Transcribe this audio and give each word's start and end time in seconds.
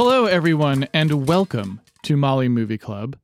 Hello, 0.00 0.26
everyone, 0.26 0.86
and 0.94 1.26
welcome 1.26 1.80
to 2.04 2.16
Molly 2.16 2.48
Movie 2.48 2.78
Club. 2.78 3.16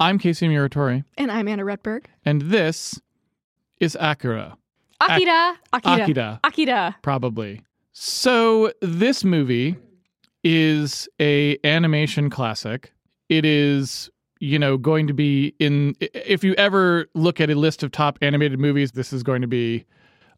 I'm 0.00 0.18
Casey 0.18 0.48
Muratori, 0.48 1.04
And 1.16 1.30
I'm 1.30 1.46
Anna 1.46 1.62
Rutberg. 1.62 2.06
and 2.24 2.42
this 2.42 3.00
is 3.78 3.96
Akira, 4.00 4.56
Akira. 5.00 5.56
Akira. 5.72 6.02
Akira. 6.02 6.40
Akira. 6.42 6.96
probably. 7.02 7.60
So 7.92 8.72
this 8.82 9.22
movie 9.22 9.76
is 10.42 11.08
a 11.20 11.56
animation 11.62 12.30
classic. 12.30 12.92
It 13.28 13.44
is, 13.44 14.10
you 14.40 14.58
know, 14.58 14.76
going 14.76 15.06
to 15.06 15.14
be 15.14 15.54
in. 15.60 15.94
If 16.00 16.42
you 16.42 16.54
ever 16.54 17.06
look 17.14 17.40
at 17.40 17.48
a 17.48 17.54
list 17.54 17.84
of 17.84 17.92
top 17.92 18.18
animated 18.22 18.58
movies, 18.58 18.90
this 18.90 19.12
is 19.12 19.22
going 19.22 19.42
to 19.42 19.46
be 19.46 19.84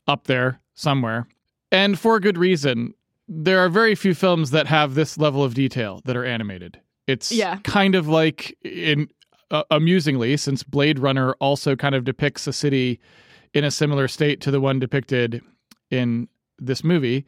up 0.06 0.26
there 0.26 0.60
somewhere, 0.74 1.26
and 1.70 1.98
for 1.98 2.20
good 2.20 2.36
reason. 2.36 2.92
There 3.28 3.58
are 3.60 3.68
very 3.68 3.94
few 3.94 4.14
films 4.14 4.50
that 4.50 4.66
have 4.66 4.94
this 4.94 5.16
level 5.18 5.42
of 5.44 5.54
detail 5.54 6.00
that 6.04 6.16
are 6.16 6.24
animated. 6.24 6.80
It's 7.06 7.32
Yeah. 7.32 7.58
kind 7.64 7.94
of 7.94 8.08
like 8.08 8.56
in 8.62 9.08
uh, 9.50 9.64
amusingly, 9.70 10.34
since 10.38 10.62
Blade 10.62 10.98
Runner 10.98 11.32
also 11.34 11.76
kind 11.76 11.94
of 11.94 12.04
depicts 12.04 12.46
a 12.46 12.52
city 12.54 12.98
in 13.52 13.64
a 13.64 13.70
similar 13.70 14.08
state 14.08 14.40
to 14.40 14.50
the 14.50 14.60
one 14.62 14.78
depicted 14.78 15.42
in 15.90 16.26
this 16.58 16.82
movie, 16.82 17.26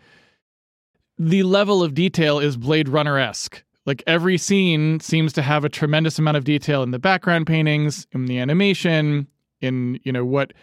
the 1.18 1.42
level 1.42 1.82
of 1.82 1.92
detail 1.94 2.38
is 2.38 2.56
Blade 2.56 2.88
Runner 2.88 3.18
esque. 3.18 3.62
Like 3.84 4.02
every 4.06 4.38
scene 4.38 5.00
seems 5.00 5.34
to 5.34 5.42
have 5.42 5.64
a 5.64 5.68
tremendous 5.68 6.18
amount 6.18 6.38
of 6.38 6.44
detail 6.44 6.82
in 6.82 6.92
the 6.92 6.98
background 6.98 7.46
paintings, 7.46 8.06
in 8.12 8.24
the 8.24 8.38
animation, 8.38 9.26
in 9.60 10.00
you 10.02 10.10
know 10.12 10.24
what 10.24 10.54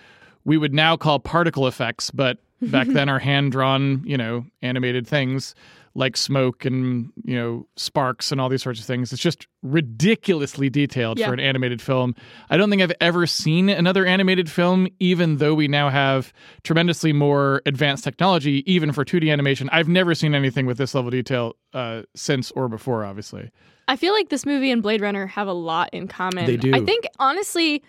we 0.44 0.58
would 0.58 0.73
now 0.73 0.98
call 0.98 1.20
particle 1.20 1.67
effects, 1.67 2.09
but 2.09 2.39
back 2.62 2.88
then 2.90 3.09
are 3.09 3.20
hand 3.20 3.52
drawn, 3.52 4.04
you 4.06 4.17
know, 4.17 4.45
animated 4.62 5.08
things 5.08 5.56
like 5.94 6.16
smoke 6.16 6.64
and 6.64 7.12
you 7.26 7.36
know 7.36 7.68
sparks 7.76 8.31
and 8.31 8.40
all 8.40 8.48
these 8.48 8.64
sorts 8.64 8.80
of 8.80 8.86
things. 8.86 9.12
It's 9.12 9.22
just 9.22 9.45
ridiculously 9.62 10.70
detailed 10.70 11.20
Yeah. 11.20 11.28
for 11.28 11.34
an 11.34 11.42
animated 11.42 11.81
film. 11.81 12.16
I 12.50 12.56
don't 12.56 12.70
think 12.70 12.81
I've 12.81 12.94
ever 13.02 13.28
seen 13.28 13.68
another 13.68 14.06
animated 14.06 14.50
film, 14.50 14.88
even 15.00 15.36
though 15.38 15.53
we 15.53 15.68
now 15.68 15.90
have 15.90 16.31
tremendously 16.64 17.12
more 17.12 17.62
advanced 17.66 18.06
technology, 18.06 18.64
even 18.72 18.94
for 18.94 19.03
2D 19.03 19.30
animation. 19.31 19.70
I've 19.73 19.90
never 19.90 20.16
seen 20.16 20.34
anything 20.34 20.66
with 20.66 20.78
this 20.78 20.96
level 20.96 21.09
of 21.09 21.12
detail 21.12 21.58
uh, 21.73 22.03
since 22.16 22.52
or 22.52 22.70
before, 22.70 23.03
obviously. 23.03 23.52
I 23.90 23.98
feel 23.98 24.14
like 24.14 24.30
this 24.30 24.46
movie 24.46 24.72
and 24.72 24.81
Blade 24.81 25.02
Runner 25.02 25.28
have 25.28 25.48
a 25.50 25.53
lot 25.53 25.90
in 25.92 26.08
common. 26.08 26.46
They 26.46 26.56
do. 26.56 26.73
I 26.73 26.86
think, 26.86 27.03
honestly, 27.20 27.84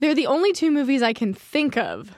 they're 0.00 0.14
the 0.14 0.26
only 0.26 0.52
two 0.52 0.70
movies 0.70 1.02
I 1.02 1.14
can 1.14 1.32
think 1.32 1.78
of 1.78 2.14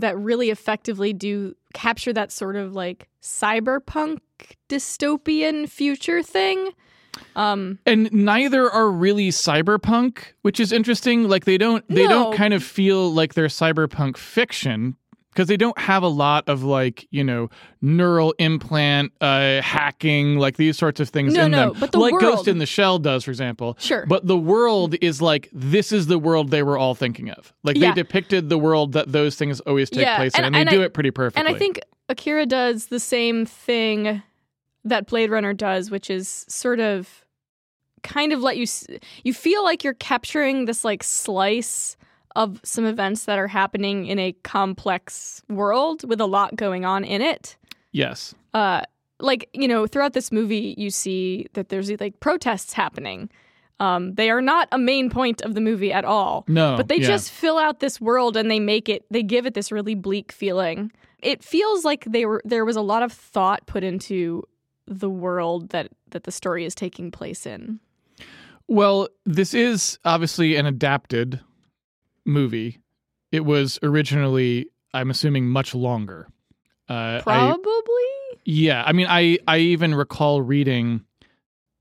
that 0.00 0.18
really 0.18 0.50
effectively 0.50 1.12
do 1.12 1.54
capture 1.74 2.12
that 2.12 2.32
sort 2.32 2.56
of 2.56 2.74
like 2.74 3.08
cyberpunk 3.22 4.18
dystopian 4.68 5.68
future 5.68 6.22
thing. 6.22 6.70
Um, 7.36 7.78
And 7.86 8.10
neither 8.12 8.70
are 8.70 8.90
really 8.90 9.30
cyberpunk, 9.30 10.32
which 10.42 10.60
is 10.60 10.72
interesting. 10.72 11.28
Like 11.28 11.44
they 11.44 11.58
don't 11.58 11.86
they 11.88 12.06
don't 12.06 12.34
kind 12.34 12.54
of 12.54 12.62
feel 12.62 13.12
like 13.12 13.34
they're 13.34 13.46
cyberpunk 13.46 14.16
fiction 14.16 14.96
because 15.32 15.46
they 15.48 15.56
don't 15.56 15.78
have 15.78 16.02
a 16.02 16.08
lot 16.08 16.48
of 16.48 16.62
like, 16.64 17.06
you 17.10 17.22
know, 17.24 17.48
neural 17.80 18.34
implant 18.38 19.12
uh 19.20 19.60
hacking 19.62 20.36
like 20.38 20.56
these 20.56 20.76
sorts 20.76 21.00
of 21.00 21.08
things 21.08 21.34
No, 21.34 21.44
in 21.44 21.50
no, 21.52 21.70
them. 21.70 21.80
but 21.80 21.92
the 21.92 21.98
like 21.98 22.12
world- 22.12 22.22
Ghost 22.36 22.48
in 22.48 22.58
the 22.58 22.66
Shell 22.66 22.98
does, 23.00 23.24
for 23.24 23.30
example. 23.30 23.76
Sure. 23.80 24.04
But 24.06 24.26
the 24.26 24.36
world 24.36 24.94
is 25.00 25.22
like 25.22 25.48
this 25.52 25.92
is 25.92 26.06
the 26.08 26.18
world 26.18 26.50
they 26.50 26.62
were 26.62 26.76
all 26.78 26.94
thinking 26.94 27.30
of. 27.30 27.52
Like 27.62 27.76
Yeah. 27.76 27.90
they 27.90 28.02
depicted 28.02 28.48
the 28.48 28.58
world 28.58 28.92
that 28.92 29.12
those 29.12 29.36
things 29.36 29.60
always 29.60 29.88
take 29.90 30.02
Yeah, 30.02 30.16
place 30.16 30.34
in, 30.34 30.44
and- 30.44 30.46
and 30.46 30.54
they 30.54 30.60
and 30.60 30.70
do 30.70 30.82
I- 30.82 30.86
it 30.86 30.94
pretty 30.94 31.10
perfectly. 31.10 31.46
and 31.46 31.54
I 31.54 31.58
think 31.58 31.80
Akira 32.08 32.46
does 32.46 32.86
the 32.86 33.00
same 33.00 33.46
thing 33.46 34.22
that 34.84 35.06
Blade 35.06 35.30
Runner 35.30 35.52
does, 35.54 35.90
which 35.90 36.10
is 36.10 36.44
sort 36.48 36.80
of 36.80 37.24
kind 38.02 38.32
of 38.32 38.40
let 38.40 38.56
you 38.56 38.66
you 39.24 39.34
feel 39.34 39.62
like 39.62 39.84
you're 39.84 39.92
capturing 39.94 40.64
this 40.64 40.84
like 40.84 41.02
slice 41.02 41.96
of 42.36 42.60
some 42.64 42.84
events 42.84 43.24
that 43.24 43.38
are 43.38 43.48
happening 43.48 44.06
in 44.06 44.18
a 44.18 44.32
complex 44.42 45.42
world 45.48 46.08
with 46.08 46.20
a 46.20 46.26
lot 46.26 46.56
going 46.56 46.84
on 46.84 47.04
in 47.04 47.22
it. 47.22 47.56
yes. 47.92 48.34
Uh 48.54 48.82
like, 49.22 49.50
you 49.52 49.68
know, 49.68 49.86
throughout 49.86 50.14
this 50.14 50.32
movie 50.32 50.74
you 50.78 50.90
see 50.90 51.46
that 51.52 51.68
there's 51.68 51.90
like 52.00 52.18
protests 52.20 52.72
happening. 52.72 53.28
Um, 53.78 54.14
they 54.14 54.30
are 54.30 54.42
not 54.42 54.68
a 54.72 54.78
main 54.78 55.08
point 55.08 55.40
of 55.40 55.54
the 55.54 55.60
movie 55.60 55.92
at 55.92 56.04
all. 56.04 56.44
No. 56.48 56.76
But 56.76 56.88
they 56.88 56.98
yeah. 56.98 57.06
just 57.06 57.30
fill 57.30 57.58
out 57.58 57.80
this 57.80 58.00
world 58.00 58.36
and 58.36 58.50
they 58.50 58.60
make 58.60 58.88
it 58.88 59.04
they 59.10 59.22
give 59.22 59.46
it 59.46 59.54
this 59.54 59.72
really 59.72 59.94
bleak 59.94 60.32
feeling. 60.32 60.92
It 61.18 61.42
feels 61.42 61.84
like 61.84 62.04
they 62.04 62.26
were 62.26 62.42
there 62.44 62.64
was 62.64 62.76
a 62.76 62.82
lot 62.82 63.02
of 63.02 63.12
thought 63.12 63.66
put 63.66 63.82
into 63.84 64.46
the 64.86 65.10
world 65.10 65.70
that 65.70 65.88
that 66.10 66.24
the 66.24 66.32
story 66.32 66.64
is 66.64 66.74
taking 66.74 67.10
place 67.10 67.46
in. 67.46 67.80
Well, 68.68 69.08
this 69.24 69.54
is 69.54 69.98
obviously 70.04 70.56
an 70.56 70.66
adapted 70.66 71.40
movie. 72.24 72.78
It 73.32 73.44
was 73.44 73.78
originally, 73.82 74.68
I'm 74.92 75.10
assuming, 75.10 75.46
much 75.48 75.74
longer. 75.74 76.28
Uh, 76.88 77.18
I- 77.18 77.20
Probably? 77.22 78.40
yeah, 78.44 78.82
I 78.86 78.92
mean, 78.92 79.06
I 79.08 79.38
I 79.46 79.58
even 79.58 79.94
recall 79.94 80.42
reading 80.42 81.04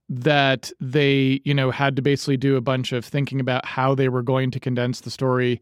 that 0.10 0.72
they, 0.80 1.40
you 1.46 1.54
know, 1.54 1.70
had 1.72 1.96
to 1.96 2.02
basically 2.02 2.38
do 2.38 2.56
a 2.56 2.62
bunch 2.62 2.92
of 2.92 3.06
thinking 3.06 3.40
about 3.40 3.66
how 3.66 3.94
they 3.94 4.10
were 4.10 4.24
going 4.24 4.50
to 4.52 4.60
condense 4.60 5.02
the 5.02 5.12
story 5.12 5.62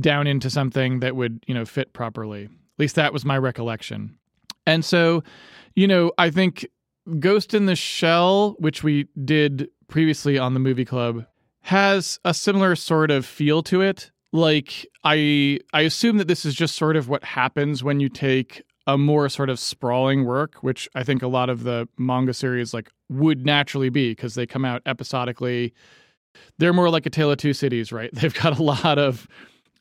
down 0.00 0.26
into 0.26 0.50
something 0.50 1.00
that 1.00 1.14
would, 1.14 1.44
you 1.46 1.54
know, 1.54 1.64
fit 1.64 1.92
properly. 1.92 2.44
At 2.44 2.50
least 2.78 2.96
that 2.96 3.12
was 3.12 3.24
my 3.24 3.38
recollection. 3.38 4.18
And 4.66 4.84
so, 4.84 5.22
you 5.76 5.86
know, 5.86 6.12
I 6.18 6.30
think 6.30 6.66
Ghost 7.20 7.54
in 7.54 7.66
the 7.66 7.76
Shell, 7.76 8.56
which 8.58 8.82
we 8.82 9.06
did 9.24 9.68
previously 9.88 10.38
on 10.38 10.54
the 10.54 10.60
movie 10.60 10.84
club, 10.84 11.24
has 11.62 12.18
a 12.24 12.34
similar 12.34 12.76
sort 12.76 13.10
of 13.10 13.24
feel 13.24 13.62
to 13.64 13.80
it. 13.80 14.10
Like 14.32 14.86
I 15.04 15.60
I 15.72 15.82
assume 15.82 16.18
that 16.18 16.28
this 16.28 16.44
is 16.44 16.54
just 16.54 16.76
sort 16.76 16.96
of 16.96 17.08
what 17.08 17.24
happens 17.24 17.84
when 17.84 18.00
you 18.00 18.08
take 18.08 18.62
a 18.86 18.98
more 18.98 19.28
sort 19.28 19.48
of 19.48 19.60
sprawling 19.60 20.24
work, 20.24 20.56
which 20.56 20.88
I 20.94 21.04
think 21.04 21.22
a 21.22 21.28
lot 21.28 21.48
of 21.48 21.62
the 21.62 21.88
manga 21.98 22.34
series 22.34 22.74
like 22.74 22.90
would 23.08 23.46
naturally 23.46 23.90
be 23.90 24.10
because 24.10 24.34
they 24.34 24.46
come 24.46 24.64
out 24.64 24.82
episodically. 24.86 25.72
They're 26.58 26.72
more 26.72 26.90
like 26.90 27.06
a 27.06 27.10
Tale 27.10 27.30
of 27.30 27.38
Two 27.38 27.52
Cities, 27.52 27.92
right? 27.92 28.10
They've 28.14 28.34
got 28.34 28.58
a 28.58 28.62
lot 28.62 28.98
of 28.98 29.28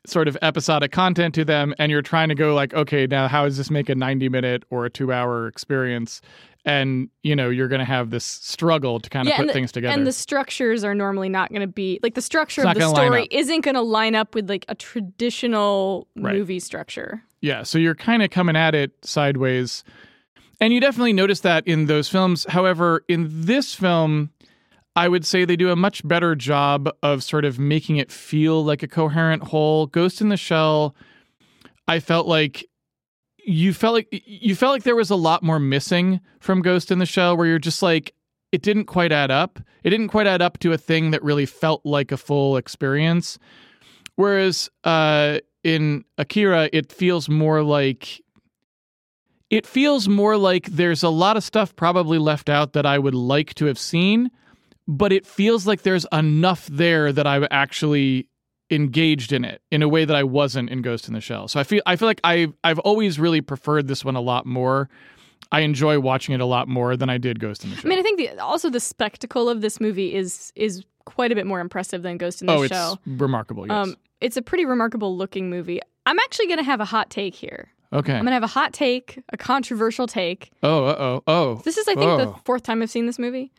sort 0.05 0.27
of 0.27 0.37
episodic 0.41 0.91
content 0.91 1.35
to 1.35 1.45
them 1.45 1.75
and 1.77 1.91
you're 1.91 2.01
trying 2.01 2.27
to 2.27 2.33
go 2.33 2.55
like 2.55 2.73
okay 2.73 3.05
now 3.05 3.27
how 3.27 3.45
does 3.45 3.57
this 3.57 3.69
make 3.69 3.87
a 3.87 3.93
90 3.93 4.29
minute 4.29 4.63
or 4.71 4.83
a 4.85 4.89
2 4.89 5.13
hour 5.13 5.47
experience 5.47 6.21
and 6.65 7.09
you 7.23 7.35
know 7.35 7.49
you're 7.49 7.67
going 7.67 7.79
to 7.79 7.85
have 7.85 8.09
this 8.11 8.23
struggle 8.23 8.99
to 8.99 9.09
kind 9.09 9.27
of 9.27 9.31
Yeah, 9.31 9.37
put 9.37 9.47
the- 9.47 9.53
things 9.53 9.71
together 9.71 9.93
And 9.93 10.05
the 10.05 10.11
structures 10.11 10.83
are 10.83 10.93
normally 10.93 11.29
not 11.29 11.49
going 11.49 11.61
to 11.61 11.67
be 11.67 11.99
like 12.03 12.13
the 12.15 12.21
structure 12.21 12.61
of 12.65 12.75
the 12.75 12.89
story 12.89 13.27
isn't 13.31 13.61
going 13.61 13.75
to 13.75 13.81
line 13.81 14.15
up 14.15 14.35
with 14.35 14.49
like 14.49 14.65
a 14.69 14.75
traditional 14.75 16.07
Right. 16.15 16.35
movie 16.35 16.59
structure. 16.59 17.23
Yeah, 17.41 17.63
so 17.63 17.77
you're 17.77 17.95
kind 17.95 18.21
of 18.21 18.29
coming 18.29 18.55
at 18.55 18.75
it 18.75 18.91
sideways. 19.03 19.83
And 20.59 20.71
you 20.73 20.79
definitely 20.79 21.13
notice 21.13 21.39
that 21.39 21.65
in 21.65 21.87
those 21.87 22.07
films. 22.07 22.45
However, 22.49 23.03
in 23.07 23.27
this 23.29 23.73
film, 23.73 24.29
I 24.95 25.07
would 25.07 25.25
say 25.25 25.43
they 25.45 25.55
do 25.55 25.71
a 25.71 25.75
much 25.75 26.07
better 26.07 26.35
job 26.35 26.87
of 27.01 27.23
sort 27.23 27.45
of 27.45 27.57
making 27.57 27.97
it 27.97 28.11
feel 28.11 28.63
like 28.63 28.83
a 28.83 28.87
coherent 28.87 29.43
whole. 29.45 29.87
Ghost 29.87 30.21
in 30.21 30.29
the 30.29 30.37
Shell, 30.37 30.93
I 31.87 31.99
felt 31.99 32.27
like 32.27 32.65
you 33.45 33.73
felt 33.73 33.93
like 33.93 34.07
you 34.11 34.55
felt 34.55 34.73
like 34.73 34.83
there 34.83 34.95
was 34.95 35.09
a 35.09 35.15
lot 35.15 35.43
more 35.43 35.59
missing 35.59 36.19
from 36.39 36.61
Ghost 36.61 36.91
in 36.91 36.99
the 36.99 37.05
Shell 37.05 37.37
where 37.37 37.47
you're 37.47 37.59
just 37.59 37.81
like 37.81 38.13
it 38.51 38.61
didn't 38.61 38.85
quite 38.85 39.11
add 39.11 39.31
up. 39.31 39.59
It 39.83 39.91
didn't 39.91 40.09
quite 40.09 40.27
add 40.27 40.41
up 40.41 40.57
to 40.59 40.73
a 40.73 40.77
thing 40.77 41.11
that 41.11 41.23
really 41.23 41.45
felt 41.45 41.85
like 41.85 42.11
a 42.11 42.17
full 42.17 42.57
experience. 42.57 43.39
Whereas 44.15 44.69
uh 44.83 45.39
in 45.63 46.05
Akira, 46.17 46.69
it 46.73 46.91
feels 46.91 47.29
more 47.29 47.61
like 47.63 48.21
it 49.49 49.67
feels 49.67 50.07
more 50.07 50.37
like 50.37 50.67
there's 50.67 51.03
a 51.03 51.09
lot 51.09 51.37
of 51.37 51.43
stuff 51.43 51.75
probably 51.75 52.17
left 52.17 52.49
out 52.49 52.73
that 52.73 52.85
I 52.85 52.97
would 52.97 53.13
like 53.13 53.53
to 53.55 53.65
have 53.65 53.77
seen, 53.77 54.31
but 54.87 55.11
it 55.11 55.25
feels 55.25 55.67
like 55.67 55.81
there's 55.81 56.05
enough 56.11 56.67
there 56.67 57.11
that 57.11 57.27
I've 57.27 57.47
actually 57.51 58.27
engaged 58.71 59.31
in 59.33 59.43
it 59.45 59.61
in 59.69 59.81
a 59.83 59.87
way 59.89 60.05
that 60.05 60.15
I 60.15 60.23
wasn't 60.23 60.69
in 60.69 60.81
Ghost 60.81 61.07
in 61.07 61.13
the 61.13 61.21
Shell. 61.21 61.47
So 61.49 61.59
I 61.59 61.63
feel 61.63 61.81
I 61.85 61.95
feel 61.95 62.07
like 62.07 62.21
I've 62.23 62.53
I've 62.63 62.79
always 62.79 63.19
really 63.19 63.41
preferred 63.41 63.87
this 63.87 64.03
one 64.05 64.15
a 64.15 64.21
lot 64.21 64.45
more. 64.45 64.89
I 65.51 65.61
enjoy 65.61 65.99
watching 65.99 66.33
it 66.33 66.39
a 66.39 66.45
lot 66.45 66.67
more 66.69 66.95
than 66.95 67.09
I 67.09 67.17
did 67.17 67.39
Ghost 67.39 67.63
in 67.63 67.71
the 67.71 67.75
Shell. 67.75 67.87
I 67.87 67.89
mean, 67.89 67.99
I 67.99 68.03
think 68.03 68.17
the, 68.19 68.39
also 68.39 68.69
the 68.69 68.79
spectacle 68.79 69.49
of 69.49 69.61
this 69.61 69.79
movie 69.81 70.15
is 70.15 70.53
is 70.55 70.83
quite 71.05 71.31
a 71.31 71.35
bit 71.35 71.45
more 71.45 71.59
impressive 71.59 72.03
than 72.03 72.17
Ghost 72.17 72.41
in 72.41 72.47
the 72.47 72.53
oh, 72.53 72.61
it's 72.61 72.71
Shell. 72.73 72.99
remarkable. 73.05 73.67
Yes. 73.67 73.75
Um, 73.87 73.95
it's 74.21 74.37
a 74.37 74.41
pretty 74.41 74.65
remarkable 74.65 75.17
looking 75.17 75.49
movie. 75.49 75.81
I'm 76.05 76.17
actually 76.19 76.45
going 76.47 76.59
to 76.59 76.63
have 76.63 76.79
a 76.79 76.85
hot 76.85 77.09
take 77.09 77.35
here. 77.35 77.69
okay. 77.91 78.13
I'm 78.13 78.19
going 78.19 78.27
to 78.27 78.33
have 78.33 78.43
a 78.43 78.47
hot 78.47 78.71
take, 78.71 79.19
a 79.33 79.37
controversial 79.37 80.07
take. 80.07 80.51
oh, 80.63 80.85
uh 80.85 80.95
oh, 80.99 81.23
oh. 81.27 81.55
This 81.65 81.77
is, 81.77 81.87
I 81.87 81.95
think, 81.95 82.17
the 82.19 82.27
Oh. 82.29 82.39
fourth 82.45 82.63
time 82.63 82.81
I've 82.81 82.89
seen 82.91 83.05
this 83.07 83.19
movie. 83.19 83.51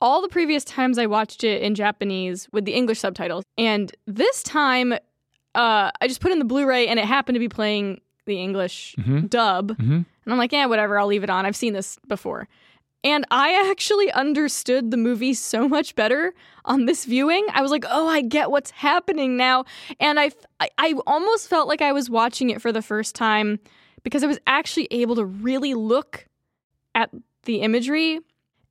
All 0.00 0.20
the 0.20 0.28
previous 0.28 0.64
times 0.64 0.98
I 0.98 1.06
watched 1.06 1.42
it 1.42 1.62
in 1.62 1.74
Japanese 1.74 2.48
with 2.52 2.64
the 2.66 2.72
English 2.72 2.98
subtitles, 3.00 3.44
and 3.56 3.90
this 4.06 4.42
time, 4.42 4.92
uh, 4.92 5.90
I 6.00 6.06
just 6.06 6.20
put 6.20 6.32
in 6.32 6.38
the 6.38 6.44
Blu-ray, 6.44 6.86
and 6.86 6.98
it 6.98 7.06
happened 7.06 7.34
to 7.36 7.40
be 7.40 7.48
playing 7.48 8.00
the 8.26 8.38
English 8.40 8.94
Mhm. 8.98 9.30
dub, 9.30 9.70
Mhm. 9.78 10.04
and 10.04 10.32
I'm 10.32 10.36
like, 10.36 10.52
yeah, 10.52 10.66
whatever, 10.66 10.98
I'll 10.98 11.06
leave 11.06 11.24
it 11.24 11.30
on. 11.30 11.46
I've 11.46 11.56
seen 11.56 11.72
this 11.72 11.98
before, 12.08 12.48
And 13.04 13.24
I 13.30 13.70
actually 13.70 14.10
understood 14.10 14.90
the 14.90 14.96
movie 14.96 15.32
so 15.32 15.68
much 15.68 15.94
better 15.94 16.34
on 16.64 16.86
this 16.86 17.04
viewing. 17.04 17.46
I 17.54 17.62
was 17.62 17.70
like, 17.70 17.84
"Oh, 17.88 18.08
I 18.08 18.20
get 18.20 18.50
what's 18.50 18.72
happening 18.72 19.36
now." 19.36 19.64
And 20.00 20.18
I 20.18 20.30
I, 20.58 20.70
I 20.78 20.94
almost 21.06 21.48
felt 21.48 21.68
like 21.68 21.80
I 21.80 21.92
was 21.92 22.10
watching 22.10 22.50
it 22.50 22.60
for 22.60 22.72
the 22.72 22.82
first 22.82 23.14
time 23.14 23.60
because 24.02 24.24
I 24.24 24.26
was 24.26 24.40
actually 24.48 24.88
able 24.90 25.14
to 25.16 25.24
really 25.24 25.74
look 25.74 26.26
at 26.96 27.10
the 27.44 27.60
imagery 27.60 28.18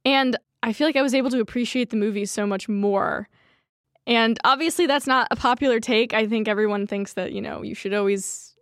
and 0.04 0.36
I 0.66 0.74
feel 0.74 0.88
like 0.88 0.96
I 0.96 1.04
was 1.04 1.14
able 1.14 1.30
to 1.30 1.40
appreciate 1.40 1.92
the 1.92 1.96
movie 1.96 2.26
so 2.26 2.48
much 2.48 2.68
more. 2.68 3.30
And 4.08 4.40
obviously 4.44 4.88
that's 4.88 5.06
not 5.06 5.28
a 5.30 5.36
popular 5.36 5.80
take. 5.80 6.12
I 6.12 6.26
think 6.26 6.48
everyone 6.48 6.88
thinks 6.88 7.14
that, 7.14 7.34
you 7.34 7.42
know, 7.42 7.62
you 7.62 7.76
should 7.76 7.94
always 7.94 8.56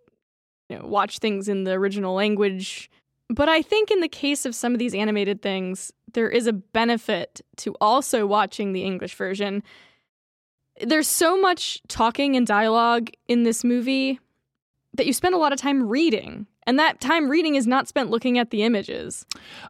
you 0.67 0.77
know, 0.77 0.85
watch 0.85 1.19
things 1.19 1.47
in 1.47 1.63
the 1.63 1.71
original 1.71 2.13
language. 2.13 2.91
But 3.29 3.47
I 3.47 3.61
think 3.61 3.89
in 3.89 4.01
the 4.01 4.09
case 4.09 4.45
of 4.45 4.53
some 4.53 4.73
of 4.73 4.79
these 4.79 4.93
animated 4.93 5.41
things, 5.41 5.93
there 6.11 6.29
is 6.29 6.45
a 6.45 6.51
benefit 6.51 7.39
to 7.57 7.73
also 7.79 8.27
watching 8.27 8.73
the 8.73 8.83
English 8.83 9.15
version. 9.15 9.63
There's 10.81 11.07
so 11.07 11.39
much 11.39 11.81
talking 11.87 12.35
and 12.35 12.45
dialogue 12.45 13.11
in 13.29 13.43
this 13.43 13.63
movie 13.63 14.19
that 14.95 15.07
you 15.07 15.13
spend 15.13 15.35
a 15.35 15.39
lot 15.39 15.53
of 15.53 15.59
time 15.59 15.87
reading. 15.87 16.47
And 16.65 16.79
that 16.79 17.01
time 17.01 17.29
reading 17.29 17.55
is 17.55 17.67
not 17.67 17.87
spent 17.87 18.09
looking 18.09 18.37
at 18.37 18.49
the 18.49 18.63
images. 18.63 19.25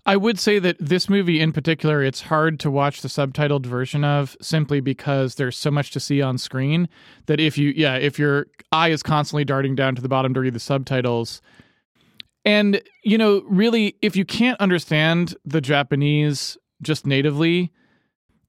I 0.05 0.15
would 0.15 0.39
say 0.39 0.59
that 0.59 0.77
this 0.79 1.09
movie 1.09 1.39
in 1.39 1.51
particular, 1.51 2.03
it's 2.03 2.21
hard 2.21 2.59
to 2.61 2.71
watch 2.71 3.01
the 3.01 3.07
subtitled 3.07 3.65
version 3.65 4.03
of 4.03 4.37
simply 4.41 4.79
because 4.79 5.35
there's 5.35 5.57
so 5.57 5.71
much 5.71 5.91
to 5.91 5.99
see 5.99 6.21
on 6.21 6.37
screen 6.37 6.89
that 7.25 7.39
if 7.39 7.57
you, 7.57 7.73
yeah, 7.75 7.95
if 7.95 8.19
your 8.19 8.47
eye 8.71 8.89
is 8.89 9.03
constantly 9.03 9.45
darting 9.45 9.75
down 9.75 9.95
to 9.95 10.01
the 10.01 10.09
bottom 10.09 10.33
to 10.33 10.39
read 10.39 10.53
the 10.53 10.59
subtitles, 10.59 11.41
and, 12.45 12.81
you 13.03 13.17
know, 13.17 13.41
really, 13.47 13.95
if 14.01 14.15
you 14.15 14.25
can't 14.25 14.59
understand 14.59 15.35
the 15.45 15.61
Japanese 15.61 16.57
just 16.81 17.07
natively, 17.07 17.71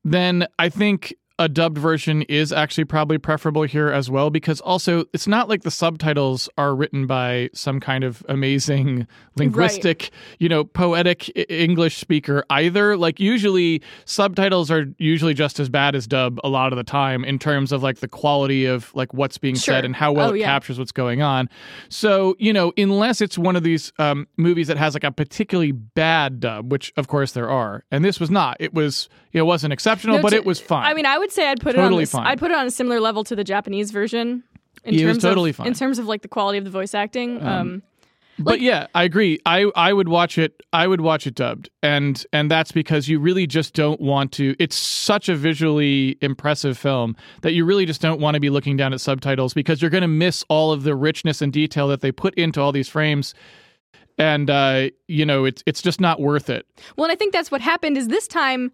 then 0.03 0.47
I 0.59 0.69
think 0.69 1.15
a 1.39 1.49
dubbed 1.49 1.79
version 1.79 2.23
is 2.23 2.53
actually 2.53 2.85
probably 2.85 3.19
preferable 3.19 3.65
here 3.65 3.89
as 3.89 4.09
well 4.09 4.31
because 4.31 4.61
also 4.61 5.05
it's 5.13 5.27
not 5.27 5.49
like 5.49 5.63
the 5.63 5.71
subtitles 5.71 6.49
are 6.57 6.77
written 6.77 7.09
by 7.09 7.51
some 7.53 7.81
kind 7.81 8.05
of 8.05 8.25
amazing 8.29 9.07
linguistic, 9.37 10.03
right. 10.03 10.11
you 10.39 10.49
know, 10.49 10.63
poetic 10.63 11.33
English 11.51 11.97
speaker 11.97 12.45
either. 12.51 12.97
Like 12.97 13.19
usually 13.19 13.83
subtitles 14.05 14.71
are 14.71 14.87
usually 14.99 15.35
just 15.35 15.59
as 15.59 15.69
bad 15.69 15.97
as 15.97 16.07
dub 16.07 16.39
a 16.45 16.49
lot 16.49 16.73
of 16.73 16.77
the 16.77 16.85
time 16.85 17.25
in 17.25 17.41
terms 17.41 17.73
of 17.73 17.83
like 17.83 17.99
the 17.99 18.09
quality 18.09 18.67
of 18.67 18.95
like 18.95 19.13
what's 19.13 19.37
being 19.37 19.57
sure. 19.57 19.75
said 19.75 19.85
and 19.85 19.97
how 19.97 20.13
well 20.13 20.31
oh, 20.31 20.35
it 20.35 20.41
yeah. 20.41 20.47
captures 20.47 20.79
what's 20.79 20.93
going 20.93 21.21
on. 21.21 21.49
So, 21.89 22.37
you 22.39 22.53
know, 22.53 22.73
unless 22.77 23.21
it's 23.21 23.37
one 23.37 23.57
of 23.57 23.65
these 23.65 23.93
um, 23.99 24.29
movies 24.37 24.69
that 24.69 24.77
has 24.77 24.95
like 24.95 25.05
a 25.05 25.11
particularly 25.11 25.73
bad 25.73 26.39
dub, 26.39 26.71
which 26.71 26.93
of 26.97 27.09
course 27.09 27.33
there 27.33 27.51
are, 27.51 27.83
and 27.91 28.05
this 28.05 28.21
was 28.21 28.31
not. 28.31 28.57
It 28.61 28.73
was 28.73 29.09
it 29.35 29.43
wasn't 29.43 29.73
exceptional, 29.73 30.17
no, 30.17 30.23
but 30.23 30.31
to, 30.31 30.37
it 30.37 30.45
was 30.45 30.61
fine. 30.61 30.87
I 30.87 30.95
mean, 30.95 31.07
I 31.07 31.19
would 31.19 31.24
say 31.33 31.49
I'd 31.49 31.61
put 31.61 31.75
totally 31.75 32.05
it 32.05 32.15
on. 32.15 32.23
This, 32.23 32.31
I'd 32.31 32.39
put 32.39 32.51
it 32.51 32.57
on 32.57 32.67
a 32.67 32.71
similar 32.71 33.01
level 33.01 33.25
to 33.25 33.37
the 33.37 33.45
Japanese 33.45 33.91
version. 33.91 34.43
In 34.85 34.95
yeah, 34.95 35.07
terms 35.07 35.23
totally 35.23 35.51
of, 35.51 35.57
fine. 35.57 35.67
In 35.67 35.75
terms 35.75 35.99
of 35.99 36.07
like 36.07 36.23
the 36.23 36.29
quality 36.29 36.59
of 36.59 36.65
the 36.65 36.71
voice 36.71 36.95
acting. 36.95 37.41
Um, 37.43 37.49
um, 37.49 37.83
but 38.39 38.55
like, 38.55 38.61
yeah, 38.61 38.89
I 38.95 39.05
agree. 39.05 39.39
I 39.47 39.71
I 39.77 39.93
would 39.93 40.09
watch 40.09 40.39
it. 40.39 40.61
I 40.73 40.87
would 40.87 41.01
watch 41.01 41.27
it 41.27 41.35
dubbed, 41.35 41.71
and 41.83 42.25
and 42.33 42.51
that's 42.51 42.73
because 42.73 43.09
you 43.09 43.21
really 43.21 43.47
just 43.47 43.75
don't 43.75 44.01
want 44.01 44.33
to. 44.33 44.57
It's 44.59 44.77
such 44.77 45.29
a 45.29 45.37
visually 45.37 46.19
impressive 46.21 46.77
film 46.77 47.17
that 47.43 47.53
you 47.53 47.65
really 47.65 47.87
just 47.87 48.01
don't 48.01 48.21
want 48.21 48.35
to 48.35 48.41
be 48.41 48.51
looking 48.51 48.77
down 48.77 48.93
at 48.93 49.01
subtitles 49.01 49.55
because 49.55 49.81
you're 49.81 49.91
going 49.91 50.03
to 50.03 50.09
miss 50.09 50.45
all 50.49 50.73
of 50.73 50.83
the 50.83 50.97
richness 50.97 51.41
and 51.41 51.53
detail 51.53 51.87
that 51.89 52.01
they 52.01 52.11
put 52.11 52.35
into 52.35 52.61
all 52.61 52.73
these 52.73 52.89
frames 52.89 53.35
and 54.19 54.51
uh, 54.51 54.89
you 55.09 55.25
know 55.25 55.45
it's 55.45 55.63
it's 55.67 55.83
just 55.83 56.01
not 56.01 56.21
worth 56.21 56.51
it. 56.51 56.67
Well, 56.97 57.05
and 57.05 57.13
I 57.13 57.17
think 57.17 57.33
that's 57.33 57.51
what 57.51 57.61
happened. 57.61 57.97
Is 57.97 58.09
this 58.09 58.27
time 58.27 58.73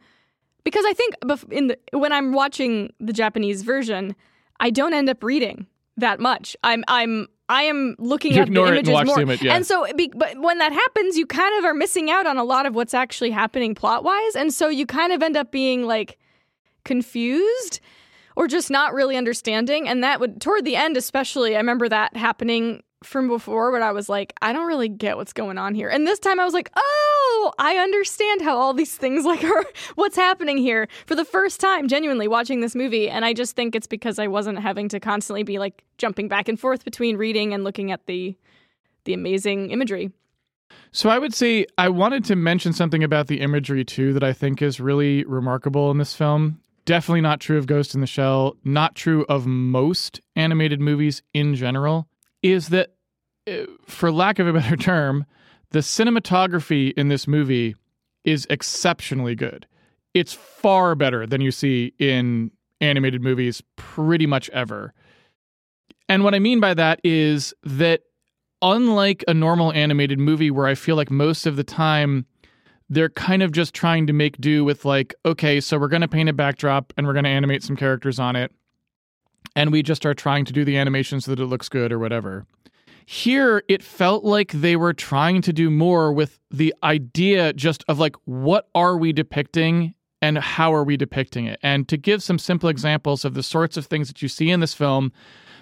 because 0.64 0.84
I 0.86 0.92
think 0.92 1.14
in 1.50 1.68
the, 1.68 1.78
when 1.92 2.12
I'm 2.12 2.32
watching 2.32 2.92
the 3.00 3.12
Japanese 3.12 3.62
version, 3.62 4.14
I 4.58 4.70
don't 4.70 4.94
end 4.94 5.08
up 5.08 5.22
reading 5.22 5.66
that 5.96 6.20
much. 6.20 6.56
I'm 6.62 6.84
I'm 6.88 7.28
I 7.48 7.64
am 7.64 7.96
looking 7.98 8.34
you 8.34 8.42
at 8.42 8.48
the 8.48 8.64
images 8.64 8.94
and 8.94 9.06
more, 9.06 9.20
image, 9.20 9.42
yeah. 9.42 9.54
and 9.54 9.66
so 9.66 9.86
but 10.14 10.40
when 10.40 10.58
that 10.58 10.72
happens, 10.72 11.16
you 11.16 11.26
kind 11.26 11.58
of 11.58 11.64
are 11.64 11.74
missing 11.74 12.10
out 12.10 12.26
on 12.26 12.36
a 12.36 12.44
lot 12.44 12.66
of 12.66 12.74
what's 12.74 12.94
actually 12.94 13.30
happening 13.30 13.74
plot 13.74 14.04
wise, 14.04 14.36
and 14.36 14.52
so 14.52 14.68
you 14.68 14.86
kind 14.86 15.12
of 15.12 15.22
end 15.22 15.36
up 15.36 15.50
being 15.50 15.86
like 15.86 16.18
confused 16.84 17.80
or 18.36 18.46
just 18.46 18.70
not 18.70 18.94
really 18.94 19.16
understanding. 19.16 19.88
And 19.88 20.02
that 20.04 20.20
would 20.20 20.40
toward 20.40 20.64
the 20.64 20.76
end, 20.76 20.96
especially, 20.96 21.56
I 21.56 21.58
remember 21.58 21.88
that 21.88 22.16
happening 22.16 22.82
from 23.02 23.28
before 23.28 23.70
where 23.70 23.82
I 23.82 23.92
was 23.92 24.08
like, 24.08 24.34
I 24.42 24.52
don't 24.52 24.66
really 24.66 24.88
get 24.88 25.16
what's 25.16 25.32
going 25.32 25.56
on 25.56 25.74
here. 25.74 25.88
And 25.88 26.06
this 26.06 26.18
time 26.18 26.38
I 26.38 26.44
was 26.44 26.52
like, 26.52 26.70
oh, 26.76 27.52
I 27.58 27.76
understand 27.76 28.42
how 28.42 28.58
all 28.58 28.74
these 28.74 28.94
things 28.94 29.24
like 29.30 29.42
are 29.42 29.64
what's 29.94 30.16
happening 30.16 30.58
here 30.58 30.88
for 31.06 31.14
the 31.14 31.24
first 31.24 31.60
time, 31.60 31.88
genuinely 31.88 32.28
watching 32.28 32.60
this 32.60 32.74
movie. 32.74 33.08
And 33.08 33.24
I 33.24 33.32
just 33.32 33.56
think 33.56 33.74
it's 33.74 33.86
because 33.86 34.18
I 34.18 34.26
wasn't 34.26 34.58
having 34.58 34.88
to 34.90 35.00
constantly 35.00 35.42
be 35.42 35.58
like 35.58 35.84
jumping 35.98 36.28
back 36.28 36.48
and 36.48 36.60
forth 36.60 36.84
between 36.84 37.16
reading 37.16 37.54
and 37.54 37.64
looking 37.64 37.90
at 37.90 38.06
the 38.06 38.36
the 39.04 39.14
amazing 39.14 39.70
imagery. 39.70 40.10
So 40.92 41.08
I 41.08 41.18
would 41.18 41.32
say 41.32 41.64
I 41.78 41.88
wanted 41.88 42.22
to 42.26 42.36
mention 42.36 42.74
something 42.74 43.02
about 43.02 43.28
the 43.28 43.40
imagery 43.40 43.82
too 43.82 44.12
that 44.12 44.22
I 44.22 44.34
think 44.34 44.60
is 44.60 44.78
really 44.78 45.24
remarkable 45.24 45.90
in 45.90 45.96
this 45.96 46.14
film. 46.14 46.60
Definitely 46.84 47.22
not 47.22 47.40
true 47.40 47.56
of 47.56 47.66
Ghost 47.66 47.94
in 47.94 48.02
the 48.02 48.06
Shell, 48.06 48.56
not 48.62 48.94
true 48.94 49.24
of 49.28 49.46
most 49.46 50.20
animated 50.36 50.80
movies 50.80 51.22
in 51.32 51.54
general 51.54 52.09
is 52.42 52.68
that, 52.68 52.94
uh, 53.48 53.66
for 53.86 54.10
lack 54.10 54.38
of 54.38 54.46
a 54.46 54.52
better 54.52 54.76
term, 54.76 55.26
the 55.70 55.80
cinematography 55.80 56.92
in 56.96 57.08
this 57.08 57.26
movie 57.26 57.76
is 58.24 58.46
exceptionally 58.50 59.34
good. 59.34 59.66
It's 60.14 60.32
far 60.32 60.94
better 60.94 61.26
than 61.26 61.40
you 61.40 61.50
see 61.50 61.94
in 61.98 62.50
animated 62.80 63.22
movies 63.22 63.62
pretty 63.76 64.26
much 64.26 64.50
ever. 64.50 64.92
And 66.08 66.24
what 66.24 66.34
I 66.34 66.40
mean 66.40 66.60
by 66.60 66.74
that 66.74 67.00
is 67.04 67.54
that 67.62 68.02
unlike 68.62 69.24
a 69.28 69.34
normal 69.34 69.72
animated 69.72 70.18
movie 70.18 70.50
where 70.50 70.66
I 70.66 70.74
feel 70.74 70.96
like 70.96 71.10
most 71.10 71.46
of 71.46 71.56
the 71.56 71.64
time 71.64 72.26
they're 72.88 73.10
kind 73.10 73.42
of 73.42 73.52
just 73.52 73.72
trying 73.72 74.08
to 74.08 74.12
make 74.12 74.40
do 74.40 74.64
with 74.64 74.84
like 74.84 75.14
okay, 75.24 75.60
so 75.60 75.78
we're 75.78 75.88
going 75.88 76.02
to 76.02 76.08
paint 76.08 76.28
a 76.28 76.32
backdrop 76.32 76.92
and 76.96 77.06
we're 77.06 77.12
going 77.12 77.24
to 77.24 77.30
animate 77.30 77.62
some 77.62 77.76
characters 77.76 78.18
on 78.18 78.34
it 78.34 78.52
and 79.56 79.72
we 79.72 79.82
just 79.82 80.06
are 80.06 80.14
trying 80.14 80.44
to 80.44 80.52
do 80.52 80.64
the 80.64 80.76
animation 80.76 81.20
so 81.20 81.34
that 81.34 81.42
it 81.42 81.46
looks 81.46 81.68
good 81.68 81.92
or 81.92 81.98
whatever. 81.98 82.46
Here, 83.06 83.64
it 83.68 83.82
felt 83.82 84.24
like 84.24 84.52
they 84.52 84.76
were 84.76 84.92
trying 84.92 85.42
to 85.42 85.52
do 85.52 85.70
more 85.70 86.12
with 86.12 86.38
the 86.50 86.74
idea 86.82 87.52
just 87.52 87.84
of 87.88 87.98
like, 87.98 88.14
what 88.24 88.68
are 88.74 88.96
we 88.96 89.12
depicting 89.12 89.94
and 90.22 90.38
how 90.38 90.72
are 90.72 90.84
we 90.84 90.96
depicting 90.96 91.46
it? 91.46 91.58
And 91.62 91.88
to 91.88 91.96
give 91.96 92.22
some 92.22 92.38
simple 92.38 92.68
examples 92.68 93.24
of 93.24 93.34
the 93.34 93.42
sorts 93.42 93.76
of 93.76 93.86
things 93.86 94.08
that 94.08 94.22
you 94.22 94.28
see 94.28 94.50
in 94.50 94.60
this 94.60 94.74
film 94.74 95.12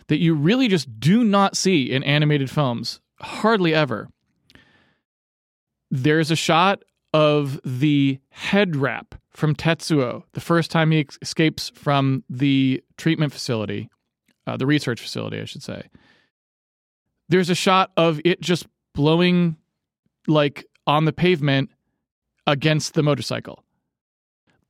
that 0.08 0.18
you 0.18 0.35
really 0.35 0.68
just 0.68 1.00
do 1.00 1.25
not 1.25 1.56
see 1.56 1.90
in 1.90 2.02
animated 2.02 2.50
films, 2.50 3.00
hardly 3.20 3.75
ever. 3.75 4.08
There's 5.90 6.30
a 6.30 6.37
shot 6.37 6.82
of 7.14 7.61
the 7.64 8.18
head 8.30 8.76
wrap 8.76 9.14
from 9.38 9.54
Tetsuo 9.54 10.25
the 10.33 10.40
first 10.40 10.68
time 10.68 10.90
he 10.90 11.07
escapes 11.23 11.71
from 11.71 12.25
the 12.28 12.83
treatment 12.97 13.33
facility, 13.33 13.88
uh, 14.49 14.57
the 14.57 14.66
research 14.66 15.00
facility, 15.00 15.40
I 15.40 15.45
should 15.45 15.62
say. 15.62 15.83
There's 17.28 17.49
a 17.49 17.54
shot 17.54 17.92
of 17.97 18.21
it 18.25 18.40
just 18.40 18.66
blowing 18.97 19.57
like 20.26 20.66
on 20.88 21.04
the 21.04 21.12
pavement 21.12 21.71
against 22.49 22.95
the 22.95 23.02
motorcycle. 23.04 23.62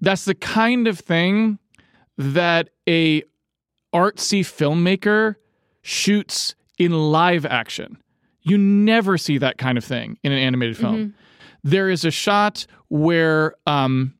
That's 0.03 0.27
the 0.27 0.35
kind 0.35 0.87
of 0.87 0.99
thing 0.99 1.59
that 2.19 2.69
a 2.87 3.23
artsy 3.95 4.41
filmmaker 4.41 5.37
shoots 5.81 6.55
in 6.77 6.93
live 6.93 7.47
action. 7.47 7.97
You 8.43 8.59
never 8.59 9.17
see 9.17 9.39
that 9.39 9.57
kind 9.57 9.79
of 9.79 9.85
thing 9.85 10.19
in 10.23 10.33
an 10.33 10.39
animated 10.39 10.77
film. 10.77 10.97
Mm-hmm. 10.97 11.11
There 11.65 11.89
is 11.89 12.05
a 12.05 12.11
shot 12.11 12.67
where 12.89 13.55
um, 13.67 14.18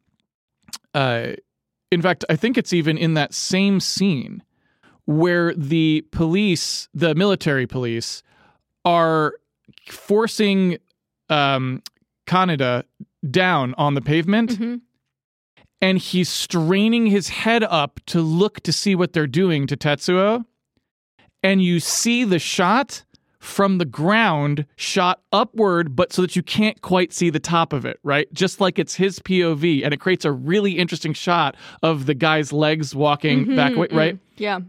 uh, 0.99 1.37
in 1.93 2.03
fact, 2.03 2.25
I 2.29 2.35
think 2.35 2.59
it's 2.59 2.73
even 2.73 2.99
in 2.99 3.15
that 3.15 3.33
same 3.33 3.79
scene 3.79 4.43
where 5.05 5.55
the 5.55 6.05
police, 6.11 6.89
the 6.93 7.15
military 7.15 7.69
police, 7.69 8.25
are 8.85 9.35
forcing 9.89 10.79
um, 11.29 11.85
Kaneda 12.27 12.83
down 13.31 13.75
on 13.79 13.95
the 13.95 14.01
pavement. 14.01 14.51
Mm-hmm. 14.51 14.77
And 15.81 15.99
he's 15.99 16.29
straining 16.29 17.07
his 17.07 17.29
head 17.29 17.63
up 17.63 18.01
to 18.07 18.21
look 18.21 18.61
to 18.63 18.73
see 18.73 18.97
what 18.97 19.13
they're 19.13 19.29
doing 19.29 19.69
to 19.69 19.77
Tetsuo. 19.77 20.45
And 21.45 21.63
you 21.63 21.79
see 21.79 22.25
the 22.25 22.41
shot 22.41 23.05
from 23.49 23.79
the 23.79 23.85
ground 23.85 24.67
shot 24.77 25.21
upward, 25.33 25.97
but 25.97 26.13
so 26.13 26.23
that 26.23 26.37
you 26.37 26.43
can't 26.43 26.81
quite 26.83 27.13
see 27.13 27.31
the 27.31 27.41
top 27.41 27.73
of 27.73 27.85
it, 27.85 27.99
right? 28.03 28.33
Just 28.33 28.61
like 28.61 28.79
it's 28.79 28.95
his 28.95 29.19
POV, 29.19 29.83
and 29.83 29.95
it 29.95 29.97
creates 29.97 30.25
a 30.25 30.31
really 30.31 30.73
interesting 30.73 31.15
shot 31.15 31.57
of 31.83 32.07
the 32.07 32.15
guy's 32.15 32.53
legs 32.53 32.95
walking 32.95 33.47
mm-hmm, 33.47 33.57
back, 33.57 33.75
right? 33.77 34.15
Mm-hmm. 34.15 34.17
Yeah. 34.37 34.61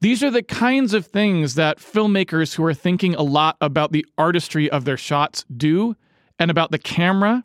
These 0.00 0.22
are 0.24 0.30
the 0.30 0.42
kinds 0.42 0.94
of 0.94 1.06
things 1.06 1.54
that 1.54 1.78
filmmakers 1.78 2.54
who 2.54 2.64
are 2.64 2.74
thinking 2.74 3.14
a 3.14 3.22
lot 3.22 3.56
about 3.60 3.92
the 3.92 4.04
artistry 4.18 4.68
of 4.70 4.84
their 4.84 4.96
shots 4.96 5.44
do 5.54 5.94
and 6.38 6.50
about 6.50 6.70
the 6.70 6.78
camera. 6.78 7.44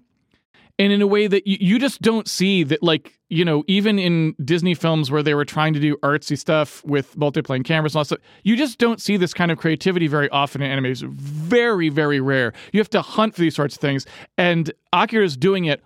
And 0.79 0.91
in 0.91 1.01
a 1.01 1.07
way 1.07 1.27
that 1.27 1.47
you, 1.47 1.57
you 1.59 1.79
just 1.79 2.01
don't 2.01 2.27
see 2.27 2.63
that 2.63 2.81
like 2.81 3.19
you 3.29 3.45
know 3.45 3.63
even 3.67 3.99
in 3.99 4.35
disney 4.43 4.73
films 4.73 5.11
where 5.11 5.23
they 5.23 5.33
were 5.33 5.45
trying 5.45 5.73
to 5.73 5.79
do 5.79 5.95
artsy 5.97 6.37
stuff 6.37 6.83
with 6.85 7.15
multiplane 7.15 7.63
cameras 7.63 7.93
and 7.93 7.99
all 7.99 8.03
that 8.03 8.07
stuff 8.07 8.19
you 8.43 8.55
just 8.55 8.77
don't 8.77 9.01
see 9.01 9.17
this 9.17 9.33
kind 9.33 9.51
of 9.51 9.57
creativity 9.57 10.07
very 10.07 10.29
often 10.29 10.61
in 10.61 10.71
anime. 10.71 10.85
It's 10.85 11.01
very 11.01 11.89
very 11.89 12.19
rare. 12.19 12.53
You 12.71 12.79
have 12.79 12.89
to 12.91 13.01
hunt 13.01 13.35
for 13.35 13.41
these 13.41 13.55
sorts 13.55 13.75
of 13.75 13.81
things. 13.81 14.05
And 14.37 14.71
akira 14.93 15.25
is 15.25 15.37
doing 15.37 15.65
it 15.65 15.83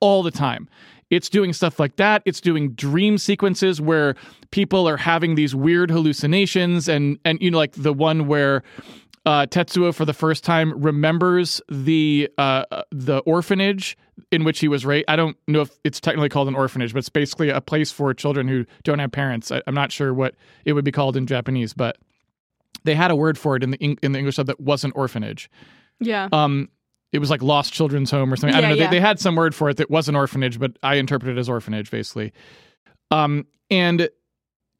all 0.00 0.22
the 0.22 0.30
time. 0.30 0.68
It's 1.10 1.28
doing 1.28 1.52
stuff 1.52 1.78
like 1.78 1.96
that. 1.96 2.22
It's 2.24 2.40
doing 2.40 2.72
dream 2.72 3.18
sequences 3.18 3.80
where 3.80 4.14
people 4.50 4.88
are 4.88 4.96
having 4.96 5.34
these 5.34 5.54
weird 5.54 5.90
hallucinations 5.90 6.88
and 6.88 7.18
and 7.24 7.40
you 7.40 7.50
know 7.50 7.58
like 7.58 7.72
the 7.72 7.92
one 7.92 8.26
where 8.26 8.62
uh, 9.24 9.46
Tetsuo 9.46 9.94
for 9.94 10.04
the 10.04 10.12
first 10.12 10.44
time 10.44 10.72
remembers 10.80 11.60
the 11.68 12.28
uh, 12.38 12.64
the 12.90 13.18
orphanage 13.18 13.96
in 14.30 14.44
which 14.44 14.60
he 14.60 14.68
was 14.68 14.84
raised. 14.84 15.04
I 15.08 15.16
don't 15.16 15.36
know 15.46 15.60
if 15.62 15.78
it's 15.84 16.00
technically 16.00 16.28
called 16.28 16.48
an 16.48 16.54
orphanage, 16.54 16.92
but 16.92 16.98
it's 16.98 17.08
basically 17.08 17.48
a 17.48 17.60
place 17.60 17.92
for 17.92 18.12
children 18.14 18.48
who 18.48 18.66
don't 18.82 18.98
have 18.98 19.12
parents. 19.12 19.50
I, 19.52 19.62
am 19.66 19.74
not 19.74 19.92
sure 19.92 20.12
what 20.12 20.34
it 20.64 20.72
would 20.72 20.84
be 20.84 20.92
called 20.92 21.16
in 21.16 21.26
Japanese, 21.26 21.72
but 21.72 21.98
they 22.84 22.94
had 22.94 23.10
a 23.10 23.16
word 23.16 23.38
for 23.38 23.56
it 23.56 23.62
in 23.62 23.70
the 23.70 23.78
in 24.02 24.12
the 24.12 24.18
English 24.18 24.36
sub 24.36 24.46
that 24.46 24.60
wasn't 24.60 24.96
orphanage. 24.96 25.48
Yeah. 26.00 26.28
Um, 26.32 26.68
it 27.12 27.18
was 27.18 27.30
like 27.30 27.42
lost 27.42 27.72
children's 27.72 28.10
home 28.10 28.32
or 28.32 28.36
something. 28.36 28.56
I 28.56 28.60
don't 28.60 28.70
Yeah, 28.70 28.76
know. 28.76 28.82
yeah. 28.82 28.90
They, 28.90 28.96
they 28.96 29.00
had 29.00 29.20
some 29.20 29.36
word 29.36 29.54
for 29.54 29.68
it 29.68 29.76
that 29.76 29.90
wasn't 29.90 30.16
orphanage, 30.16 30.58
but 30.58 30.78
I 30.82 30.94
interpreted 30.96 31.36
it 31.36 31.40
as 31.40 31.48
orphanage 31.48 31.90
basically. 31.90 32.32
Um, 33.10 33.46
and 33.70 34.08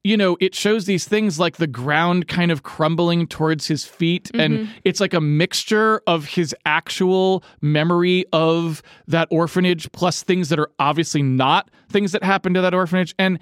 you 0.04 0.16
know, 0.16 0.36
it 0.40 0.54
shows 0.54 0.86
these 0.86 1.06
things 1.06 1.38
like 1.38 1.58
the 1.58 1.66
ground 1.66 2.26
kind 2.26 2.50
of 2.50 2.64
crumbling 2.64 3.26
towards 3.26 3.68
his 3.68 3.84
feet. 3.84 4.30
And 4.34 4.54
mm-hmm. 4.54 4.72
it's 4.84 5.00
like 5.00 5.14
a 5.14 5.20
mixture 5.20 6.02
of 6.06 6.26
his 6.26 6.54
actual 6.66 7.44
memory 7.60 8.24
of 8.32 8.82
that 9.06 9.28
orphanage 9.30 9.90
plus 9.92 10.22
things 10.22 10.48
that 10.48 10.58
are 10.58 10.70
obviously 10.80 11.22
not 11.22 11.70
things 11.88 12.12
that 12.12 12.24
happened 12.24 12.56
to 12.56 12.60
that 12.62 12.74
orphanage. 12.74 13.14
And 13.18 13.38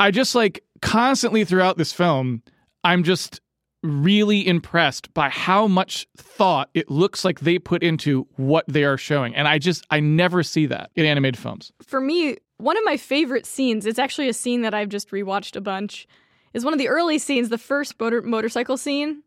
I 0.00 0.10
just 0.10 0.34
like 0.34 0.64
constantly 0.80 1.44
throughout 1.44 1.78
this 1.78 1.92
film, 1.92 2.42
I'm 2.82 3.04
just 3.04 3.40
really 3.84 4.46
impressed 4.46 5.12
by 5.14 5.28
how 5.28 5.66
much 5.66 6.06
thought 6.16 6.70
it 6.74 6.90
looks 6.90 7.24
like 7.24 7.40
they 7.40 7.58
put 7.58 7.82
into 7.82 8.26
what 8.36 8.64
they 8.68 8.84
are 8.84 8.96
showing. 8.96 9.34
And 9.34 9.48
I 9.48 9.58
just, 9.58 9.84
I 9.90 10.00
never 10.00 10.42
see 10.42 10.66
that 10.66 10.90
in 10.94 11.04
animated 11.04 11.38
films. 11.38 11.72
For 11.82 12.00
me, 12.00 12.38
one 12.62 12.76
of 12.76 12.84
my 12.84 12.96
favorite 12.96 13.46
scenes, 13.46 13.86
it's 13.86 13.98
actually 13.98 14.28
a 14.28 14.32
scene 14.32 14.62
that 14.62 14.74
I've 14.74 14.88
just 14.88 15.10
rewatched 15.10 15.56
a 15.56 15.60
bunch, 15.60 16.06
is 16.54 16.64
one 16.64 16.72
of 16.72 16.78
the 16.78 16.88
early 16.88 17.18
scenes, 17.18 17.48
the 17.48 17.58
first 17.58 17.98
motor- 18.00 18.22
motorcycle 18.22 18.76
scene, 18.76 19.22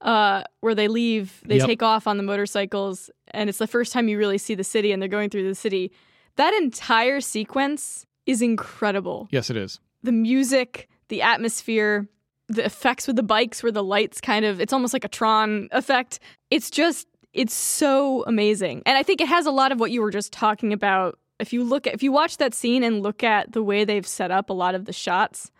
uh, 0.00 0.42
where 0.60 0.74
they 0.74 0.88
leave, 0.88 1.40
they 1.44 1.58
Yep. 1.58 1.66
take 1.66 1.82
off 1.82 2.06
on 2.06 2.16
the 2.16 2.22
motorcycles, 2.22 3.10
and 3.28 3.48
it's 3.50 3.58
the 3.58 3.66
first 3.66 3.92
time 3.92 4.08
you 4.08 4.16
really 4.18 4.38
see 4.38 4.54
the 4.54 4.64
city 4.64 4.92
and 4.92 5.00
they're 5.02 5.08
going 5.08 5.28
through 5.30 5.46
the 5.46 5.54
city. 5.54 5.90
That 6.36 6.54
entire 6.54 7.20
sequence 7.20 8.06
is 8.26 8.40
incredible. 8.42 9.28
Yes, 9.30 9.50
it 9.50 9.56
is. 9.56 9.80
the 10.02 10.12
music, 10.12 10.88
the 11.08 11.20
atmosphere, 11.20 12.08
the 12.48 12.64
effects 12.64 13.06
with 13.06 13.16
the 13.16 13.22
bikes 13.22 13.62
where 13.62 13.70
the 13.70 13.82
lights 13.84 14.18
kind 14.18 14.46
of 14.46 14.58
it's 14.62 14.72
almost 14.72 14.94
like 14.94 15.04
a 15.04 15.08
Tron 15.08 15.68
effect. 15.72 16.18
It's 16.50 16.70
just 16.70 17.06
it's 17.34 17.52
so 17.52 18.24
amazing. 18.26 18.82
And 18.86 18.96
I 18.96 19.02
think 19.02 19.20
it 19.20 19.28
has 19.28 19.44
a 19.44 19.50
lot 19.50 19.72
of 19.72 19.78
what 19.78 19.90
you 19.90 20.00
were 20.00 20.10
just 20.10 20.32
talking 20.32 20.72
about. 20.72 21.18
If 21.40 21.52
you 21.52 21.64
look 21.64 21.86
at 21.86 21.94
if 21.94 22.02
you 22.02 22.12
watch 22.12 22.36
that 22.38 22.54
scene 22.54 22.82
and 22.82 23.02
look 23.02 23.22
at 23.22 23.52
the 23.52 23.62
way 23.62 23.84
they've 23.84 24.06
set 24.06 24.30
up 24.30 24.50
a 24.50 24.52
lot 24.52 24.74
of 24.74 24.84
the 24.84 24.92
shots. 24.92 25.50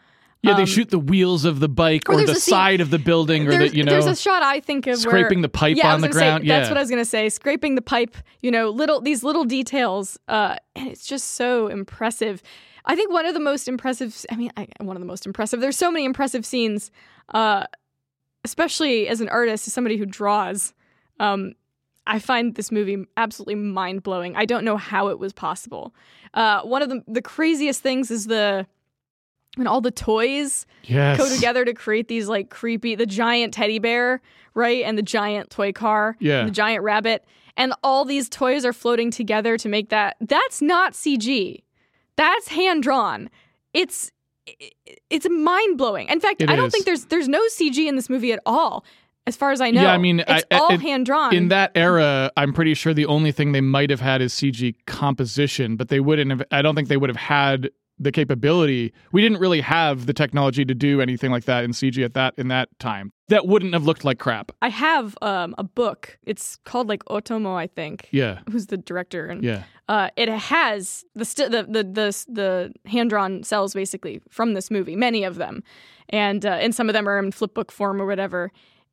Yeah, 0.43 0.55
they 0.55 0.63
um, 0.63 0.67
shoot 0.67 0.89
the 0.89 0.99
wheels 0.99 1.45
of 1.45 1.61
the 1.61 1.69
bike 1.69 2.09
or 2.09 2.15
or, 2.15 2.25
the 2.25 2.35
side 2.35 2.81
of 2.81 2.89
the 2.89 2.99
building 2.99 3.47
or 3.47 3.59
the, 3.59 3.77
you 3.77 3.85
know, 3.85 3.93
there's 3.93 4.07
a 4.07 4.17
shot 4.17 4.43
I 4.43 4.61
think 4.61 4.87
of 4.87 4.93
where- 4.93 4.97
scraping 4.97 5.43
the 5.43 5.51
pipe 5.51 5.77
yeah, 5.77 5.93
on 5.93 6.01
the 6.01 6.09
ground. 6.09 6.45
Say, 6.45 6.49
That's 6.49 6.71
what 6.71 6.79
I 6.79 6.81
was 6.81 6.89
gonna 6.89 7.05
say. 7.05 7.29
Scraping 7.29 7.75
the 7.75 7.83
pipe, 7.83 8.17
you 8.41 8.51
know, 8.51 8.71
little 8.71 9.03
these 9.03 9.23
little 9.23 9.45
details, 9.45 10.19
uh, 10.29 10.57
and 10.75 10.89
it's 10.89 11.05
just 11.05 11.33
so 11.33 11.67
impressive. 11.67 12.43
I 12.87 12.97
think 12.97 13.13
one 13.13 13.27
of 13.27 13.35
the 13.35 13.41
most 13.41 13.69
impressive. 13.69 14.25
I 14.31 14.37
mean, 14.37 14.51
I, 14.57 14.67
one 14.81 14.97
of 14.97 15.01
the 15.01 15.07
most 15.07 15.27
impressive. 15.27 15.61
There's 15.61 15.77
so 15.77 15.91
many 15.91 16.07
impressive 16.07 16.47
scenes, 16.47 16.91
uh, 17.35 17.67
especially 18.43 19.09
as 19.09 19.21
an 19.21 19.29
artist, 19.29 19.67
as 19.67 19.75
somebody 19.75 19.99
who 19.99 20.07
draws. 20.07 20.73
Um, 21.19 21.55
I 22.11 22.19
find 22.19 22.55
this 22.55 22.71
movie 22.73 23.05
absolutely 23.17 23.55
mind 23.55 24.02
blowing. 24.02 24.37
I 24.37 24.45
don't 24.45 24.64
know 24.64 24.76
how 24.76 25.09
it 25.09 25.19
was 25.19 25.33
possible. 25.33 25.95
Uh, 26.35 26.61
one 26.62 26.83
of 26.83 26.88
the 26.88 27.02
the 27.07 27.23
craziest 27.23 27.81
things 27.83 28.11
is 28.11 28.26
the 28.26 28.67
when 29.57 29.67
all 29.67 29.81
the 29.81 29.90
toys 29.90 30.67
yes. 30.85 31.19
go 31.19 31.29
together 31.35 31.64
to 31.64 31.75
create 31.75 32.09
these 32.09 32.29
like 32.29 32.50
creepy 32.50 32.95
the 32.95 33.07
giant 33.07 33.52
teddy 33.55 33.79
bear 33.81 34.21
right 34.55 34.85
and 34.85 34.97
the 34.97 35.02
giant 35.02 35.50
toy 35.50 35.73
car 35.73 36.17
Yeah. 36.21 36.40
and 36.40 36.49
the 36.49 36.52
giant 36.52 36.85
rabbit 36.85 37.25
and 37.57 37.73
all 37.83 38.05
these 38.05 38.29
toys 38.29 38.64
are 38.64 38.73
floating 38.73 39.11
together 39.11 39.57
to 39.59 39.69
make 39.69 39.88
that 39.88 40.17
that's 40.21 40.62
not 40.62 40.93
cg 40.93 41.62
that's 42.14 42.47
hand 42.49 42.85
drawn 42.85 43.29
it's 43.75 44.12
it's 45.11 45.29
mind 45.29 45.76
blowing 45.79 46.09
in 46.09 46.21
fact 46.21 46.43
It 46.43 46.49
i 46.50 46.55
don't 46.55 46.67
is. 46.69 46.73
think 46.73 46.85
there's 46.85 47.07
there's 47.07 47.29
no 47.29 47.40
cg 47.49 47.88
in 47.88 47.97
this 47.97 48.09
movie 48.09 48.33
at 48.33 48.40
all 48.47 48.85
as 49.27 49.37
far 49.37 49.50
as 49.53 49.61
i 49.61 49.71
know 49.71 49.83
Yeah, 49.83 49.93
I 49.93 49.99
mean, 49.99 50.21
it's 50.21 50.45
I- 50.50 50.57
all 50.59 50.79
hand 50.79 51.07
drawn 51.07 51.35
In 51.35 51.49
that 51.49 51.73
era, 51.75 52.31
I'm 52.37 52.53
pretty 52.53 52.75
sure 52.75 52.93
the 52.95 53.07
only 53.07 53.33
thing 53.33 53.53
they 53.53 53.61
might 53.61 53.91
have 53.91 54.00
had 54.00 54.21
is 54.23 54.33
CG 54.33 54.75
composition, 54.87 55.77
but 55.77 55.89
they 55.89 56.00
wouldn't 56.00 56.31
have. 56.31 56.43
I 56.50 56.62
don't 56.62 56.75
think 56.75 56.89
they 56.89 56.97
would 56.97 57.11
have 57.11 57.17
had 57.17 57.71
the 57.99 58.11
capability. 58.11 58.95
We 59.12 59.21
didn't 59.21 59.41
really 59.41 59.61
have 59.61 60.07
the 60.07 60.15
technology 60.15 60.65
to 60.65 60.75
do 60.75 61.03
anything 61.03 61.31
like 61.31 61.45
that 61.45 61.65
in 61.65 61.73
CG 61.73 62.03
at 62.03 62.15
that 62.15 62.33
in 62.39 62.49
that 62.49 62.69
time. 62.79 63.12
That 63.29 63.47
wouldn't 63.47 63.75
have 63.75 63.85
looked 63.85 64.05
like 64.05 64.19
crap. 64.19 64.53
i 64.62 64.69
have 64.69 65.17
um, 65.23 65.55
a 65.59 65.62
book 65.65 66.19
it's 66.25 66.57
called 66.65 66.89
like 66.89 67.05
otomo 67.05 67.55
i 67.55 67.67
think 67.67 68.09
Yeah, 68.11 68.41
who's 68.50 68.67
the 68.67 68.77
director 68.79 69.27
and 69.27 69.45
yeah, 69.45 69.62
uh, 69.89 70.09
it 70.17 70.29
has 70.29 71.05
the, 71.15 71.25
st- 71.25 71.50
the 71.53 71.62
the 71.65 71.85
the 71.85 72.25
the 72.41 72.73
hand 72.91 73.11
drawn 73.11 73.43
cels 73.43 73.75
basically 73.75 74.21
from 74.31 74.55
this 74.55 74.71
movie, 74.71 74.97
many 74.97 75.23
of 75.25 75.37
them, 75.37 75.62
and 76.09 76.45
uh, 76.47 76.50
and 76.65 76.75
some 76.75 76.89
of 76.89 76.95
them 76.95 77.07
are 77.09 77.19
in 77.19 77.31
flipbook 77.33 77.71
form 77.71 78.00
or 78.00 78.07
whatever. 78.07 78.50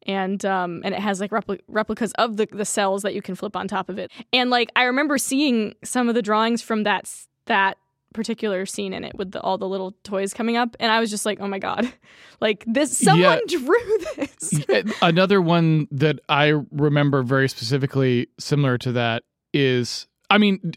And 0.07 0.43
um 0.45 0.81
and 0.85 0.93
it 0.95 0.99
has 1.01 1.19
like 1.19 1.31
repli- 1.31 1.59
replicas 1.67 2.13
of 2.13 2.37
the 2.37 2.47
the 2.51 2.63
cels 2.63 3.01
that 3.01 3.13
you 3.13 3.21
can 3.21 3.35
flip 3.35 3.55
on 3.55 3.67
top 3.67 3.89
of 3.89 3.99
it. 3.99 4.11
And 4.31 4.49
like 4.49 4.71
I 4.75 4.83
remember 4.83 5.17
seeing 5.17 5.75
some 5.83 6.09
of 6.09 6.15
the 6.15 6.21
drawings 6.21 6.61
from 6.61 6.83
that 6.83 7.11
that 7.45 7.77
particular 8.13 8.65
scene 8.65 8.93
in 8.93 9.03
it 9.03 9.13
with 9.15 9.31
the, 9.31 9.41
all 9.41 9.57
the 9.57 9.67
little 9.67 9.91
toys 10.03 10.33
coming 10.33 10.57
up, 10.57 10.75
and 10.79 10.91
I 10.91 10.99
was 10.99 11.09
just 11.11 11.25
like, 11.25 11.39
oh 11.39 11.47
my 11.47 11.59
god, 11.59 11.91
like 12.41 12.63
this 12.65 12.97
someone 12.97 13.41
drew 13.47 13.97
this. 14.15 14.65
Yeah, 14.67 14.81
Another 15.01 15.41
one 15.41 15.87
that 15.91 16.19
I 16.29 16.53
remember 16.71 17.21
very 17.21 17.47
specifically 17.49 18.27
similar 18.39 18.77
to 18.79 18.93
that 18.93 19.23
is, 19.53 20.07
I 20.29 20.37
mean, 20.37 20.73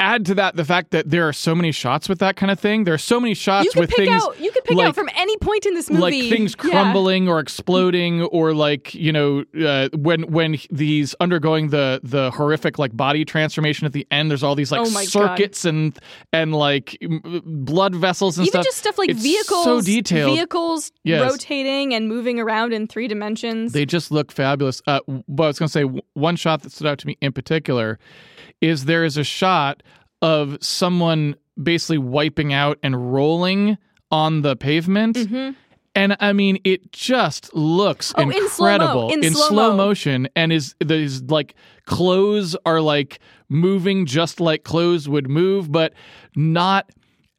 add 0.00 0.24
to 0.26 0.34
that 0.36 0.56
the 0.56 0.64
fact 0.64 0.90
that 0.92 1.10
there 1.10 1.26
are 1.28 1.32
so 1.32 1.54
many 1.54 1.72
shots 1.72 2.08
with 2.08 2.18
that 2.20 2.36
kind 2.36 2.50
of 2.52 2.58
thing. 2.60 2.84
There 2.84 2.94
are 2.94 2.98
so 2.98 3.18
many 3.20 3.34
shots 3.34 3.74
with 3.74 3.90
things 3.92 4.10
out 4.22 4.38
you 4.40 4.50
could 4.52 4.64
pick 4.64 4.76
like- 4.76 4.88
out 4.88 4.94
from 4.94 5.08
any 5.16 5.36
point 5.38 5.66
in 5.66 5.74
this 5.74 5.90
movie 5.90 6.02
like 6.22 6.30
things 6.30 6.54
Yeah. 6.64 6.70
crumbling 6.70 7.28
or 7.28 7.40
exploding 7.40 8.22
or 8.22 8.54
like 8.54 8.94
you 8.94 9.12
know 9.12 9.44
uh, 9.60 9.88
when 9.96 10.22
when 10.32 10.58
these 10.70 11.14
undergoing 11.20 11.68
the 11.68 12.00
the 12.02 12.30
horrific 12.30 12.78
like 12.78 12.96
body 12.96 13.24
transformation 13.24 13.86
at 13.86 13.92
the 13.92 14.06
end 14.10 14.30
there's 14.30 14.42
all 14.42 14.54
these 14.54 14.70
like 14.72 14.80
Oh 14.86 14.90
my 14.90 15.04
God. 15.04 15.10
circuits 15.10 15.64
and 15.64 15.98
and 16.32 16.54
like 16.54 16.96
m- 17.02 17.42
blood 17.44 17.94
vessels 17.94 18.38
and 18.38 18.46
even 18.46 18.52
stuff 18.62 18.64
just 18.64 18.78
stuff 18.78 18.98
like 18.98 19.10
It's 19.10 19.22
vehicles, 19.22 19.64
so 19.64 19.80
detailed. 19.80 20.34
vehicles 20.34 20.92
Yes. 21.04 21.30
rotating 21.30 21.94
and 21.94 22.08
moving 22.08 22.38
around 22.40 22.72
in 22.72 22.86
three 22.86 23.08
dimensions. 23.08 23.72
they 23.72 23.84
just 23.86 24.10
look 24.10 24.30
fabulous 24.32 24.80
uh 24.86 25.00
but 25.28 25.44
i 25.44 25.46
was 25.48 25.58
gonna 25.58 25.68
say 25.68 25.82
one 26.14 26.36
shot 26.36 26.62
that 26.62 26.72
stood 26.72 26.86
out 26.86 26.98
to 26.98 27.06
me 27.06 27.16
in 27.20 27.32
particular 27.32 27.98
is 28.60 28.84
there 28.86 29.04
is 29.04 29.16
a 29.16 29.24
shot 29.24 29.82
of 30.22 30.58
someone 30.60 31.36
basically 31.62 31.98
wiping 31.98 32.52
out 32.52 32.78
and 32.82 33.12
rolling 33.12 33.78
on 34.10 34.42
the 34.42 34.56
pavement. 34.56 35.16
Mhm. 35.16 35.54
And 35.94 36.16
I 36.20 36.32
mean, 36.32 36.58
it 36.64 36.92
just 36.92 37.52
looks 37.54 38.12
Oh, 38.16 38.22
in 38.22 38.30
slow-mo, 38.48 39.08
incredible. 39.08 39.08
in 39.10 39.34
slow 39.34 39.76
motion, 39.76 40.28
and 40.36 40.52
is 40.52 40.74
these 40.84 41.22
like 41.22 41.54
clothes 41.86 42.54
are 42.64 42.80
like 42.80 43.18
moving 43.48 44.06
just 44.06 44.40
like 44.40 44.62
clothes 44.62 45.08
would 45.08 45.28
move, 45.28 45.72
but 45.72 45.92
not 46.36 46.90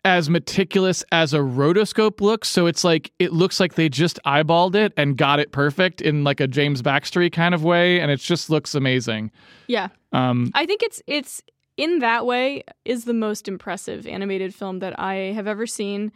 as 0.06 0.30
meticulous 0.30 1.04
as 1.12 1.34
a 1.34 1.40
rotoscope 1.40 2.22
looks. 2.22 2.48
So 2.48 2.66
it's 2.68 2.84
like 2.84 3.12
it 3.20 3.34
looks 3.34 3.60
like 3.60 3.76
they 3.76 3.90
just 3.90 4.20
eyeballed 4.26 4.76
it 4.76 4.94
and 4.96 5.18
got 5.18 5.40
it 5.40 5.52
perfect 5.52 6.02
in 6.02 6.24
like 6.24 6.40
a 6.40 6.48
James 6.48 6.82
Baxtery 6.82 7.30
kind 7.32 7.54
of 7.54 7.64
way, 7.64 8.00
and 8.00 8.10
it 8.10 8.20
just 8.20 8.50
looks 8.50 8.76
amazing. 8.76 9.32
yeah, 9.68 9.90
Um, 10.14 10.52
I 10.56 10.66
think 10.66 10.84
it's 10.84 11.02
it's 11.08 11.42
in 11.78 12.00
that 12.00 12.26
way 12.26 12.64
is 12.86 13.06
the 13.06 13.14
most 13.14 13.48
impressive 13.48 14.06
animated 14.08 14.54
film 14.56 14.80
that 14.80 15.00
I 15.00 15.16
have 15.34 15.48
ever 15.48 15.66
seen. 15.68 16.12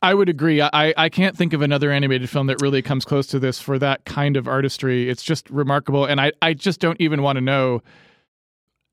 I 0.00 0.14
would 0.14 0.28
agree. 0.28 0.60
I, 0.60 0.70
I- 0.72 0.94
I 0.96 1.08
can't 1.08 1.36
think 1.36 1.52
of 1.52 1.60
another 1.62 1.90
animated 1.90 2.30
film 2.30 2.46
that 2.48 2.60
really 2.62 2.82
comes 2.82 3.04
close 3.04 3.26
to 3.28 3.40
this 3.40 3.60
for 3.60 3.80
that 3.80 4.04
kind 4.04 4.36
of 4.36 4.46
artistry. 4.46 5.10
It's 5.10 5.24
just 5.24 5.50
remarkable. 5.50 6.04
And 6.04 6.20
I, 6.20 6.30
I 6.40 6.54
just 6.54 6.78
don't 6.78 7.00
even 7.00 7.20
want 7.22 7.36
to 7.36 7.40
know 7.40 7.82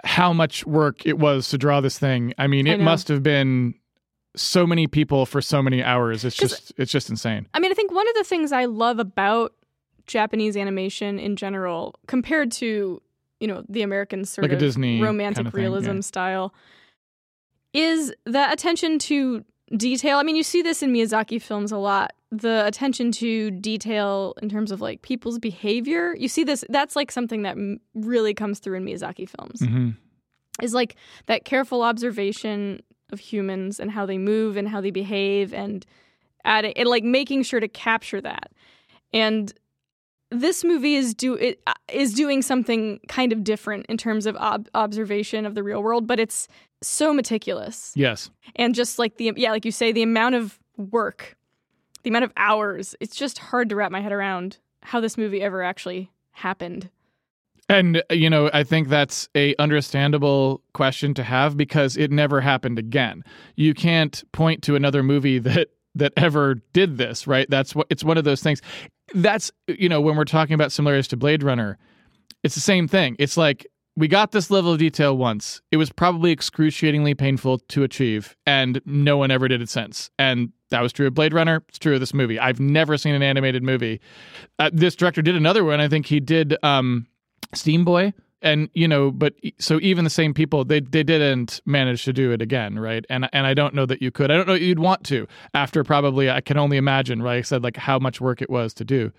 how 0.04 0.34
much 0.34 0.66
work 0.66 1.06
it 1.06 1.20
was 1.20 1.50
to 1.50 1.58
draw 1.60 1.80
this 1.80 2.00
thing. 2.00 2.34
I 2.40 2.48
mean, 2.48 2.66
it 2.66 2.78
know. 2.80 2.86
must 2.86 3.08
have 3.10 3.22
been 3.22 3.75
so 4.36 4.68
many 4.68 4.88
people 4.88 5.25
for 5.25 5.42
so 5.42 5.62
many 5.62 5.84
hours. 5.84 6.25
It's 6.25 6.36
just 6.36 6.74
it's 6.77 6.92
just 6.92 7.10
insane. 7.10 7.48
I 7.54 7.60
mean, 7.60 7.72
I 7.72 7.75
think 7.75 7.92
one 7.92 8.08
of 8.08 8.15
the 8.15 8.24
things 8.24 8.51
I 8.51 8.65
love 8.65 9.00
about 9.00 9.54
Japanese 10.08 10.56
animation 10.56 11.20
in 11.20 11.36
general, 11.36 11.96
compared 12.08 12.51
to 12.54 13.01
you 13.39 13.48
know, 13.48 13.63
the 13.68 13.82
American 13.82 14.25
sort 14.25 14.44
Like 14.44 14.54
of 14.54 14.60
Disney 14.60 15.01
romantic 15.01 15.38
kind 15.38 15.48
of 15.48 15.54
thing, 15.54 15.62
realism 15.62 15.96
yeah. 15.96 16.01
style, 16.01 16.54
is 17.74 18.13
that 18.25 18.54
attention 18.54 18.98
to 19.00 19.44
detail. 19.75 20.18
I 20.18 20.24
mean, 20.24 20.36
you 20.36 20.44
see 20.44 20.62
this 20.62 20.82
in 20.82 20.94
Miyazaki 20.94 21.42
films 21.42 21.72
a 21.72 21.77
lot. 21.77 22.13
The 22.32 22.65
attention 22.65 23.12
to 23.13 23.51
detail 23.51 24.34
in 24.42 24.50
terms 24.50 24.72
of 24.72 24.82
like 24.82 25.01
people's 25.01 25.39
behavior. 25.39 26.15
You 26.15 26.27
see 26.27 26.44
this. 26.44 26.63
That's 26.70 26.96
like 26.96 27.12
something 27.12 27.44
that 27.44 27.58
really 27.94 28.34
comes 28.34 28.60
through 28.60 28.77
in 28.77 28.86
Miyazaki 28.86 29.30
films. 29.30 29.60
hmm 29.62 29.92
Is 30.62 30.74
like 30.74 30.96
that 31.27 31.46
careful 31.46 31.82
observation 31.82 32.82
of 33.12 33.20
humans 33.20 33.80
and 33.80 33.92
how 33.92 34.06
they 34.06 34.18
move 34.18 34.58
and 34.58 34.68
how 34.68 34.82
they 34.82 34.92
behave 34.92 35.54
and 35.54 35.86
adding 36.44 36.74
and 36.76 36.88
like 36.90 37.04
making 37.04 37.44
sure 37.44 37.60
to 37.60 37.68
capture 37.68 38.22
that. 38.22 38.52
And 39.14 39.54
this 40.32 40.64
movie 40.64 40.96
is 40.96 41.14
do 41.14 41.36
it 41.36 41.62
uh, 41.68 41.74
doing 42.16 42.42
something 42.42 43.00
kind 43.08 43.32
of 43.32 43.44
different 43.44 43.86
in 43.88 43.98
terms 43.98 44.26
of 44.26 44.36
ob- 44.38 44.68
observation 44.74 45.46
of 45.46 45.56
the 45.56 45.64
real 45.64 45.82
world, 45.84 46.08
but 46.08 46.20
it's 46.20 46.48
so 46.82 47.14
meticulous 47.14 47.94
Yes. 47.96 48.30
and 48.56 48.76
just 48.76 49.00
like 49.00 49.18
the 49.18 49.32
yeah, 49.36 49.52
like 49.52 49.66
you 49.66 49.72
say, 49.72 49.92
the 49.92 50.04
amount 50.04 50.36
of 50.36 50.60
work, 50.78 51.38
the 52.04 52.10
amount 52.10 52.26
of 52.26 52.34
hours. 52.38 52.96
It's 53.00 53.16
just 53.16 53.38
hard 53.38 53.70
to 53.70 53.76
wrap 53.76 53.92
my 53.92 54.02
head 54.02 54.12
around 54.12 54.58
how 54.82 55.00
this 55.00 55.18
movie 55.18 55.42
ever 55.42 55.64
actually 55.64 56.12
happened. 56.32 56.90
And 57.69 58.03
uh, 58.10 58.13
you 58.13 58.29
know, 58.29 58.50
I 58.53 58.63
think 58.63 58.89
that's 58.89 59.27
a 59.36 59.55
understandable 59.57 60.62
question 60.74 61.13
to 61.15 61.24
have 61.24 61.57
because 61.57 61.98
it 61.98 62.12
never 62.12 62.41
happened 62.41 62.79
again. 62.79 63.24
You 63.55 63.74
can't 63.74 64.24
point 64.31 64.62
to 64.63 64.75
another 64.75 65.03
movie 65.03 65.39
that 65.39 65.69
that 65.95 66.13
ever 66.17 66.55
did 66.74 66.98
this, 66.98 67.25
right? 67.25 67.50
That's 67.50 67.74
what 67.75 67.88
it's 67.89 68.03
one 68.03 68.17
of 68.17 68.24
those 68.24 68.41
things. 68.41 68.62
That's 69.13 69.51
you 69.67 69.89
know, 69.89 70.01
when 70.01 70.15
we're 70.15 70.25
talking 70.25 70.53
about 70.53 70.72
similarities 70.72 71.07
to 71.10 71.17
Blade 71.17 71.43
Runner, 71.43 71.77
it's 72.43 72.55
the 72.55 72.62
same 72.62 72.88
thing. 72.88 73.15
It's 73.17 73.38
like 73.38 73.65
we 73.98 74.07
got 74.07 74.31
this 74.31 74.51
level 74.51 74.74
of 74.74 74.79
detail 74.79 75.17
once. 75.17 75.62
It 75.72 75.77
was 75.77 75.89
probably 75.89 76.31
excruciatingly 76.31 77.15
painful 77.15 77.60
to 77.60 77.84
achieve, 77.84 78.36
and 78.45 78.81
no 78.86 79.17
one 79.17 79.31
ever 79.31 79.48
did 79.48 79.62
it 79.62 79.69
since. 79.69 80.10
And 80.19 80.51
that 80.69 80.81
was 80.81 80.91
true 80.91 81.07
of 81.07 81.13
Blade 81.13 81.34
Runner. 81.34 81.63
It's 81.69 81.79
true 81.79 81.93
of 81.93 82.00
this 82.01 82.13
movie. 82.13 82.38
I've 82.38 82.60
never 82.60 82.98
seen 82.98 83.15
an 83.15 83.24
animated 83.24 83.63
movie. 83.63 84.01
Uh, 84.60 84.69
this 84.74 84.95
director 84.95 85.22
did 85.22 85.36
another 85.36 85.63
one. 85.63 85.79
I 85.79 85.88
think 85.88 86.07
he 86.07 86.19
did 86.19 86.57
um, 86.62 87.07
Steamboy, 87.56 88.14
and 88.42 88.70
you 88.74 88.88
know, 88.88 89.12
but 89.12 89.34
so 89.60 89.80
even 89.82 90.04
the 90.04 90.10
same 90.10 90.34
people, 90.34 90.64
they 90.66 90.80
they 90.80 91.04
didn't 91.04 91.62
manage 91.66 92.06
to 92.06 92.14
do 92.14 92.32
it 92.32 92.42
again, 92.42 92.78
right? 92.80 93.06
And 93.10 93.28
and 93.34 93.48
I 93.48 93.54
don't 93.54 93.74
know 93.74 93.86
that 93.86 94.02
you 94.02 94.12
could. 94.12 94.32
I 94.32 94.38
don't 94.38 94.48
know 94.48 94.54
you'd 94.54 94.80
want 94.80 95.04
to 95.06 95.28
after 95.54 95.84
probably. 95.84 96.30
I 96.30 96.42
can 96.42 96.58
only 96.58 96.78
imagine, 96.78 97.22
right? 97.22 97.38
I 97.38 97.42
said 97.42 97.64
like 97.64 97.78
how 97.78 98.00
much 98.00 98.22
work 98.22 98.42
it 98.42 98.50
was 98.50 98.74
to 98.76 98.86
do 98.86 99.12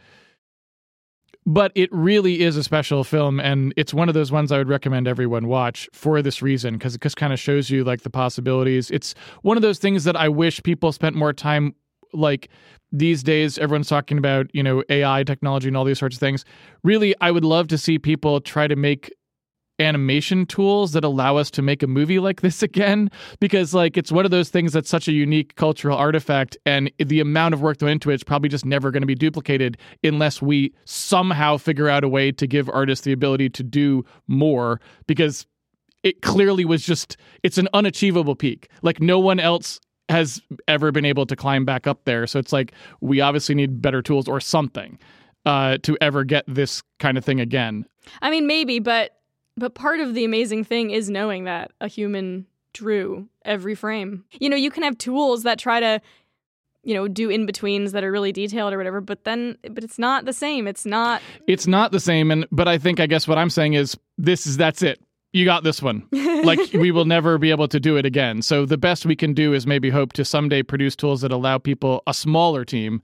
but 1.46 1.70
it 1.76 1.88
really 1.92 2.42
is 2.42 2.56
a 2.56 2.62
special 2.62 3.04
film 3.04 3.38
and 3.38 3.72
it's 3.76 3.94
one 3.94 4.08
of 4.08 4.14
those 4.14 4.32
ones 4.32 4.50
i 4.50 4.58
would 4.58 4.68
recommend 4.68 5.06
everyone 5.06 5.46
watch 5.46 5.88
for 5.92 6.20
this 6.20 6.42
reason 6.42 6.74
because 6.74 6.96
it 6.96 7.00
just 7.00 7.16
kind 7.16 7.32
of 7.32 7.38
shows 7.38 7.70
you 7.70 7.84
like 7.84 8.02
the 8.02 8.10
possibilities 8.10 8.90
it's 8.90 9.14
one 9.42 9.56
of 9.56 9.62
those 9.62 9.78
things 9.78 10.04
that 10.04 10.16
i 10.16 10.28
wish 10.28 10.62
people 10.64 10.92
spent 10.92 11.14
more 11.14 11.32
time 11.32 11.74
like 12.12 12.48
these 12.92 13.22
days 13.22 13.58
everyone's 13.58 13.88
talking 13.88 14.16
about 14.18 14.46
you 14.54 14.62
know 14.62 14.82
ai 14.90 15.24
technology 15.24 15.68
and 15.68 15.76
all 15.76 15.84
these 15.84 15.98
sorts 15.98 16.16
of 16.16 16.20
things. 16.20 16.44
Really 16.82 17.14
i 17.20 17.30
would 17.30 17.44
love 17.44 17.68
to 17.68 17.78
see 17.78 17.98
people 17.98 18.40
try 18.40 18.66
to 18.66 18.76
make 18.76 19.12
animation 19.78 20.46
tools 20.46 20.92
that 20.92 21.04
allow 21.04 21.36
us 21.36 21.50
to 21.50 21.62
make 21.62 21.82
a 21.82 21.86
movie 21.86 22.18
like 22.18 22.40
this 22.40 22.62
again 22.70 23.10
because 23.40 23.74
like 23.74 23.96
it's 23.96 24.10
one 24.10 24.24
of 24.24 24.30
those 24.30 24.48
things 24.48 24.72
that's 24.72 24.88
such 24.88 25.08
a 25.08 25.12
unique 25.12 25.54
cultural 25.56 25.96
artifact 25.96 26.56
and 26.64 26.90
the 26.98 27.20
amount 27.20 27.52
of 27.54 27.60
work 27.60 27.78
that 27.78 27.84
went 27.84 27.92
into 27.92 28.10
it 28.10 28.14
is 28.14 28.24
probably 28.24 28.48
just 28.48 28.64
never 28.64 28.90
going 28.90 29.02
to 29.02 29.06
be 29.06 29.14
duplicated 29.14 29.76
unless 30.02 30.40
we 30.40 30.72
somehow 30.84 31.56
figure 31.56 31.88
out 31.88 32.04
a 32.04 32.08
way 32.08 32.32
to 32.32 32.46
give 32.46 32.70
artists 32.70 33.04
the 33.04 33.12
ability 33.12 33.48
to 33.50 33.62
do 33.62 34.04
more 34.26 34.80
because 35.06 35.46
it 36.02 36.22
clearly 36.22 36.64
was 36.64 36.86
just 36.86 37.16
it's 37.42 37.58
an 37.58 37.68
unachievable 37.74 38.36
peak. 38.36 38.68
Like 38.82 39.00
no 39.00 39.18
one 39.18 39.40
else 39.40 39.80
has 40.08 40.40
ever 40.68 40.92
been 40.92 41.04
able 41.04 41.26
to 41.26 41.36
climb 41.36 41.64
back 41.64 41.86
up 41.86 42.04
there. 42.04 42.26
So 42.26 42.38
it's 42.38 42.52
like 42.52 42.72
we 43.00 43.20
obviously 43.20 43.54
need 43.54 43.82
better 43.82 44.02
tools 44.02 44.28
or 44.28 44.40
something 44.40 44.98
uh, 45.44 45.78
to 45.82 45.96
ever 46.00 46.24
get 46.24 46.44
this 46.46 46.82
kind 46.98 47.18
of 47.18 47.24
thing 47.24 47.40
again. 47.40 47.86
I 48.22 48.30
mean, 48.30 48.46
maybe, 48.46 48.78
but 48.78 49.12
but 49.56 49.74
part 49.74 50.00
of 50.00 50.14
the 50.14 50.24
amazing 50.24 50.64
thing 50.64 50.90
is 50.90 51.08
knowing 51.08 51.44
that 51.44 51.72
a 51.80 51.88
human 51.88 52.46
drew 52.74 53.28
every 53.44 53.74
frame. 53.74 54.24
You 54.38 54.50
know, 54.50 54.56
you 54.56 54.70
can 54.70 54.82
have 54.82 54.98
tools 54.98 55.44
that 55.44 55.58
try 55.58 55.80
to 55.80 56.00
you 56.86 56.94
know 56.94 57.08
do 57.08 57.28
in 57.28 57.46
betweens 57.46 57.92
that 57.92 58.04
are 58.04 58.12
really 58.12 58.32
detailed 58.32 58.72
or 58.72 58.78
whatever 58.78 59.00
but 59.00 59.24
then 59.24 59.58
but 59.70 59.82
it's 59.82 59.98
not 59.98 60.24
the 60.24 60.32
same. 60.32 60.66
It's 60.68 60.86
not 60.86 61.20
it's 61.46 61.66
not 61.66 61.90
the 61.90 62.00
same 62.00 62.30
and 62.30 62.46
but 62.52 62.68
i 62.68 62.78
think 62.78 63.00
i 63.00 63.06
guess 63.06 63.26
what 63.26 63.38
i'm 63.38 63.50
saying 63.50 63.74
is 63.74 63.96
this 64.16 64.46
is 64.46 64.56
that's 64.56 64.82
it 64.82 65.00
you 65.36 65.44
got 65.44 65.64
this 65.64 65.82
one. 65.82 66.08
Like 66.12 66.58
we 66.72 66.90
will 66.90 67.04
never 67.04 67.36
be 67.36 67.50
able 67.50 67.68
to 67.68 67.78
do 67.78 67.96
it 67.98 68.06
again. 68.06 68.40
So 68.40 68.64
the 68.64 68.78
best 68.78 69.04
we 69.04 69.14
can 69.14 69.34
do 69.34 69.52
is 69.52 69.66
maybe 69.66 69.90
hope 69.90 70.14
to 70.14 70.24
someday 70.24 70.62
produce 70.62 70.96
tools 70.96 71.20
that 71.20 71.30
allow 71.30 71.58
people 71.58 72.02
a 72.06 72.14
smaller 72.14 72.64
team 72.64 73.02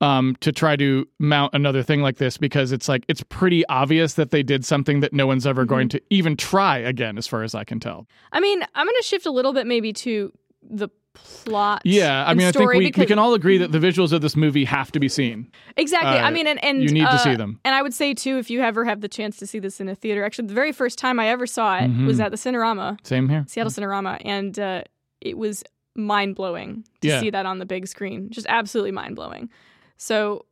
um, 0.00 0.36
to 0.40 0.52
try 0.52 0.76
to 0.76 1.06
mount 1.18 1.52
another 1.52 1.82
thing 1.82 2.00
like 2.00 2.18
this 2.18 2.36
because 2.36 2.70
it's 2.70 2.88
like 2.88 3.04
it's 3.08 3.24
pretty 3.24 3.66
obvious 3.66 4.14
that 4.14 4.30
they 4.30 4.42
did 4.42 4.64
something 4.64 5.00
that 5.00 5.12
no 5.12 5.26
one's 5.26 5.46
ever 5.46 5.64
going 5.64 5.88
to 5.90 6.00
even 6.10 6.36
try 6.36 6.78
again 6.78 7.16
as 7.16 7.26
far 7.26 7.44
as 7.44 7.54
i 7.54 7.62
can 7.62 7.78
tell. 7.78 8.08
I 8.32 8.40
mean 8.40 8.62
i'm 8.74 8.86
going 8.86 8.96
to 9.00 9.06
shift 9.06 9.26
a 9.26 9.30
little 9.30 9.52
bit 9.52 9.66
maybe 9.66 9.92
to 9.92 10.32
the 10.60 10.88
plot 11.14 11.82
yeah 11.84 12.24
i 12.26 12.34
mean 12.34 12.46
i 12.46 12.52
think 12.52 12.70
we, 12.72 12.78
we 12.96 13.06
can 13.06 13.18
all 13.18 13.34
agree 13.34 13.58
that 13.58 13.70
the 13.72 13.78
visuals 13.78 14.12
of 14.12 14.20
this 14.22 14.34
movie 14.36 14.64
have 14.64 14.90
to 14.92 14.98
be 15.00 15.08
seen 15.08 15.50
Exactly. 15.76 16.18
Uh, 16.18 16.24
I 16.26 16.30
mean, 16.30 16.46
and, 16.46 16.62
and 16.64 16.82
you 16.82 16.90
need 16.90 17.00
to 17.04 17.12
uh, 17.12 17.18
see 17.18 17.34
them. 17.34 17.58
And 17.64 17.74
I 17.74 17.80
would 17.80 17.94
say 17.94 18.12
too, 18.12 18.36
if 18.36 18.50
you 18.50 18.60
ever 18.60 18.84
have 18.84 19.00
the 19.00 19.08
chance 19.08 19.38
to 19.38 19.46
see 19.46 19.58
this 19.58 19.80
in 19.80 19.88
a 19.88 19.94
theater, 19.94 20.22
actually, 20.22 20.48
the 20.48 20.54
very 20.54 20.70
first 20.72 20.98
time 20.98 21.18
I 21.18 21.28
ever 21.28 21.46
saw 21.46 21.78
it 21.78 21.90
Mhm. 21.90 22.06
was 22.06 22.20
at 22.20 22.30
the 22.30 22.36
Cinerama, 22.36 22.98
same 23.06 23.28
here 23.30 23.44
Seattle 23.48 23.70
Cinerama, 23.72 24.20
and 24.22 24.58
uh, 24.58 24.82
it 25.22 25.38
was 25.38 25.64
mind 25.94 26.34
blowing 26.34 26.84
to 27.00 27.08
Yeah. 27.08 27.20
see 27.20 27.30
that 27.30 27.46
on 27.46 27.58
the 27.58 27.64
big 27.64 27.86
screen. 27.88 28.28
Just 28.30 28.46
absolutely 28.50 28.90
mind 28.92 29.16
blowing. 29.16 29.48
So, 29.96 30.44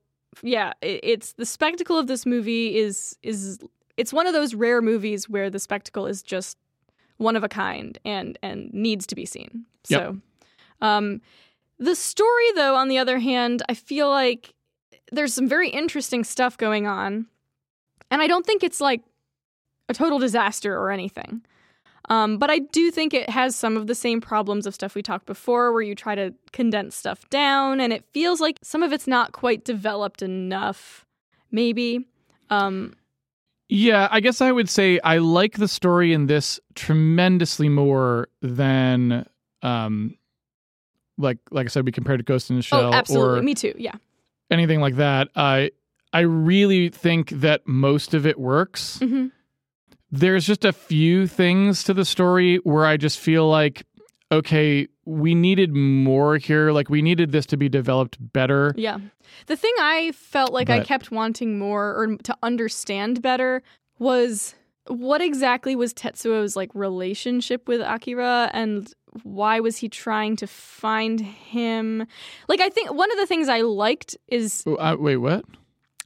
yeah, 0.43 0.73
it, 0.81 1.01
it's 1.03 1.33
the 1.35 1.45
spectacle 1.47 1.99
of 1.99 2.07
this 2.07 2.25
movie 2.25 2.77
is 2.79 3.17
is 3.23 3.59
it's 3.99 4.13
one 4.13 4.27
of 4.27 4.33
those 4.33 4.55
rare 4.55 4.81
movies 4.81 5.29
where 5.29 5.51
the 5.51 5.59
spectacle 5.59 6.07
is 6.07 6.23
just 6.23 6.57
one 7.19 7.37
of 7.37 7.45
a 7.45 7.49
kind 7.49 7.99
and 8.07 8.39
and 8.43 8.73
needs 8.73 9.07
to 9.09 9.15
be 9.15 9.27
seen. 9.27 9.67
Yep. 9.89 10.01
So, 10.01 10.19
um, 10.81 11.21
the 11.79 11.95
story, 11.95 12.53
though, 12.55 12.75
on 12.77 12.89
the 12.89 12.99
other 12.99 13.19
hand, 13.19 13.63
I 13.69 13.75
feel 13.75 14.09
like 14.11 14.55
there's 15.13 15.35
some 15.35 15.49
very 15.49 15.69
interesting 15.71 16.25
stuff 16.25 16.57
going 16.57 16.87
on, 16.87 17.27
and 18.11 18.23
I 18.23 18.27
don't 18.27 18.47
think 18.47 18.63
it's 18.63 18.81
like 18.81 19.03
a 19.89 19.95
total 19.95 20.19
disaster 20.19 20.77
or 20.77 20.91
anything. 20.91 21.43
Um, 22.09 22.39
but 22.39 22.51
I 22.51 22.59
do 22.59 22.91
think 22.91 23.15
it 23.15 23.31
has 23.31 23.55
some 23.55 23.77
of 23.77 23.87
the 23.87 23.95
same 23.95 24.21
problems 24.21 24.67
of 24.67 24.75
stuff 24.75 24.95
we 24.95 25.03
talked 25.03 25.27
before, 25.27 25.73
where 25.73 25.83
you 25.83 25.95
try 25.95 26.15
to 26.17 26.35
condense 26.53 26.97
stuff 26.97 27.29
down, 27.31 27.81
and 27.81 27.93
it 27.93 28.05
feels 28.13 28.41
like 28.41 28.59
some 28.63 28.83
of 28.83 28.93
it's 28.93 29.07
not 29.07 29.33
quite 29.33 29.65
developed 29.65 30.23
enough. 30.23 31.07
Maybe. 31.53 32.07
Um, 32.51 32.95
Yeah, 33.69 34.09
I 34.11 34.21
guess 34.21 34.41
I 34.41 34.51
would 34.51 34.69
say 34.69 34.99
I 35.05 35.19
like 35.19 35.59
the 35.59 35.69
story 35.69 36.13
in 36.13 36.27
this 36.27 36.59
tremendously 36.75 37.69
more 37.69 38.29
than 38.43 39.27
um 39.63 40.17
like 41.21 41.39
like 41.51 41.67
I 41.67 41.69
said 41.69 41.85
we 41.85 41.93
compared 41.93 42.19
to 42.19 42.25
Ghost 42.25 42.51
in 42.51 42.57
the 42.57 42.63
Shell 42.63 42.93
oh, 42.93 42.93
absolutely. 42.93 43.39
or 43.39 43.43
Me 43.43 43.55
too. 43.55 43.75
Yeah. 43.77 43.95
anything 44.51 44.81
like 44.81 44.97
that. 44.97 45.29
I 45.37 45.71
I 46.13 46.21
really 46.21 46.89
think 46.89 47.31
that 47.31 47.67
most 47.67 48.15
of 48.15 48.27
it 48.27 48.39
works. 48.39 48.99
hmm 48.99 49.27
There's 50.11 50.47
just 50.47 50.65
a 50.65 50.73
few 50.73 51.27
things 51.27 51.85
to 51.85 51.95
the 51.95 52.05
story 52.05 52.57
where 52.65 52.85
I 52.87 52.97
just 52.97 53.19
feel 53.19 53.49
like 53.49 53.85
okay, 54.33 54.87
we 55.05 55.35
needed 55.35 55.75
more 55.75 56.37
here. 56.37 56.71
Like 56.71 56.89
we 56.89 57.03
needed 57.03 57.33
this 57.33 57.47
to 57.47 57.57
be 57.57 57.69
developed 57.69 58.17
better. 58.33 58.73
Yeah. 58.77 58.99
The 59.47 59.57
thing 59.57 59.73
I 59.81 60.13
felt 60.13 60.53
like 60.53 60.71
I 60.71 60.81
kept 60.85 61.11
wanting 61.11 61.59
more 61.59 61.97
or 61.97 62.17
to 62.17 62.37
understand 62.43 63.23
better 63.23 63.63
was 63.99 64.55
what 64.91 65.21
exactly 65.23 65.77
was 65.77 65.95
Tetsuo's 65.95 66.57
like 66.57 66.71
relationship 66.75 67.69
with 67.69 67.81
Akira 67.81 68.51
and 68.53 68.93
why 69.23 69.61
was 69.61 69.77
he 69.77 69.89
trying 69.89 70.37
to 70.37 70.47
find 70.47 71.21
him? 71.21 72.07
Like 72.49 72.61
I 72.61 72.69
think 72.69 72.93
one 72.93 73.11
of 73.13 73.19
the 73.19 73.27
things 73.27 73.49
I 73.49 73.61
liked 73.61 74.17
is 74.29 74.65
Oh, 74.67 74.77
uh, 74.77 74.97
wait, 74.99 75.19
what? 75.19 75.45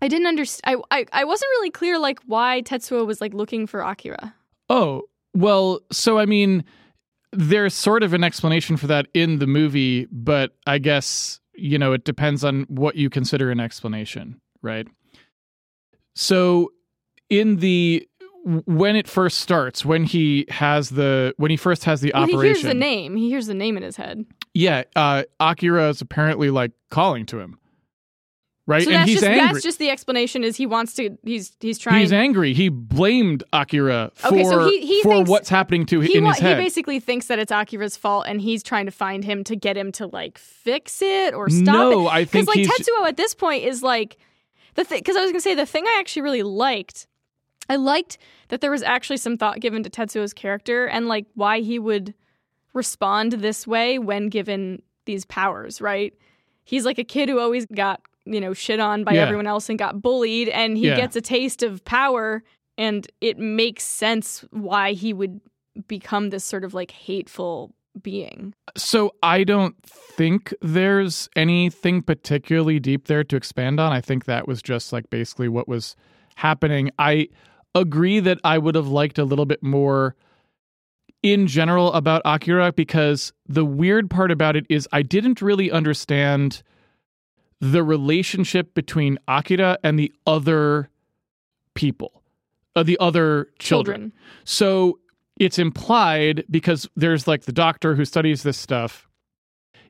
I 0.03 0.09
didn't 0.09 0.27
understand 0.27 0.83
I, 0.90 0.99
I 1.01 1.07
I 1.12 1.25
wasn't 1.25 1.49
really 1.53 1.70
clear 1.70 1.99
like 1.99 2.20
why 2.27 2.62
Tetsuo 2.62 3.07
was 3.07 3.20
like 3.20 3.33
looking 3.33 3.66
for 3.66 3.81
Akira. 3.81 4.35
Oh, 4.68 5.03
well, 5.35 5.81
so 5.90 6.18
I 6.18 6.27
mean, 6.27 6.64
there's 7.33 7.75
sort 7.75 8.03
of 8.03 8.12
an 8.12 8.23
explanation 8.23 8.77
for 8.77 8.87
that 8.87 9.09
in 9.14 9.38
the 9.38 9.47
movie, 9.47 10.07
but 10.12 10.57
I 10.66 10.79
guess, 10.79 11.40
you 11.55 11.79
know, 11.79 11.92
it 11.92 12.05
depends 12.05 12.44
on 12.44 12.64
what 12.68 12.97
you 12.97 13.11
consider 13.11 13.51
an 13.51 13.61
explanation, 13.61 14.40
right? 14.62 14.87
So 16.14 16.73
in 17.31 17.57
the 17.57 18.07
when 18.44 18.94
it 18.96 19.09
first 19.09 19.38
starts, 19.38 19.85
when 19.85 20.04
he 20.04 20.44
has 20.50 20.90
the 20.90 21.35
when 21.38 21.50
he 21.50 21.57
first 21.57 21.85
has 21.85 22.00
the 22.02 22.12
Well, 22.14 22.26
he 22.26 22.37
hears 22.40 22.62
the 22.62 22.74
name. 22.74 23.16
He 23.16 23.28
hears 23.28 23.46
the 23.46 23.54
name 23.54 23.76
in 23.76 23.83
his 23.83 23.96
head. 23.96 24.24
Yeah, 24.52 24.85
uh 24.94 25.24
Akira 25.40 25.88
is 25.88 26.00
apparently 26.00 26.50
like 26.50 26.72
calling 26.90 27.24
to 27.26 27.38
him. 27.40 27.59
right? 28.66 28.83
So 28.85 28.90
and 28.90 29.04
he's 29.09 29.14
just 29.20 29.24
angry. 29.26 29.46
that's 29.54 29.62
just 29.64 29.78
the 29.78 29.90
explanation 29.90 30.44
is 30.44 30.57
he 30.57 30.66
wants 30.66 30.94
to 30.94 31.16
he's 31.24 31.57
he's 31.61 31.78
trying 31.78 32.00
He's 32.00 32.12
angry. 32.12 32.52
He 32.52 32.68
blamed 32.68 33.44
Akira 33.52 34.11
for 34.14 34.28
Okay, 34.28 34.44
so 34.44 34.68
he- 34.68 34.87
he 34.87 35.02
for 35.02 35.24
what's 35.24 35.48
happening 35.48 35.87
to 35.87 36.00
he, 36.00 36.16
in 36.18 36.24
his 36.26 36.37
he 36.38 36.54
basically 36.54 37.00
thinks 37.00 37.26
that 37.28 37.38
it's 37.38 37.50
Akira's 37.52 37.96
fault 37.96 38.26
and 38.28 38.40
he's 38.40 38.62
trying 38.62 38.85
to 38.87 38.92
find 38.92 39.24
him 39.24 39.42
to 39.44 39.57
get 39.57 39.76
him 39.76 39.90
to 39.92 40.07
like 40.07 40.37
fix 40.38 41.00
it 41.02 41.33
or 41.35 41.48
stop 41.48 41.92
it. 41.92 41.94
no, 41.96 42.09
I 42.09 42.24
think 42.26 42.46
because 42.46 42.48
like 42.48 42.66
Tetsuo 42.66 43.09
at 43.09 43.16
this 43.16 43.35
point 43.35 43.64
is 43.64 43.83
like 43.83 44.18
the 44.74 44.85
thing 44.85 44.98
because 44.98 45.16
I 45.16 45.22
was 45.22 45.30
gonna 45.33 45.40
say 45.40 45.54
the 45.54 45.66
thing 45.66 45.87
I 45.87 45.96
actually 45.98 46.22
really 46.22 46.42
liked. 46.42 47.07
I 47.68 47.77
liked 47.77 48.18
that 48.48 48.61
there 48.61 48.70
was 48.70 48.83
actually 48.83 49.16
some 49.16 49.37
thought 49.37 49.61
given 49.61 49.83
to 49.83 49.90
Tetsuo's 49.90 50.33
character 50.33 50.87
and 50.87 51.09
like 51.09 51.27
why 51.35 51.61
he 51.61 51.79
would 51.79 52.14
respond 52.72 53.33
this 53.33 53.66
way 53.66 53.98
when 53.98 54.29
given 54.29 54.83
these 55.07 55.24
powers. 55.24 55.81
Right? 55.81 56.14
He's 56.64 56.85
like 56.85 56.98
a 56.98 57.05
kid 57.05 57.29
who 57.29 57.38
always 57.38 57.66
got 57.66 58.00
you 58.27 58.40
know 58.40 58.55
shit 58.55 58.81
on 58.81 59.05
by 59.05 59.12
Yeah. 59.12 59.22
everyone 59.22 59.46
else 59.46 59.68
and 59.68 59.79
got 59.79 60.00
bullied, 60.00 60.48
and 60.48 60.77
he 60.79 60.88
Yeah. 60.88 60.96
gets 60.96 61.14
a 61.16 61.20
taste 61.20 61.62
of 61.62 61.85
power, 61.85 62.42
and 62.79 63.07
it 63.20 63.38
makes 63.38 63.85
sense 63.85 64.44
why 64.50 64.92
he 64.92 65.12
would 65.12 65.40
become 65.88 66.31
this 66.31 66.44
sort 66.44 66.64
of 66.64 66.72
like 66.74 66.90
hateful 66.90 67.74
being. 68.03 68.55
So 68.77 69.14
I 69.22 69.44
don't 69.44 69.77
think 69.85 70.53
there's 70.62 71.29
anything 71.37 72.03
particularly 72.03 72.81
deep 72.81 73.07
there 73.07 73.22
to 73.24 73.37
expand 73.37 73.79
on. 73.79 73.92
I 73.92 74.00
think 74.00 74.24
that 74.24 74.48
was 74.48 74.62
just 74.62 74.92
like 74.92 75.11
basically 75.11 75.48
what 75.48 75.68
was 75.68 75.94
happening. 76.37 76.90
I 76.98 77.29
agree 77.74 78.20
that 78.20 78.38
I 78.44 78.58
would 78.58 78.74
have 78.74 78.88
liked 78.88 79.18
a 79.18 79.24
little 79.24 79.46
bit 79.46 79.62
more 79.62 80.14
in 81.22 81.46
general 81.46 81.92
about 81.94 82.22
Akira 82.24 82.72
because 82.72 83.32
the 83.48 83.64
weird 83.64 84.10
part 84.10 84.30
about 84.30 84.56
it 84.56 84.66
is 84.68 84.87
I 84.92 85.02
didn't 85.02 85.40
really 85.40 85.70
understand 85.70 86.62
the 87.60 87.82
relationship 87.82 88.74
between 88.74 89.18
Akira 89.26 89.78
and 89.82 89.98
the 89.98 90.12
other 90.26 90.90
people, 91.72 92.22
uh, 92.76 92.82
the 92.82 92.98
other 93.00 93.48
children. 93.58 93.94
Children. 93.94 94.12
So 94.44 94.98
it's 95.40 95.58
implied 95.58 96.44
because 96.50 96.88
there's 96.94 97.26
like 97.26 97.44
the 97.44 97.52
doctor 97.52 97.94
who 97.94 98.04
studies 98.04 98.42
this 98.42 98.58
stuff. 98.58 99.08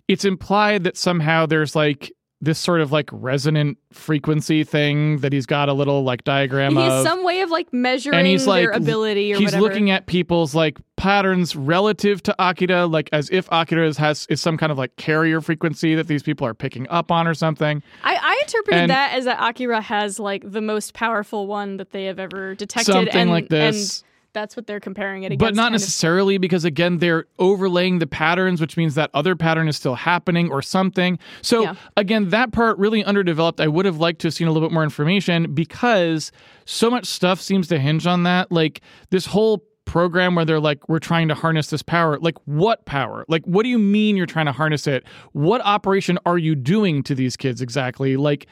It's 0.07 0.25
implied 0.25 0.85
that 0.85 0.97
somehow 0.97 1.47
there's 1.47 1.75
like 1.75 2.13
this 2.45 2.59
sort 2.59 2.81
of 2.81 2.93
like 2.93 3.09
resonant 3.13 3.79
frequency 3.93 4.65
thing 4.65 5.19
that 5.19 5.33
he's 5.33 5.47
got 5.47 5.69
a 5.69 5.73
little 5.73 6.03
like 6.05 6.25
diagram 6.25 6.77
He 6.77 6.83
has 6.83 7.05
of. 7.05 7.07
some 7.11 7.25
way 7.25 7.41
of 7.41 7.51
like 7.51 7.73
measuring 7.73 8.19
and 8.19 8.27
he's 8.27 8.47
like 8.47 8.63
their 8.65 8.71
ability 8.73 9.33
or 9.33 9.37
he's 9.39 9.47
whatever. 9.47 9.63
looking 9.63 9.91
at 9.91 10.07
people's 10.07 10.55
like 10.55 10.79
patterns 10.97 11.57
relative 11.57 12.23
to 12.25 12.35
Akira, 12.39 12.87
like 12.87 13.09
as 13.13 13.29
if 13.31 13.49
Akira 13.51 13.89
is, 13.89 13.97
has 13.99 14.27
is 14.29 14.41
some 14.41 14.57
kind 14.57 14.71
of 14.71 14.79
like 14.79 14.95
carrier 14.97 15.41
frequency 15.41 15.95
that 15.95 16.07
these 16.07 16.23
people 16.23 16.47
are 16.47 16.55
picking 16.55 16.89
up 16.89 17.11
on 17.11 17.27
or 17.27 17.35
something. 17.35 17.83
I, 18.03 18.15
I 18.17 18.41
interpreted 18.43 18.81
and- 18.83 18.91
that 18.91 19.15
as 19.15 19.25
that 19.25 19.39
Akira 19.43 19.81
has 19.81 20.21
like 20.21 20.43
the 20.51 20.61
most 20.61 20.95
powerful 20.95 21.47
one 21.47 21.79
that 21.79 21.91
they 21.91 22.05
have 22.05 22.19
ever 22.19 22.55
detected, 22.55 22.93
Something 22.93 23.15
and, 23.17 23.31
like 23.31 23.49
this. 23.49 24.01
and 24.01 24.05
that's 24.35 24.57
what 24.57 24.67
they're 24.67 24.81
comparing 24.81 25.23
it 25.23 25.29
against. 25.33 25.39
but 25.41 25.55
not 25.55 25.63
kind 25.65 25.75
of- 25.77 25.81
necessarily 25.81 26.37
because 26.37 26.65
again 26.67 26.99
they're 26.99 27.25
overlaying 27.39 28.01
the 28.01 28.07
patterns 28.07 28.61
which 28.61 28.77
means 28.77 28.95
that 28.97 29.09
other 29.15 29.35
pattern 29.35 29.69
is 29.69 29.77
still 29.77 29.95
happening 29.95 30.51
or 30.51 30.61
something. 30.61 31.19
So 31.41 31.63
Yeah. 31.63 31.75
again 31.97 32.29
that 32.31 32.53
part 32.53 32.77
really 32.79 33.03
underdeveloped. 33.03 33.61
I 33.61 33.69
would 33.69 33.87
have 33.87 33.97
liked 33.99 34.21
to 34.23 34.27
have 34.27 34.35
seen 34.35 34.49
a 34.49 34.53
little 34.53 34.69
bit 34.69 34.75
more 34.75 34.85
information 34.85 35.55
because 35.55 36.31
so 36.67 36.91
much 36.91 37.07
stuff 37.07 37.41
seems 37.41 37.69
to 37.69 37.79
hinge 37.79 38.07
on 38.07 38.25
that. 38.25 38.53
Like 38.53 38.83
this 39.11 39.27
whole 39.27 39.65
program 39.87 40.35
where 40.35 40.45
they're 40.45 40.61
like 40.61 40.89
we're 40.89 40.99
trying 40.99 41.29
to 41.29 41.35
harness 41.35 41.69
this 41.69 41.83
power. 41.83 42.19
Like 42.19 42.37
what 42.47 42.85
power? 42.87 43.25
Like 43.29 43.45
what 43.45 43.63
do 43.63 43.69
you 43.69 43.79
mean 43.79 44.17
you're 44.17 44.27
trying 44.27 44.47
to 44.47 44.53
harness 44.53 44.87
it? 44.87 45.05
What 45.33 45.61
operation 45.65 46.19
are 46.27 46.39
you 46.39 46.55
doing 46.55 47.03
to 47.05 47.15
these 47.15 47.37
kids 47.37 47.61
exactly? 47.61 48.17
Like 48.17 48.47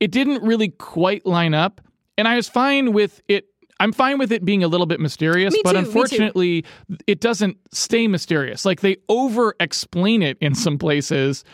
it 0.00 0.10
didn't 0.10 0.42
really 0.42 0.68
quite 0.70 1.24
line 1.26 1.54
up 1.54 1.80
and 2.18 2.26
i 2.28 2.36
was 2.36 2.48
fine 2.48 2.92
with 2.92 3.20
it 3.28 3.46
i'm 3.80 3.92
fine 3.92 4.18
with 4.18 4.32
it 4.32 4.44
being 4.44 4.62
a 4.62 4.68
little 4.68 4.86
bit 4.86 5.00
mysterious 5.00 5.54
Me 5.54 5.60
but 5.64 5.72
too, 5.72 5.78
unfortunately 5.78 6.64
it 7.06 7.20
doesn't 7.20 7.56
stay 7.72 8.06
mysterious. 8.08 8.64
Like 8.64 8.80
they 8.80 8.96
over 9.08 9.54
explain 9.60 10.22
it 10.22 10.36
in 10.40 10.54
some 10.54 10.78
places 10.78 11.44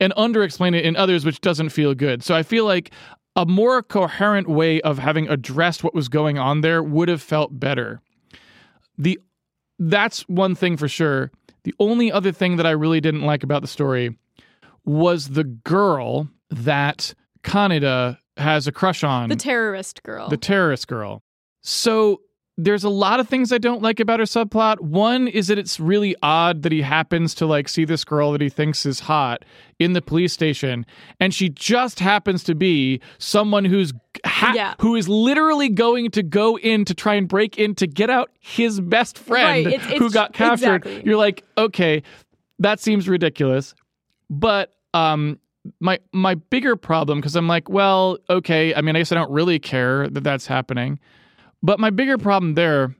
and 0.00 0.12
under 0.16 0.42
explain 0.42 0.74
it 0.74 0.84
in 0.84 0.96
others 0.96 1.24
which 1.24 1.40
doesn't 1.40 1.70
feel 1.70 1.94
good. 1.94 2.22
So 2.22 2.34
i 2.34 2.42
feel 2.42 2.64
like 2.64 2.90
a 3.36 3.44
more 3.44 3.82
coherent 3.82 4.48
way 4.48 4.80
of 4.80 4.98
having 4.98 5.28
addressed 5.28 5.84
what 5.84 5.94
was 5.94 6.08
going 6.08 6.38
on 6.38 6.62
there 6.62 6.82
would 6.82 7.08
have 7.08 7.20
felt 7.20 7.58
better. 7.60 8.00
The 8.96 9.20
that's 9.78 10.22
one 10.22 10.54
thing 10.54 10.78
for 10.78 10.88
sure. 10.88 11.30
The 11.64 11.74
only 11.78 12.10
other 12.10 12.32
thing 12.32 12.56
that 12.56 12.66
i 12.66 12.70
really 12.70 13.00
didn't 13.00 13.22
like 13.22 13.42
about 13.42 13.62
the 13.62 13.68
story 13.68 14.16
was 14.84 15.30
the 15.30 15.44
girl 15.44 16.28
that 16.48 17.12
kaneda 17.42 18.18
has 18.36 18.66
a 18.66 18.72
crush 18.72 19.02
on. 19.04 19.28
The 19.28 19.36
terrorist 19.36 20.02
girl. 20.02 20.28
the 20.28 20.36
terrorist 20.36 20.88
girl. 20.88 21.22
So 21.68 22.20
there's 22.56 22.84
a 22.84 22.88
lot 22.88 23.18
of 23.18 23.28
things 23.28 23.52
I 23.52 23.58
don't 23.58 23.82
like 23.82 23.98
about 23.98 24.20
her 24.20 24.24
subplot. 24.24 24.80
One 24.80 25.26
is 25.26 25.48
that 25.48 25.58
it's 25.58 25.80
really 25.80 26.14
odd 26.22 26.62
that 26.62 26.70
he 26.70 26.80
happens 26.80 27.34
to 27.34 27.44
like 27.46 27.68
see 27.68 27.84
this 27.84 28.04
girl 28.04 28.30
that 28.32 28.40
he 28.40 28.48
thinks 28.48 28.86
is 28.86 29.00
hot 29.00 29.44
in 29.80 29.92
the 29.92 30.00
police 30.00 30.32
station, 30.32 30.86
and 31.20 31.34
she 31.34 31.48
just 31.50 31.98
happens 32.00 32.44
to 32.44 32.54
be 32.54 33.00
someone 33.18 33.64
who's 33.64 33.92
ha- 34.24 34.52
Yeah. 34.54 34.74
who 34.80 34.94
is 34.94 35.08
literally 35.08 35.68
going 35.68 36.10
to 36.12 36.22
go 36.22 36.56
in 36.56 36.84
to 36.86 36.94
try 36.94 37.16
and 37.16 37.26
break 37.26 37.58
in 37.58 37.74
to 37.74 37.86
get 37.88 38.10
out 38.10 38.30
his 38.38 38.80
best 38.80 39.18
friend 39.18 39.66
Right, 39.66 39.66
it's- 39.66 39.84
it's- 39.86 39.98
who 39.98 40.08
got 40.10 40.32
captured. 40.32 40.76
exactly. 40.86 41.02
You're 41.04 41.18
like, 41.18 41.42
okay, 41.58 42.02
that 42.60 42.78
seems 42.80 43.08
ridiculous, 43.08 43.74
but 44.30 44.72
um 44.94 45.38
my 45.80 45.98
my 46.12 46.36
bigger 46.36 46.76
problem 46.76 47.18
because 47.20 47.34
I'm 47.34 47.48
like, 47.48 47.68
well, 47.68 48.18
okay. 48.30 48.72
I 48.72 48.80
mean, 48.82 48.94
I 48.96 49.00
guess 49.00 49.10
I 49.10 49.16
don't 49.16 49.32
really 49.32 49.58
care 49.58 50.08
that 50.08 50.22
that's 50.22 50.46
happening, 50.46 51.00
but 51.66 51.80
my 51.80 51.90
bigger 51.90 52.16
problem 52.16 52.54
there 52.54 52.94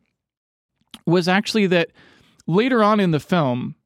was 1.07 1.29
actually 1.29 1.69
that 1.69 1.93
later 2.49 2.83
on 2.83 2.99
in 2.99 3.13
the 3.13 3.21
film, 3.21 3.77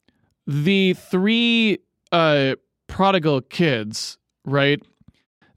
the 0.47 0.95
three 0.95 1.79
uh, 2.13 2.55
prodigal 2.87 3.43
kids, 3.43 4.17
right? 4.47 4.81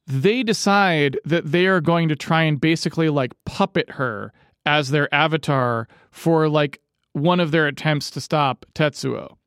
They 0.06 0.44
decide 0.44 1.18
that 1.24 1.50
they 1.50 1.68
are 1.68 1.80
going 1.80 2.10
to 2.10 2.18
try 2.18 2.44
and 2.44 2.60
basically 2.60 3.08
like 3.08 3.32
puppet 3.46 3.92
her 3.92 4.34
as 4.66 4.90
their 4.90 5.14
avatar 5.16 5.88
for 6.12 6.50
like 6.50 6.82
one 7.14 7.40
of 7.40 7.52
their 7.52 7.66
attempts 7.66 8.12
to 8.12 8.22
stop 8.22 8.66
Tetsuo. 8.76 9.38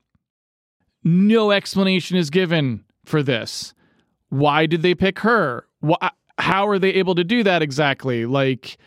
No 1.05 1.51
explanation 1.51 2.17
is 2.17 2.31
given 2.31 2.83
for 3.05 3.23
this. 3.23 3.75
Why 4.31 4.65
did 4.65 4.81
they 4.81 4.95
pick 4.95 5.19
her? 5.19 5.67
Why, 5.81 6.11
how 6.39 6.67
are 6.67 6.79
they 6.79 6.95
able 6.95 7.15
to 7.15 7.25
do 7.25 7.43
that 7.43 7.61
exactly? 7.61 8.25
Like 8.25 8.79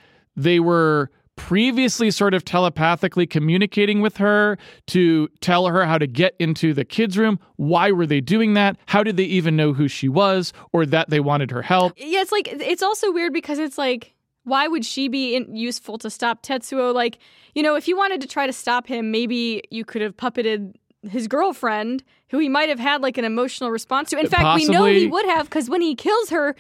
they 0.43 0.60
were 0.60 1.10
previously 1.36 2.12
sort 2.12 2.34
of 2.34 2.43
telepathically 2.43 3.25
communicating 3.25 4.02
with 4.02 4.17
her 4.17 4.58
to 4.88 5.30
tell 5.39 5.67
her 5.67 5.86
how 5.86 5.97
to 5.97 6.06
get 6.06 6.36
into 6.38 6.73
the 6.73 6.84
kids' 6.84 7.17
room. 7.17 7.39
Why 7.56 7.91
were 7.91 8.06
they 8.06 8.19
doing 8.19 8.56
that? 8.56 8.78
How 8.88 9.04
did 9.04 9.15
they 9.15 9.23
even 9.23 9.56
know 9.56 9.71
who 9.73 9.88
she 9.88 10.10
was 10.10 10.52
or 10.73 10.86
that 10.88 11.10
they 11.10 11.21
wanted 11.21 11.52
her 11.52 11.62
help? 11.62 11.93
yeah, 11.95 12.21
it's 12.21 12.32
like 12.32 12.47
it's 12.47 12.84
also 12.84 13.12
weird 13.12 13.32
because 13.34 13.58
it's 13.58 13.78
like 13.78 14.13
why 14.43 14.67
would 14.67 14.84
she 14.84 15.08
be 15.08 15.36
in, 15.36 15.56
useful 15.56 15.97
to 15.99 16.10
stop 16.10 16.41
Tetsuo? 16.41 16.93
Like, 16.93 17.19
you 17.54 17.62
know, 17.62 17.75
if 17.75 17.88
you 17.88 17.95
wanted 17.95 18.19
to 18.21 18.28
try 18.28 18.47
to 18.47 18.54
stop 18.54 18.88
him, 18.88 19.12
maybe 19.12 19.62
you 19.69 19.86
could 19.86 20.02
have 20.02 20.17
puppeted 20.17 20.73
his 21.04 21.28
girlfriend, 21.28 22.04
who 22.30 22.39
he 22.39 22.49
might 22.49 22.67
have 22.67 22.80
had 22.80 23.02
like 23.02 23.17
an 23.17 23.25
emotional 23.25 23.69
response 23.69 24.10
to. 24.10 24.19
In 24.19 24.28
fact, 24.28 24.60
we 24.60 24.67
know 24.67 24.86
he 24.86 25.08
would 25.08 25.25
have 25.25 25.45
because 25.45 25.69
when 25.69 25.82
he 25.82 25.95
kills 25.95 26.30
her, 26.32 26.56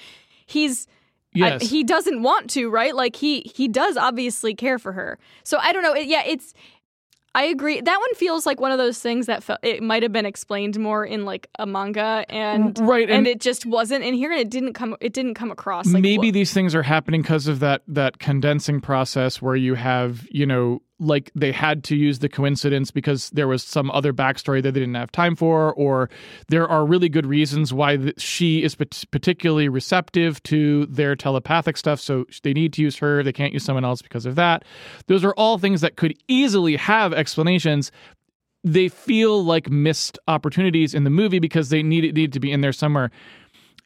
he's 0.45 0.87
I- 1.35 1.37
Yes. 1.37 1.69
he 1.69 1.83
doesn't 1.83 2.21
want 2.23 2.49
to, 2.51 2.69
right? 2.69 2.95
Like 2.95 3.15
he 3.15 3.41
he 3.55 3.67
does 3.67 3.97
obviously 3.97 4.55
care 4.55 4.79
for 4.79 4.91
her. 4.93 5.17
So 5.43 5.57
I 5.59 5.71
don't 5.73 5.83
know. 5.83 5.93
It, 5.93 6.07
yeah, 6.07 6.23
it's. 6.25 6.53
I 7.35 7.43
agree. 7.43 7.79
That 7.79 7.99
one 7.99 8.13
feels 8.15 8.47
like 8.47 8.59
one 8.59 8.71
of 8.71 8.79
those 8.79 8.99
things 8.99 9.27
that 9.27 9.43
felt 9.43 9.59
it 9.61 9.83
might 9.83 10.01
have 10.01 10.11
been 10.11 10.25
explained 10.25 10.79
more 10.79 11.05
in 11.05 11.25
like 11.25 11.47
a 11.59 11.67
manga, 11.67 12.25
and 12.27 12.77
right. 12.79 13.07
and, 13.07 13.19
And, 13.19 13.27
it 13.27 13.39
just 13.39 13.67
wasn't 13.67 14.03
in 14.03 14.15
here, 14.15 14.31
and 14.31 14.41
it 14.41 14.49
didn't 14.49 14.73
come. 14.73 14.97
It 14.99 15.13
didn't 15.13 15.35
come 15.35 15.51
across. 15.51 15.85
Like, 15.85 16.01
maybe 16.01 16.31
these 16.31 16.51
things 16.51 16.73
are 16.73 16.81
happening 16.81 17.21
because 17.21 17.47
of 17.47 17.59
that 17.59 17.83
that 17.87 18.17
condensing 18.17 18.81
process 18.81 19.43
where 19.43 19.55
you 19.55 19.75
have 19.75 20.27
you 20.31 20.47
know 20.47 20.81
like 20.99 21.31
they 21.33 21.51
had 21.51 21.83
to 21.85 21.95
use 21.95 22.19
the 22.19 22.29
coincidence 22.29 22.91
because 22.91 23.29
there 23.31 23.47
was 23.47 23.63
some 23.63 23.89
other 23.91 24.13
backstory 24.13 24.61
that 24.61 24.73
they 24.73 24.79
didn't 24.79 24.95
have 24.95 25.11
time 25.11 25.35
for 25.35 25.73
or 25.73 26.09
there 26.49 26.67
are 26.67 26.85
really 26.85 27.09
good 27.09 27.25
reasons 27.25 27.73
why 27.73 27.97
she 28.17 28.63
is 28.63 28.75
particularly 28.75 29.69
receptive 29.69 30.41
to 30.43 30.85
their 30.87 31.15
telepathic 31.15 31.77
stuff 31.77 31.99
so 31.99 32.25
they 32.43 32.53
need 32.53 32.73
to 32.73 32.81
use 32.81 32.97
her 32.97 33.23
they 33.23 33.33
can't 33.33 33.53
use 33.53 33.63
someone 33.63 33.85
else 33.85 34.01
because 34.01 34.25
of 34.25 34.35
that 34.35 34.63
those 35.07 35.23
are 35.23 35.33
all 35.33 35.57
things 35.57 35.81
that 35.81 35.95
could 35.95 36.13
easily 36.27 36.75
have 36.75 37.13
explanations 37.13 37.91
they 38.65 38.89
feel 38.89 39.43
like 39.43 39.69
missed 39.69 40.19
opportunities 40.27 40.93
in 40.93 41.05
the 41.05 41.09
movie 41.09 41.39
because 41.39 41.69
they 41.69 41.81
need 41.81 42.13
need 42.13 42.33
to 42.33 42.39
be 42.39 42.51
in 42.51 42.61
there 42.61 42.73
somewhere 42.73 43.09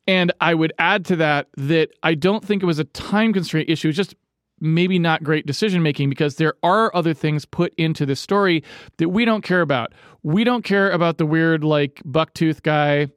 and 0.07 0.31
I 0.41 0.53
would 0.53 0.73
add 0.79 1.05
to 1.05 1.15
that 1.17 1.47
that 1.55 1.89
I 2.03 2.15
don't 2.15 2.43
think 2.43 2.61
it 2.61 2.65
was 2.65 2.79
a 2.79 2.83
time 2.83 3.33
constraint 3.33 3.69
issue. 3.69 3.89
It's 3.89 3.97
just 3.97 4.15
maybe 4.63 4.97
not 4.97 5.23
great 5.23 5.45
decision 5.45 5.83
making 5.83 6.09
because 6.09 6.37
there 6.37 6.53
are 6.63 6.89
other 6.95 7.13
things 7.13 7.45
put 7.45 7.73
into 7.77 8.05
the 8.05 8.15
story 8.15 8.63
that 8.97 9.09
we 9.09 9.25
don't 9.25 9.43
care 9.43 9.61
about. 9.61 9.93
We 10.23 10.43
don't 10.43 10.63
care 10.63 10.89
about 10.89 11.17
the 11.17 11.25
weird, 11.25 11.63
like, 11.63 12.01
bucktooth 12.05 12.63
guy. 12.63 13.07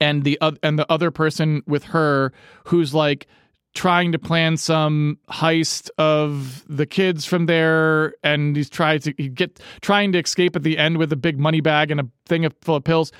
and 0.00 0.24
the 0.24 0.38
oth- 0.40 0.58
and 0.62 0.78
the 0.78 0.90
other 0.90 1.10
person 1.10 1.62
with 1.66 1.84
her 1.84 2.32
who's 2.64 2.94
like 2.94 3.26
trying 3.74 4.12
to 4.12 4.18
plan 4.18 4.56
some 4.56 5.18
heist 5.28 5.90
of 5.98 6.64
the 6.68 6.86
kids 6.86 7.26
from 7.26 7.44
there 7.46 8.14
and 8.24 8.56
he's 8.56 8.70
trying 8.70 8.98
to 9.00 9.12
he 9.18 9.28
get 9.28 9.60
trying 9.82 10.10
to 10.12 10.18
escape 10.18 10.56
at 10.56 10.62
the 10.62 10.78
end 10.78 10.96
with 10.96 11.12
a 11.12 11.16
big 11.16 11.38
money 11.38 11.60
bag 11.60 11.90
and 11.90 12.00
a 12.00 12.08
thing 12.26 12.48
full 12.62 12.76
of 12.76 12.84
pills 12.84 13.12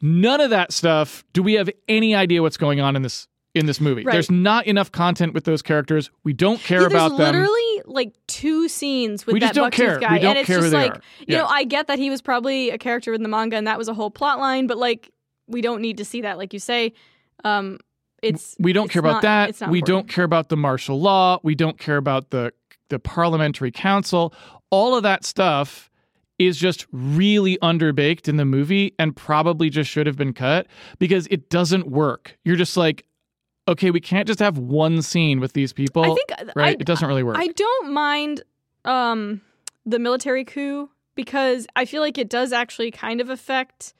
none 0.00 0.40
of 0.40 0.50
that 0.50 0.72
stuff 0.72 1.24
do 1.32 1.42
we 1.42 1.54
have 1.54 1.68
any 1.88 2.14
idea 2.14 2.40
what's 2.42 2.56
going 2.56 2.80
on 2.80 2.94
in 2.94 3.02
this 3.02 3.26
in 3.54 3.66
this 3.66 3.80
movie 3.80 4.04
Right. 4.04 4.12
there's 4.12 4.30
not 4.30 4.66
enough 4.66 4.92
content 4.92 5.34
with 5.34 5.44
those 5.44 5.60
characters 5.62 6.10
we 6.22 6.32
don't 6.32 6.60
care 6.60 6.82
Yeah, 6.82 6.86
about 6.86 7.16
there's 7.16 7.18
them 7.32 7.34
literally 7.42 7.82
like 7.84 8.12
two 8.28 8.68
scenes 8.68 9.26
with 9.26 9.34
We 9.34 9.40
that 9.40 9.46
just 9.48 9.54
don't 9.56 9.72
Bucktooth 9.72 9.76
care. 9.76 9.94
We 9.96 10.00
guy, 10.00 10.18
don't 10.18 10.30
and 10.36 10.38
it's 10.38 10.48
just 10.48 10.72
like 10.72 10.94
are. 10.96 11.00
you 11.26 11.36
know, 11.36 11.46
I 11.46 11.64
get 11.64 11.88
that 11.88 11.98
he 11.98 12.10
was 12.10 12.22
probably 12.22 12.70
a 12.70 12.78
character 12.78 13.12
in 13.12 13.22
the 13.24 13.28
manga, 13.28 13.56
and 13.56 13.66
that 13.66 13.76
was 13.78 13.88
a 13.88 13.94
whole 13.94 14.10
plot 14.10 14.38
line, 14.38 14.66
but 14.68 14.78
like 14.78 15.10
we 15.48 15.60
don't 15.62 15.80
need 15.82 15.96
to 15.96 16.04
see 16.04 16.20
that, 16.20 16.38
like 16.38 16.52
you 16.52 16.60
say. 16.60 16.92
Um, 17.44 17.78
it's 18.22 18.54
we 18.60 18.72
don't 18.72 18.84
it's 18.84 18.92
care 18.92 19.00
about 19.00 19.12
not- 19.14 19.22
that. 19.22 19.48
it's 19.48 19.60
not 19.60 19.70
We 19.70 19.78
important. 19.78 20.06
don't 20.06 20.14
care 20.14 20.24
about 20.24 20.48
the 20.50 20.56
martial 20.56 21.00
law. 21.00 21.40
We 21.42 21.54
don't 21.56 21.78
care 21.78 21.96
about 21.96 22.30
the 22.30 22.52
the 22.90 22.98
parliamentary 23.00 23.72
council. 23.72 24.32
All 24.70 24.94
of 24.94 25.02
that 25.02 25.24
stuff 25.24 25.90
is 26.38 26.56
just 26.56 26.86
really 26.92 27.58
underbaked 27.58 28.28
in 28.28 28.36
the 28.36 28.44
movie 28.44 28.94
and 28.98 29.16
probably 29.16 29.68
just 29.70 29.90
should 29.90 30.06
have 30.06 30.16
been 30.16 30.32
cut 30.32 30.66
because 31.00 31.26
it 31.28 31.50
doesn't 31.50 31.88
work. 31.88 32.38
You're 32.44 32.56
just 32.56 32.76
like, 32.76 33.04
okay, 33.70 33.90
we 33.90 34.00
can't 34.00 34.26
just 34.26 34.40
have 34.40 34.58
one 34.58 35.00
scene 35.00 35.40
with 35.40 35.52
these 35.52 35.72
people. 35.72 36.02
I 36.02 36.14
think 36.14 36.52
right? 36.54 36.76
I, 36.76 36.80
it 36.80 36.84
doesn't 36.84 37.06
really 37.06 37.22
work. 37.22 37.36
I 37.38 37.48
don't 37.48 37.92
mind 37.92 38.42
um, 38.84 39.40
the 39.86 39.98
military 39.98 40.44
coup 40.44 40.90
because 41.14 41.66
I 41.76 41.84
feel 41.84 42.02
like 42.02 42.18
it 42.18 42.28
does 42.28 42.52
actually 42.52 42.90
kind 42.90 43.20
of 43.20 43.30
affect 43.30 43.94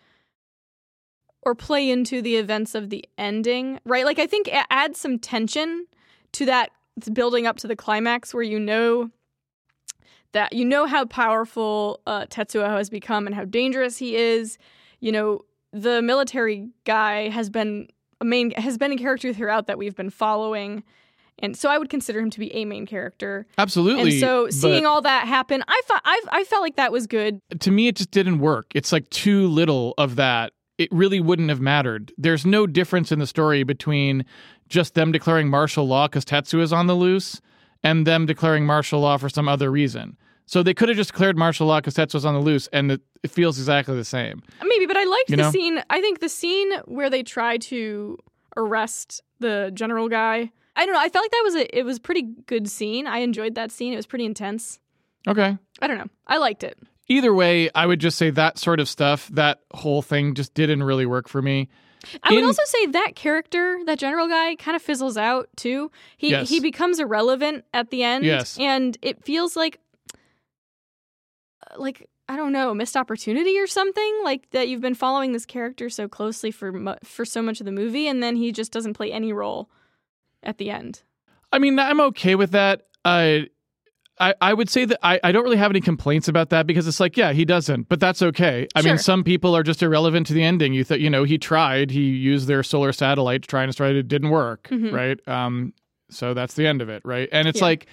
or 1.42 1.54
play 1.54 1.88
into 1.88 2.20
the 2.20 2.36
events 2.36 2.74
of 2.74 2.90
the 2.90 3.04
ending, 3.16 3.80
right? 3.84 4.04
Like 4.04 4.18
I 4.18 4.26
think 4.26 4.48
it 4.48 4.66
adds 4.70 5.00
some 5.00 5.18
tension 5.18 5.86
to 6.32 6.46
that 6.46 6.70
building 7.12 7.46
up 7.46 7.56
to 7.58 7.66
the 7.66 7.76
climax 7.76 8.34
where 8.34 8.42
you 8.42 8.60
know 8.60 9.10
that 10.32 10.52
you 10.52 10.64
know 10.64 10.86
how 10.86 11.04
powerful 11.06 12.00
uh, 12.06 12.26
Tetsuo 12.26 12.68
has 12.68 12.90
become 12.90 13.26
and 13.26 13.34
how 13.34 13.44
dangerous 13.44 13.98
he 13.98 14.16
is. 14.16 14.58
You 15.00 15.12
know, 15.12 15.40
the 15.72 16.02
military 16.02 16.68
guy 16.84 17.30
has 17.30 17.48
been 17.48 17.88
a 18.20 18.24
main 18.24 18.50
has 18.52 18.78
been 18.78 18.92
a 18.92 18.96
character 18.96 19.32
throughout 19.32 19.66
that 19.66 19.78
we've 19.78 19.96
been 19.96 20.10
following. 20.10 20.82
And 21.42 21.56
so 21.56 21.70
I 21.70 21.78
would 21.78 21.88
consider 21.88 22.20
him 22.20 22.28
to 22.30 22.38
be 22.38 22.54
a 22.54 22.66
main 22.66 22.84
character. 22.86 23.46
Absolutely. 23.56 24.12
And 24.12 24.20
so 24.20 24.50
seeing 24.50 24.84
all 24.84 25.00
that 25.00 25.26
happen, 25.26 25.64
I 25.66 25.80
thought 25.86 26.02
I, 26.04 26.20
I 26.30 26.44
felt 26.44 26.60
like 26.60 26.76
that 26.76 26.92
was 26.92 27.06
good. 27.06 27.40
to 27.60 27.70
me, 27.70 27.88
it 27.88 27.96
just 27.96 28.10
didn't 28.10 28.40
work. 28.40 28.66
It's 28.74 28.92
like 28.92 29.08
too 29.08 29.48
little 29.48 29.94
of 29.96 30.16
that. 30.16 30.52
It 30.76 30.90
really 30.92 31.20
wouldn't 31.20 31.48
have 31.48 31.60
mattered. 31.60 32.12
There's 32.18 32.44
no 32.44 32.66
difference 32.66 33.10
in 33.10 33.18
the 33.18 33.26
story 33.26 33.62
between 33.62 34.24
just 34.68 34.94
them 34.94 35.12
declaring 35.12 35.48
martial 35.48 35.86
law 35.86 36.08
because 36.08 36.24
Tetsu 36.24 36.60
is 36.60 36.72
on 36.72 36.86
the 36.86 36.94
loose 36.94 37.40
and 37.82 38.06
them 38.06 38.26
declaring 38.26 38.66
martial 38.66 39.00
law 39.00 39.16
for 39.16 39.28
some 39.28 39.48
other 39.48 39.70
reason. 39.70 40.16
So 40.50 40.64
they 40.64 40.74
could 40.74 40.88
have 40.88 40.96
just 40.96 41.12
declared 41.12 41.38
martial 41.38 41.68
law 41.68 41.78
because 41.78 41.94
Tetsu's 41.94 42.24
on 42.24 42.34
the 42.34 42.40
loose, 42.40 42.66
and 42.72 42.90
it, 42.90 43.00
it 43.22 43.30
feels 43.30 43.56
exactly 43.56 43.94
the 43.94 44.04
same. 44.04 44.42
Maybe, 44.64 44.84
but 44.86 44.96
I 44.96 45.04
liked 45.04 45.30
You 45.30 45.36
the 45.36 45.42
know? 45.44 45.50
scene. 45.52 45.80
I 45.88 46.00
think 46.00 46.18
the 46.18 46.28
scene 46.28 46.72
where 46.86 47.08
they 47.08 47.22
try 47.22 47.56
to 47.58 48.18
arrest 48.56 49.22
the 49.38 49.70
general 49.72 50.08
guy. 50.08 50.50
I 50.76 50.86
don't 50.86 50.94
know. 50.94 51.00
I 51.00 51.08
felt 51.08 51.22
like 51.24 51.30
that 51.30 51.42
was 51.44 51.54
a 51.54 51.78
it 51.78 51.84
was 51.84 51.98
a 51.98 52.00
pretty 52.00 52.22
good 52.46 52.68
scene. 52.68 53.06
I 53.06 53.18
enjoyed 53.18 53.54
that 53.54 53.70
scene. 53.70 53.92
It 53.92 53.96
was 53.96 54.06
pretty 54.06 54.24
intense. 54.24 54.80
Okay. 55.28 55.56
I 55.80 55.86
don't 55.86 55.98
know. 55.98 56.08
I 56.26 56.38
liked 56.38 56.64
it. 56.64 56.76
Either 57.08 57.32
way, 57.34 57.70
I 57.74 57.86
would 57.86 58.00
just 58.00 58.18
say 58.18 58.30
that 58.30 58.58
sort 58.58 58.80
of 58.80 58.88
stuff, 58.88 59.28
that 59.28 59.60
whole 59.72 60.02
thing 60.02 60.34
just 60.34 60.54
didn't 60.54 60.82
really 60.82 61.06
work 61.06 61.28
for 61.28 61.42
me. 61.42 61.68
I 62.22 62.32
would 62.34 62.44
also 62.44 62.62
say 62.64 62.86
that 62.86 63.14
character, 63.14 63.78
that 63.84 63.98
general 63.98 64.26
guy, 64.26 64.54
kind 64.56 64.74
of 64.74 64.80
fizzles 64.82 65.16
out 65.16 65.48
too. 65.56 65.90
He 66.16 66.30
Yes. 66.30 66.48
he 66.48 66.58
becomes 66.58 66.98
irrelevant 66.98 67.64
at 67.74 67.90
the 67.90 68.02
end. 68.02 68.24
Yes. 68.24 68.56
and 68.58 68.96
it 69.02 69.24
feels 69.24 69.54
like 69.56 69.78
like 71.76 72.08
I 72.28 72.36
don't 72.36 72.52
know, 72.52 72.72
missed 72.74 72.96
opportunity 72.96 73.58
or 73.58 73.66
something. 73.66 74.20
Like 74.22 74.48
that 74.50 74.68
you've 74.68 74.80
been 74.80 74.94
following 74.94 75.32
this 75.32 75.44
character 75.46 75.88
so 75.90 76.06
closely 76.08 76.50
for 76.50 76.72
mu- 76.72 76.94
for 77.02 77.24
so 77.24 77.42
much 77.42 77.60
of 77.60 77.66
the 77.66 77.72
movie, 77.72 78.06
and 78.06 78.22
then 78.22 78.36
he 78.36 78.52
just 78.52 78.70
doesn't 78.72 78.94
play 78.94 79.10
any 79.12 79.32
role 79.32 79.68
at 80.42 80.58
the 80.58 80.70
end. 80.70 81.02
I 81.52 81.58
mean, 81.58 81.78
I'm 81.78 82.00
okay 82.00 82.36
with 82.36 82.52
that. 82.52 82.82
Uh, 83.04 83.40
I, 84.20 84.34
I 84.40 84.52
would 84.54 84.68
say 84.68 84.84
that 84.84 84.98
I, 85.02 85.18
I 85.24 85.32
don't 85.32 85.42
really 85.42 85.56
have 85.56 85.72
any 85.72 85.80
complaints 85.80 86.28
about 86.28 86.50
that 86.50 86.66
because 86.66 86.86
it's 86.86 87.00
like, 87.00 87.16
yeah, 87.16 87.32
he 87.32 87.44
doesn't, 87.46 87.88
but 87.88 87.98
that's 88.00 88.20
okay. 88.20 88.68
I 88.74 88.82
Sure. 88.82 88.90
mean, 88.92 88.98
some 88.98 89.24
people 89.24 89.56
are 89.56 89.62
just 89.62 89.82
irrelevant 89.82 90.26
to 90.26 90.34
the 90.34 90.42
ending. 90.42 90.74
You 90.74 90.84
thought, 90.84 91.00
you 91.00 91.08
know, 91.08 91.24
he 91.24 91.38
tried, 91.38 91.90
he 91.90 92.02
used 92.02 92.46
their 92.46 92.62
solar 92.62 92.92
satellite 92.92 93.42
to 93.42 93.48
try 93.48 93.62
and 93.62 93.70
destroy 93.70 93.88
it. 93.90 93.96
It 93.96 94.08
didn't 94.08 94.28
work, 94.28 94.68
Mhm. 94.70 94.92
right? 94.92 95.26
Um, 95.26 95.72
so 96.10 96.34
that's 96.34 96.52
the 96.54 96.66
end 96.66 96.82
of 96.82 96.90
it, 96.90 97.00
right? 97.04 97.30
And 97.32 97.48
it's 97.48 97.60
Yeah. 97.60 97.64
like, 97.66 97.86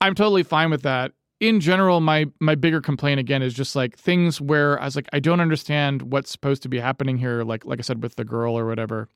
I'm 0.00 0.14
totally 0.14 0.42
fine 0.44 0.70
with 0.70 0.82
that. 0.82 1.12
In 1.38 1.60
general, 1.60 2.00
my 2.00 2.26
my 2.40 2.54
bigger 2.54 2.80
complaint 2.80 3.20
again 3.20 3.42
is 3.42 3.52
just 3.52 3.76
like 3.76 3.96
things 3.98 4.40
where 4.40 4.80
I 4.80 4.86
was 4.86 4.96
like, 4.96 5.08
I 5.12 5.20
don't 5.20 5.40
understand 5.40 6.02
what's 6.02 6.30
supposed 6.30 6.62
to 6.62 6.68
be 6.68 6.78
happening 6.78 7.18
here. 7.18 7.42
Like 7.42 7.64
like 7.64 7.78
I 7.78 7.82
said 7.82 8.02
with 8.02 8.16
the 8.16 8.24
girl 8.24 8.58
or 8.58 8.66
whatever. 8.66 9.08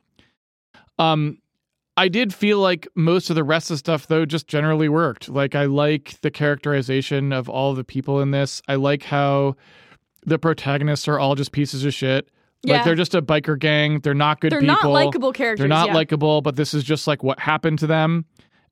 Um, 0.99 1.39
I 1.97 2.09
did 2.09 2.33
feel 2.33 2.59
like 2.59 2.87
most 2.95 3.31
of 3.31 3.37
the 3.37 3.45
rest 3.45 3.71
of 3.71 3.75
the 3.75 3.79
stuff 3.79 4.07
though 4.07 4.25
just 4.25 4.47
generally 4.47 4.89
worked. 4.89 5.29
Like 5.29 5.55
I 5.55 5.65
like 5.65 6.21
the 6.21 6.31
characterization 6.31 7.33
of 7.33 7.49
all 7.49 7.75
the 7.75 7.85
people 7.85 8.21
in 8.21 8.31
this. 8.31 8.63
I 8.69 8.75
like 8.77 9.03
how 9.03 9.57
the 10.25 10.39
protagonists 10.39 11.09
are 11.09 11.19
all 11.19 11.35
just 11.35 11.53
pieces 11.53 11.85
of 11.85 11.95
shit. 11.95 12.29
Yeah. 12.63 12.77
Like 12.77 12.85
they're 12.85 12.95
just 12.95 13.15
a 13.15 13.23
biker 13.23 13.59
gang. 13.59 14.01
They're 14.01 14.15
not 14.15 14.41
good 14.41 14.53
They're 14.53 14.61
people. 14.61 14.75
not 14.77 14.91
likable 14.91 15.33
characters. 15.33 15.61
They're 15.61 15.69
not 15.69 15.89
yeah. 15.89 15.95
likable, 15.95 16.43
but 16.43 16.57
this 16.57 16.75
is 16.75 16.85
just 16.85 17.07
like 17.07 17.23
what 17.23 17.41
happened 17.41 17.79
to 17.81 17.87
them. 17.87 18.27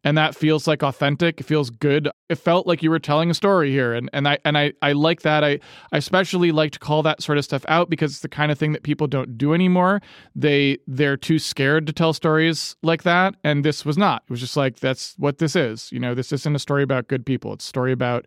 And 0.05 0.17
that 0.17 0.37
feels 0.37 0.69
like 0.69 0.83
authentic. 0.83 1.41
It 1.41 1.45
feels 1.45 1.71
good. 1.71 2.09
It 2.29 2.37
felt 2.37 2.67
like 2.67 2.83
you 2.83 2.91
were 2.91 3.01
telling 3.01 3.31
a 3.31 3.35
story 3.35 3.71
here. 3.71 3.93
And 3.93 4.09
and 4.13 4.29
I 4.29 4.39
and 4.45 4.57
I, 4.57 4.73
I 4.81 4.93
like 4.93 5.23
that. 5.23 5.43
I, 5.43 5.59
I 5.93 5.99
especially 5.99 6.53
like 6.53 6.73
to 6.73 6.79
call 6.79 7.03
that 7.03 7.23
sort 7.23 7.37
of 7.37 7.45
stuff 7.45 7.65
out 7.69 7.91
because 7.91 8.13
it's 8.13 8.21
the 8.21 8.29
kind 8.29 8.53
of 8.53 8.59
thing 8.59 8.73
that 8.73 8.85
people 8.85 9.09
don't 9.09 9.37
do 9.37 9.55
anymore. 9.55 10.01
They 10.37 10.79
they're 10.87 11.17
too 11.17 11.39
scared 11.41 11.87
to 11.89 11.93
tell 11.93 12.13
stories 12.13 12.77
like 12.83 13.03
that. 13.03 13.35
And 13.43 13.65
this 13.65 13.85
was 13.85 13.99
not. 13.99 14.23
It 14.29 14.31
was 14.31 14.41
just 14.41 14.57
like 14.57 14.79
that's 14.79 15.15
what 15.19 15.39
this 15.39 15.57
is. 15.57 15.91
You 15.91 15.99
know, 15.99 16.15
this 16.15 16.33
isn't 16.33 16.55
a 16.55 16.61
story 16.61 16.85
about 16.85 17.09
good 17.09 17.27
people. 17.27 17.53
It's 17.55 17.65
a 17.65 17.69
story 17.69 17.93
about 17.93 18.27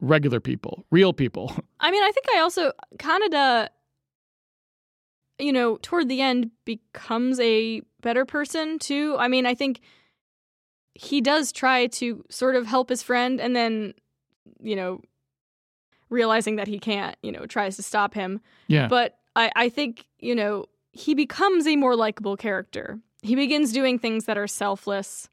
regular 0.00 0.40
people, 0.40 0.86
real 0.90 1.12
people. 1.12 1.52
I 1.80 1.90
mean, 1.90 2.02
I 2.02 2.10
think 2.12 2.26
I 2.34 2.40
also 2.40 2.72
Kaneda 2.96 3.68
you 5.38 5.52
know, 5.52 5.78
toward 5.82 6.08
the 6.08 6.20
end 6.20 6.50
becomes 6.64 7.38
a 7.40 7.80
better 8.00 8.24
person 8.24 8.78
too. 8.78 9.16
I 9.18 9.28
mean, 9.28 9.46
I 9.46 9.54
think 9.54 9.80
he 11.00 11.20
does 11.20 11.52
try 11.52 11.86
to 11.86 12.24
sort 12.28 12.56
of 12.56 12.66
help 12.66 12.88
his 12.88 13.04
friend 13.04 13.40
and 13.40 13.54
then, 13.54 13.94
you 14.60 14.74
know, 14.74 15.00
realizing 16.10 16.56
that 16.56 16.66
he 16.66 16.80
can't, 16.80 17.16
you 17.22 17.30
know, 17.30 17.46
tries 17.46 17.76
to 17.76 17.84
stop 17.84 18.14
him. 18.14 18.40
Yeah. 18.66 18.88
But 18.88 19.16
I, 19.36 19.52
I 19.54 19.68
think, 19.68 20.06
you 20.18 20.34
know, 20.34 20.64
he 20.90 21.14
becomes 21.14 21.68
a 21.68 21.76
more 21.76 21.94
likable 21.94 22.36
character. 22.36 22.98
He 23.22 23.36
begins 23.36 23.72
doing 23.72 24.00
things 24.00 24.24
that 24.24 24.36
are 24.36 24.48
selfless 24.48 25.28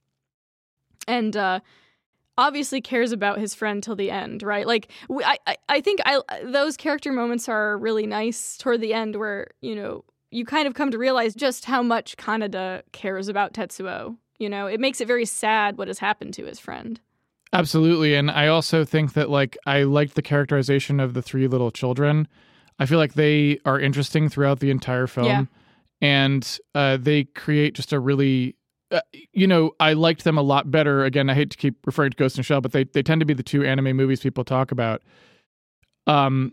and 1.07 1.35
uh 1.35 1.59
obviously 2.37 2.81
cares 2.81 3.11
about 3.11 3.39
his 3.39 3.55
friend 3.55 3.81
till 3.81 3.95
the 3.95 4.11
end, 4.11 4.43
right? 4.43 4.67
Like 4.67 4.91
we, 5.09 5.23
I, 5.23 5.37
I, 5.47 5.57
I 5.69 5.81
think 5.81 5.99
I 6.05 6.21
those 6.43 6.77
character 6.77 7.11
moments 7.11 7.49
are 7.49 7.77
really 7.77 8.05
nice 8.05 8.57
toward 8.57 8.81
the 8.81 8.93
end, 8.93 9.15
where 9.15 9.47
you 9.61 9.75
know 9.75 10.03
you 10.29 10.45
kind 10.45 10.67
of 10.67 10.75
come 10.75 10.91
to 10.91 10.99
realize 10.99 11.33
just 11.33 11.65
how 11.65 11.81
much 11.81 12.17
Kaneda 12.17 12.83
cares 12.91 13.29
about 13.29 13.53
Tetsuo. 13.53 14.17
You 14.39 14.49
know, 14.49 14.67
it 14.67 14.79
makes 14.79 15.01
it 15.01 15.07
very 15.07 15.25
sad 15.25 15.77
what 15.77 15.87
has 15.87 15.99
happened 15.99 16.33
to 16.35 16.45
his 16.45 16.59
friend. 16.59 16.99
Absolutely. 17.53 18.15
And 18.15 18.29
I 18.29 18.47
also 18.47 18.83
think 18.83 19.13
that 19.13 19.29
like 19.29 19.57
I 19.65 19.83
liked 19.83 20.15
the 20.15 20.21
characterization 20.21 20.99
of 20.99 21.13
the 21.13 21.21
three 21.21 21.47
little 21.47 21.71
children. 21.71 22.27
I 22.79 22.85
feel 22.85 22.97
like 22.97 23.13
they 23.13 23.59
are 23.65 23.79
interesting 23.79 24.27
throughout 24.27 24.59
the 24.59 24.71
entire 24.71 25.07
film. 25.07 25.27
Yeah. 25.27 25.45
And 26.01 26.59
uh, 26.73 26.97
they 26.97 27.23
create 27.23 27.75
just 27.75 27.93
a 27.93 27.99
really 27.99 28.55
uh, 28.91 29.01
you 29.33 29.47
know, 29.47 29.71
I 29.79 29.93
liked 29.93 30.23
them 30.25 30.37
a 30.37 30.43
lot 30.43 30.69
better. 30.69 31.03
Again, 31.03 31.29
I 31.29 31.33
hate 31.33 31.49
to 31.51 31.57
keep 31.57 31.75
referring 31.87 32.11
to 32.11 32.17
Ghost 32.17 32.35
in 32.35 32.41
the 32.41 32.43
Shell, 32.43 32.61
but 32.61 32.71
they 32.71 32.83
they 32.83 33.01
tend 33.01 33.19
to 33.21 33.25
be 33.25 33.33
the 33.33 33.43
two 33.43 33.63
anime 33.63 33.95
movies 33.95 34.21
people 34.21 34.43
talk 34.43 34.71
about. 34.71 35.01
Um 36.07 36.51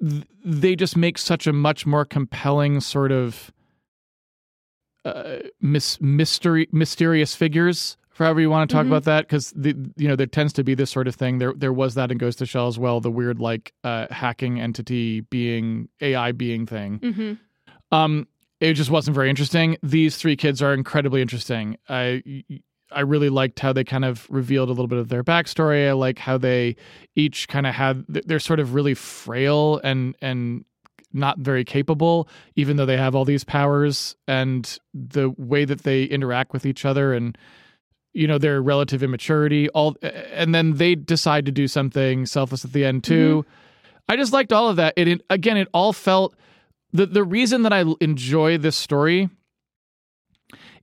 th- 0.00 0.24
they 0.44 0.76
just 0.76 0.96
make 0.96 1.18
such 1.18 1.46
a 1.46 1.52
much 1.52 1.86
more 1.86 2.04
compelling 2.04 2.80
sort 2.80 3.12
of 3.12 3.52
uh, 5.06 5.38
mis- 5.60 6.00
mystery 6.00 6.68
mysterious 6.72 7.34
figures 7.34 7.96
for 8.10 8.24
however 8.24 8.40
you 8.40 8.48
want 8.50 8.68
to 8.68 8.74
talk 8.74 8.84
Mhm. 8.84 8.88
about 8.88 9.04
that 9.04 9.26
because 9.26 9.52
the 9.56 9.74
you 9.96 10.08
know 10.08 10.16
there 10.16 10.26
tends 10.26 10.52
to 10.54 10.64
be 10.64 10.74
this 10.74 10.90
sort 10.90 11.06
of 11.08 11.14
thing. 11.14 11.38
There 11.38 11.52
there 11.54 11.72
was 11.72 11.94
that 11.94 12.10
in 12.10 12.18
Ghost 12.18 12.40
of 12.42 12.48
Shell 12.48 12.68
as 12.68 12.78
well 12.78 13.00
the 13.00 13.10
weird 13.10 13.38
like 13.38 13.72
uh, 13.84 14.06
hacking 14.10 14.60
entity 14.60 15.20
being 15.20 15.88
AI 16.00 16.32
being 16.32 16.66
thing. 16.66 16.98
Mm-hmm. 17.00 17.32
um 17.96 18.26
it 18.58 18.72
just 18.72 18.90
wasn't 18.90 19.14
very 19.14 19.28
interesting. 19.28 19.76
These 19.82 20.16
three 20.16 20.34
kids 20.34 20.62
are 20.62 20.72
incredibly 20.72 21.20
interesting. 21.20 21.76
I 21.90 22.22
I 22.90 23.00
really 23.00 23.28
liked 23.28 23.58
how 23.60 23.72
they 23.74 23.84
kind 23.84 24.04
of 24.04 24.26
revealed 24.30 24.68
a 24.70 24.72
little 24.72 24.86
bit 24.86 24.98
of 24.98 25.08
their 25.08 25.22
backstory. 25.22 25.88
I 25.88 25.92
like 25.92 26.18
how 26.18 26.38
they 26.38 26.76
each 27.16 27.48
kind 27.48 27.66
of 27.66 27.74
had 27.74 28.04
they're 28.08 28.38
sort 28.40 28.60
of 28.60 28.72
really 28.74 28.94
frail 28.94 29.78
and 29.84 30.16
and 30.22 30.64
not 31.16 31.38
very 31.38 31.64
capable, 31.64 32.28
even 32.54 32.76
though 32.76 32.86
they 32.86 32.96
have 32.96 33.14
all 33.14 33.24
these 33.24 33.44
powers 33.44 34.16
and 34.28 34.78
the 34.94 35.30
way 35.30 35.64
that 35.64 35.82
they 35.82 36.04
interact 36.04 36.52
with 36.52 36.66
each 36.66 36.84
other 36.84 37.14
and 37.14 37.36
you 38.12 38.26
know 38.26 38.38
their 38.38 38.62
relative 38.62 39.02
immaturity 39.02 39.68
all 39.70 39.94
and 40.02 40.54
then 40.54 40.76
they 40.76 40.94
decide 40.94 41.44
to 41.44 41.52
do 41.52 41.68
something 41.68 42.24
selfless 42.24 42.64
at 42.64 42.72
the 42.72 42.84
end 42.84 43.04
too. 43.04 43.44
Mm-hmm. 43.46 44.12
I 44.12 44.16
just 44.16 44.32
liked 44.32 44.52
all 44.52 44.68
of 44.68 44.76
that. 44.76 44.94
It, 44.96 45.08
it 45.08 45.22
again 45.28 45.56
it 45.56 45.68
all 45.74 45.92
felt 45.92 46.34
the 46.92 47.06
the 47.06 47.24
reason 47.24 47.62
that 47.62 47.72
i 47.72 47.84
enjoy 48.00 48.58
this 48.58 48.76
story 48.76 49.28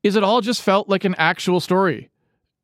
is 0.04 0.15
it 0.15 0.24
all 0.24 0.41
just 0.41 0.62
felt 0.62 0.89
like 0.89 1.06
an 1.06 1.15
actual 1.17 1.60
story 1.60 2.10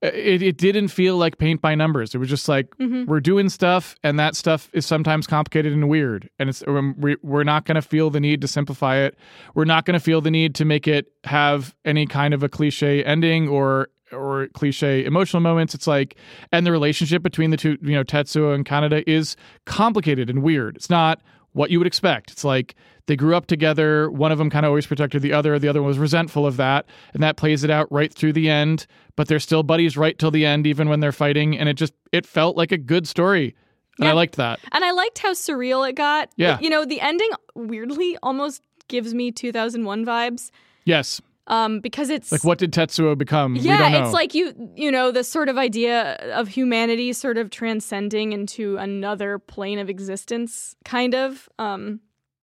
it, 0.02 0.42
it 0.42 0.58
didn't 0.58 0.88
feel 0.90 1.18
like 1.18 1.38
paint 1.38 1.62
by 1.62 1.76
numbers. 1.76 2.16
It 2.16 2.20
was 2.20 2.30
just 2.30 2.48
like 2.48 2.70
Mhm. 2.78 3.06
we're 3.08 3.20
doing 3.20 3.50
stuff, 3.50 3.96
and 4.04 4.18
that 4.20 4.36
stuff 4.36 4.70
is 4.74 4.86
sometimes 4.86 5.28
complicated 5.28 5.74
and 5.74 5.90
weird. 5.90 6.30
And 6.40 6.50
it's 6.50 6.64
um, 6.68 6.96
we- 6.98 7.18
we're 7.22 7.44
not 7.44 7.66
going 7.66 7.76
to 7.76 7.82
feel 7.82 8.10
the 8.10 8.20
need 8.20 8.40
to 8.42 8.48
simplify 8.48 8.98
it. 8.98 9.18
We're 9.56 9.66
not 9.66 9.86
going 9.86 9.94
to 9.96 10.04
feel 10.04 10.22
the 10.22 10.32
need 10.32 10.56
to 10.56 10.66
make 10.66 10.88
it 10.88 11.12
have 11.26 11.76
any 11.84 12.06
kind 12.06 12.34
of 12.34 12.44
a 12.44 12.50
cliche 12.50 13.04
ending 13.04 13.48
or 13.50 13.90
or 14.12 14.48
cliche 14.54 15.06
emotional 15.06 15.40
moments. 15.40 15.76
It's 15.76 15.86
like, 15.86 16.16
and 16.52 16.66
the 16.66 16.72
relationship 16.72 17.22
between 17.22 17.52
the 17.52 17.58
two, 17.58 17.78
you 17.84 17.92
know, 17.94 18.04
Tetsuo 18.04 18.56
and 18.56 18.66
Kaneda 18.66 19.04
is 19.06 19.36
complicated 19.66 20.32
and 20.32 20.42
weird. 20.42 20.76
It's 20.78 20.90
not 20.90 21.22
what 21.54 21.72
you 21.72 21.80
would 21.80 21.88
expect. 21.88 22.32
It's 22.32 22.44
like 22.44 22.76
they 23.08 23.16
grew 23.16 23.36
up 23.36 23.48
together. 23.48 24.10
One 24.12 24.32
of 24.32 24.38
them 24.38 24.50
kind 24.50 24.66
of 24.66 24.70
always 24.70 24.86
protected 24.86 25.22
the 25.22 25.34
other. 25.34 25.58
The 25.60 25.68
other 25.68 25.82
one 25.82 25.88
was 25.88 25.98
resentful 25.98 26.46
of 26.46 26.58
that. 26.58 26.86
And 27.14 27.24
that 27.24 27.38
plays 27.38 27.64
it 27.64 27.70
out 27.70 27.92
right 27.92 28.14
through 28.14 28.34
the 28.34 28.50
end. 28.50 28.86
But 29.16 29.28
they're 29.28 29.40
still 29.40 29.64
buddies 29.64 29.98
right 29.98 30.18
till 30.18 30.32
the 30.32 30.46
end, 30.46 30.68
even 30.68 30.90
when 30.90 31.00
they're 31.00 31.12
fighting. 31.12 31.58
And 31.58 31.68
it 31.68 31.74
just, 31.74 31.94
it 32.12 32.26
felt 32.26 32.56
like 32.56 32.72
a 32.72 32.78
good 32.78 33.08
story. 33.08 33.56
And 34.00 34.08
I 34.08 34.14
liked 34.14 34.38
that. 34.38 34.60
And 34.72 34.86
I 34.86 34.92
liked 34.92 35.20
how 35.20 35.34
surreal 35.34 35.88
it 35.90 35.96
got. 35.96 36.30
Yeah. 36.38 36.58
You 36.62 36.70
know, 36.70 36.86
the 36.86 37.02
ending 37.02 37.32
weirdly 37.54 38.18
almost 38.24 38.62
gives 38.88 39.14
me 39.14 39.32
2001 39.32 40.06
vibes 40.06 40.52
Yes. 40.90 41.22
Um, 41.50 41.80
because 41.80 42.10
it's 42.10 42.32
Like, 42.32 42.44
what 42.44 42.58
did 42.60 42.72
Tetsuo 42.72 43.18
become? 43.18 43.56
yeah, 43.56 44.04
it's 44.04 44.14
like 44.14 44.34
you 44.34 44.54
you 44.76 44.92
know 44.92 45.12
the 45.12 45.24
sort 45.24 45.50
of 45.50 45.58
idea 45.58 46.14
of 46.34 46.48
humanity 46.48 47.12
sort 47.14 47.38
of 47.38 47.50
transcending 47.50 48.32
into 48.32 48.78
another 48.78 49.40
plane 49.40 49.80
of 49.80 49.90
existence, 49.90 50.76
kind 50.86 51.14
of, 51.16 51.50
um, 51.60 52.00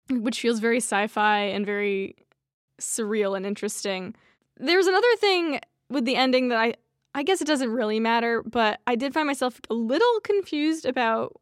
which 0.10 0.42
feels 0.42 0.60
very 0.60 0.78
sci-fi 0.78 1.40
and 1.40 1.66
very 1.66 2.16
surreal 2.82 3.36
and 3.38 3.46
interesting. 3.46 4.16
There's 4.58 4.88
another 4.88 5.16
thing 5.18 5.60
with 5.90 6.06
the 6.06 6.16
ending 6.16 6.50
that 6.50 6.58
I 6.58 6.74
I 7.16 7.24
guess 7.24 7.42
it 7.42 7.48
doesn't 7.48 7.72
really 7.72 8.00
matter, 8.00 8.44
but 8.44 8.80
I 8.86 8.96
did 8.96 9.14
find 9.14 9.26
myself 9.28 9.60
a 9.70 9.74
little 9.74 10.20
confused 10.24 10.86
about 10.86 11.40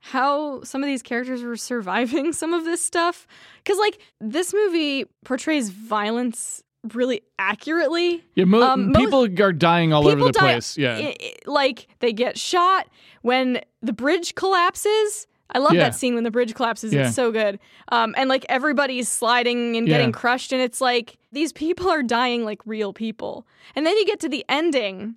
how 0.00 0.62
some 0.62 0.82
of 0.82 0.86
these 0.86 1.02
characters 1.02 1.42
were 1.42 1.56
surviving 1.56 2.32
some 2.42 2.54
of 2.54 2.64
this 2.64 2.82
stuff 2.82 3.26
cuz 3.64 3.78
like 3.78 3.98
this 4.20 4.52
movie 4.54 5.04
portrays 5.24 5.68
violence 5.70 6.62
really 6.94 7.20
accurately 7.38 8.24
yeah, 8.34 8.44
mo- 8.46 8.62
um, 8.62 8.86
most- 8.92 8.98
people 8.98 9.24
are 9.44 9.52
dying 9.52 9.92
all 9.92 10.08
over 10.08 10.24
the 10.24 10.32
die- 10.32 10.40
place. 10.40 10.78
Yeah. 10.78 11.12
like 11.44 11.88
they 11.98 12.12
get 12.12 12.38
shot 12.38 12.88
when 13.22 13.60
the 13.82 13.92
bridge 13.92 14.34
collapses. 14.34 15.26
I 15.52 15.58
love 15.58 15.74
Yeah. 15.74 15.80
that 15.80 15.94
scene 15.96 16.14
when 16.14 16.24
the 16.24 16.30
bridge 16.30 16.54
collapses. 16.54 16.94
Yeah. 16.94 17.06
It's 17.08 17.14
so 17.16 17.30
good. 17.32 17.58
Um, 17.90 18.14
and 18.16 18.28
like 18.30 18.46
everybody's 18.48 19.08
sliding 19.08 19.76
and 19.76 19.86
getting 19.86 20.08
Yeah. 20.08 20.12
crushed, 20.12 20.52
and 20.52 20.62
it's 20.62 20.80
like 20.80 21.18
these 21.32 21.52
people 21.52 21.90
are 21.90 22.02
dying 22.04 22.44
like 22.44 22.60
real 22.64 22.92
people. 22.94 23.46
And 23.74 23.84
then 23.84 23.96
you 23.98 24.06
get 24.06 24.20
to 24.20 24.28
the 24.28 24.44
ending, 24.48 25.16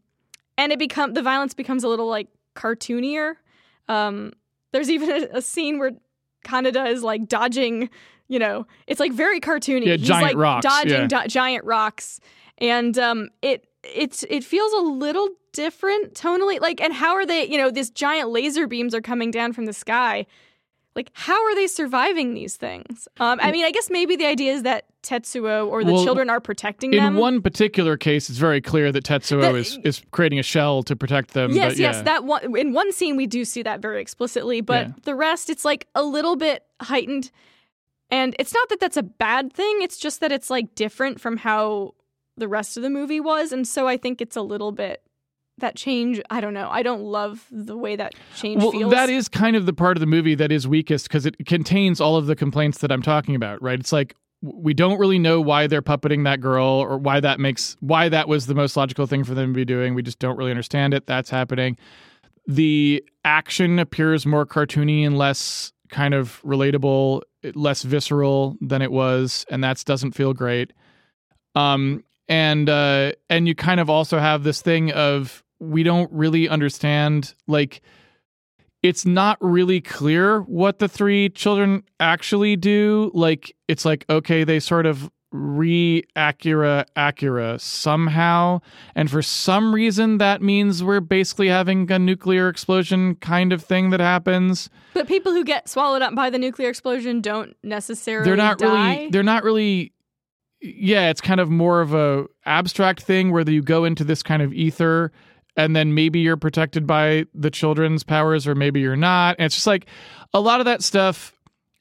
and 0.58 0.72
it 0.74 0.80
become 0.80 1.14
the 1.14 1.22
violence 1.22 1.54
becomes 1.54 1.84
a 1.84 1.88
little 1.88 2.08
like 2.08 2.28
cartoonier. 2.56 3.36
Um, 3.88 4.34
there's 4.74 4.90
even 4.90 5.10
a, 5.10 5.38
a 5.38 5.42
scene 5.42 5.80
where 5.80 5.92
Kaneda 6.46 6.92
is 6.92 7.02
like 7.04 7.28
dodging. 7.30 7.90
You 8.28 8.40
know, 8.40 8.66
it's 8.88 9.00
like 9.00 9.14
very 9.14 9.40
cartoony. 9.40 9.86
Yeah, 9.86 9.96
He's 9.96 10.08
giant 10.08 10.28
like 10.28 10.36
rocks, 10.38 10.66
dodging 10.66 11.10
yeah. 11.10 11.24
do- 11.24 11.28
giant 11.28 11.66
rocks, 11.66 12.20
and 12.58 12.98
um, 12.98 13.30
it 13.42 13.68
it's 13.84 14.24
it 14.30 14.44
feels 14.44 14.74
a 14.74 14.80
little 14.80 15.30
different 15.52 16.14
tonally. 16.16 16.60
Like, 16.60 16.82
and 16.82 16.94
how 16.94 17.14
are 17.14 17.26
they? 17.26 17.48
You 17.48 17.58
know, 17.58 17.70
these 17.70 17.90
giant 17.90 18.30
laser 18.30 18.68
beams 18.68 18.94
are 18.96 19.02
coming 19.02 19.32
down 19.32 19.54
from 19.54 19.66
the 19.66 19.74
sky. 19.74 20.26
Like, 20.96 21.12
how 21.14 21.44
are 21.44 21.56
they 21.56 21.68
surviving 21.68 22.34
these 22.34 22.56
things? 22.56 23.08
Um, 23.20 23.40
I 23.42 23.52
mean, 23.52 23.66
I 23.66 23.72
guess 23.72 23.90
maybe 23.90 24.16
the 24.16 24.26
idea 24.26 24.54
is 24.54 24.64
that 24.64 24.86
Tetsuo 25.04 25.68
or 25.68 25.84
the 25.84 25.94
Well, 25.94 26.04
children 26.04 26.30
are 26.30 26.40
protecting 26.40 26.92
them. 26.92 27.16
In 27.16 27.20
one 27.20 27.42
particular 27.42 27.98
case, 27.98 28.30
it's 28.30 28.40
very 28.40 28.62
clear 28.62 28.92
that 28.92 29.04
Tetsuo 29.04 29.42
That- 29.42 29.56
is, 29.56 29.78
is 29.84 30.02
creating 30.12 30.40
a 30.40 30.44
shell 30.44 30.82
to 30.84 30.96
protect 30.96 31.34
them. 31.34 31.52
Yes, 31.52 31.74
but 31.74 31.80
yes, 31.80 32.02
that 32.04 32.24
one 32.24 32.56
in 32.58 32.74
one 32.74 32.92
scene 32.92 33.16
we 33.16 33.28
do 33.28 33.46
see 33.46 33.62
that 33.64 33.82
very 33.82 34.02
explicitly, 34.02 34.62
but 34.62 34.88
Yeah. 34.88 34.94
the 35.04 35.16
rest 35.16 35.50
it's 35.50 35.66
like 35.66 35.88
a 35.94 36.04
little 36.04 36.36
bit 36.36 36.64
heightened. 36.82 37.30
And 38.10 38.36
it's 38.40 38.54
not 38.54 38.70
that 38.70 38.80
that's 38.80 38.98
a 38.98 39.04
bad 39.04 39.52
thing, 39.54 39.82
it's 39.82 39.98
just 39.98 40.20
that 40.22 40.32
it's 40.32 40.50
like 40.50 40.76
different 40.76 41.20
from 41.20 41.38
how 41.38 41.94
the 42.38 42.48
rest 42.48 42.78
of 42.78 42.84
the 42.84 42.90
movie 42.90 43.20
was, 43.20 43.52
and 43.52 43.68
so 43.68 43.88
I 43.88 43.98
think 43.98 44.22
it's 44.22 44.36
a 44.36 44.42
little 44.42 44.72
bit 44.72 45.02
that 45.60 45.76
change, 45.76 46.20
I 46.32 46.42
don't 46.42 46.56
know. 46.56 46.68
I 46.72 46.82
don't 46.82 47.04
love 47.04 47.46
the 47.52 47.78
way 47.78 47.96
that 47.96 48.16
change 48.36 48.62
well, 48.64 48.72
feels. 48.72 48.92
that 48.92 49.08
is 49.10 49.30
kind 49.30 49.56
of 49.56 49.68
the 49.68 49.74
part 49.74 49.96
of 49.98 50.02
the 50.02 50.08
movie 50.08 50.34
that 50.34 50.52
is 50.52 50.68
weakest 50.68 51.08
because 51.08 51.28
it 51.28 51.36
contains 51.46 52.02
all 52.02 52.16
of 52.16 52.26
the 52.26 52.36
complaints 52.36 52.80
that 52.80 52.92
I'm 52.92 53.04
talking 53.04 53.36
about, 53.36 53.62
right? 53.62 53.80
It's 53.80 53.92
like 53.94 54.16
we 54.44 54.74
don't 54.74 55.00
really 55.00 55.20
know 55.20 55.40
why 55.40 55.68
they're 55.68 55.82
puppeting 55.82 56.26
that 56.26 56.42
girl 56.42 56.66
or 56.66 56.98
why 56.98 57.22
that 57.22 57.40
makes 57.40 57.78
why 57.80 58.10
that 58.10 58.28
was 58.28 58.46
the 58.46 58.54
most 58.54 58.76
logical 58.76 59.08
thing 59.08 59.24
for 59.24 59.34
them 59.34 59.54
to 59.54 59.56
be 59.56 59.64
doing. 59.64 59.96
We 59.96 60.04
just 60.04 60.20
don't 60.20 60.38
really 60.38 60.52
understand 60.52 60.94
it. 60.94 61.08
That's 61.08 61.30
happening. 61.30 61.78
The 62.46 63.04
action 63.24 63.80
appears 63.80 64.26
more 64.26 64.46
cartoony 64.46 65.06
and 65.06 65.18
less 65.18 65.72
kind 65.90 66.14
of 66.14 66.42
relatable, 66.44 67.22
less 67.56 67.84
visceral 67.84 68.58
than 68.60 68.82
it 68.82 68.92
was, 68.92 69.46
and 69.50 69.64
that 69.64 69.82
doesn't 69.86 70.12
feel 70.12 70.34
great. 70.34 70.74
Um, 71.56 72.04
and 72.28 72.70
uh, 72.70 73.14
and 73.30 73.48
you 73.48 73.56
kind 73.56 73.80
of 73.80 73.90
also 73.90 74.20
have 74.20 74.44
this 74.44 74.62
thing 74.62 74.92
of 74.92 75.42
we 75.60 75.84
don't 75.84 76.12
really 76.12 76.50
understand 76.50 77.34
like 77.48 77.82
it's 78.84 79.06
not 79.06 79.38
really 79.40 79.80
clear 79.82 80.42
what 80.42 80.80
the 80.80 80.90
three 80.90 81.30
children 81.30 81.84
actually 82.00 82.58
do. 82.58 83.10
Like 83.14 83.56
it's 83.68 83.86
like 83.86 84.06
okay, 84.10 84.44
they 84.44 84.60
sort 84.60 84.86
of 84.86 85.10
re 85.32 86.04
Akira 86.16 86.86
Akira 86.96 87.58
somehow, 87.58 88.60
and 88.94 89.10
for 89.10 89.22
some 89.22 89.74
reason 89.74 90.20
that 90.20 90.42
means 90.42 90.84
we're 90.84 91.00
basically 91.00 91.48
having 91.48 91.90
a 91.92 91.98
nuclear 91.98 92.50
explosion 92.50 93.16
kind 93.16 93.52
of 93.52 93.64
thing 93.64 93.90
that 93.90 94.02
happens. 94.02 94.70
but 94.94 95.08
people 95.08 95.32
who 95.32 95.44
get 95.44 95.68
swallowed 95.68 96.02
up 96.02 96.14
by 96.14 96.30
the 96.30 96.38
nuclear 96.38 96.70
explosion 96.70 97.22
don't 97.22 97.56
necessarily 97.64 98.26
they're 98.26 98.36
not 98.38 98.60
die. 98.60 98.96
really 98.96 99.10
they're 99.10 99.24
not 99.24 99.44
really 99.44 99.92
yeah 100.62 101.10
it's 101.10 101.22
kind 101.22 101.40
of 101.40 101.50
more 101.50 101.82
of 101.82 101.94
a 101.94 102.26
abstract 102.46 103.02
thing 103.02 103.32
where 103.32 103.50
you 103.50 103.62
go 103.62 103.86
into 103.86 104.04
this 104.04 104.22
kind 104.22 104.42
of 104.42 104.54
ether 104.54 105.12
and 105.56 105.76
then 105.76 105.94
maybe 105.94 106.20
you're 106.20 106.38
protected 106.38 106.88
by 106.88 107.26
the 107.34 107.52
children's 107.52 108.04
powers 108.04 108.48
or 108.48 108.56
maybe 108.56 108.80
you're 108.80 108.96
not. 108.96 109.36
And 109.40 109.46
it's 109.46 109.56
just 109.56 109.68
like 109.68 109.86
a 110.34 110.40
lot 110.40 110.60
of 110.60 110.66
that 110.66 110.82
stuff 110.82 111.32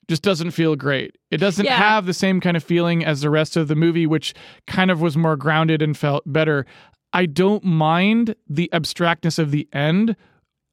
just 0.09 0.23
doesn't 0.23 0.51
feel 0.51 0.77
great. 0.77 1.17
It 1.31 1.39
doesn't 1.39 1.65
Yeah. 1.65 1.77
have 1.77 2.07
the 2.07 2.13
same 2.15 2.41
kind 2.41 2.57
of 2.57 2.63
feeling 2.65 3.05
as 3.05 3.21
the 3.23 3.31
rest 3.31 3.57
of 3.57 3.69
the 3.69 3.77
movie 3.77 4.07
which 4.07 4.35
kind 4.67 4.91
of 4.91 5.01
was 5.01 5.17
more 5.17 5.37
grounded 5.37 5.81
and 5.81 5.97
felt 5.97 6.23
better. 6.27 6.67
I 7.13 7.27
don't 7.27 7.65
mind 7.65 8.35
the 8.49 8.69
abstractness 8.73 9.39
of 9.39 9.51
the 9.53 9.69
end 9.73 10.17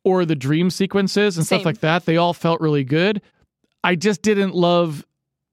or 0.03 0.25
the 0.25 0.35
dream 0.35 0.69
sequences 0.69 1.37
and 1.37 1.45
stuff 1.45 1.65
like 1.65 1.79
that. 1.81 2.05
They 2.05 2.17
all 2.17 2.33
felt 2.33 2.59
really 2.61 2.83
good. 2.83 3.21
I 3.83 3.95
just 3.95 4.21
didn't 4.21 4.55
love 4.55 5.05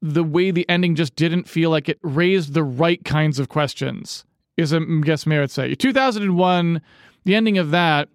the 0.03 0.25
way 0.25 0.51
the 0.51 0.69
ending 0.69 0.95
just 0.95 1.15
didn't 1.17 1.49
feel 1.49 1.71
like 1.71 1.89
it 1.89 1.99
raised 2.03 2.55
the 2.55 2.63
right 2.65 3.05
kinds 3.05 3.39
of 3.39 3.49
questions. 3.49 4.25
Is 4.57 4.73
a 4.73 4.81
guess 4.81 5.27
may 5.27 5.37
I 5.37 5.41
would 5.41 5.51
say. 5.51 5.75
2001, 5.75 6.81
the 7.27 7.35
ending 7.35 7.59
of 7.59 7.73
that, 7.73 8.09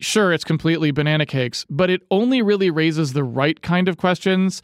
sure, 0.00 0.32
it's 0.32 0.44
completely 0.44 0.90
banana 0.90 1.24
cakes, 1.24 1.64
but 1.70 1.88
it 1.88 2.02
only 2.10 2.42
really 2.42 2.70
raises 2.70 3.14
the 3.14 3.24
right 3.24 3.60
kind 3.62 3.88
of 3.88 3.96
questions 3.96 4.60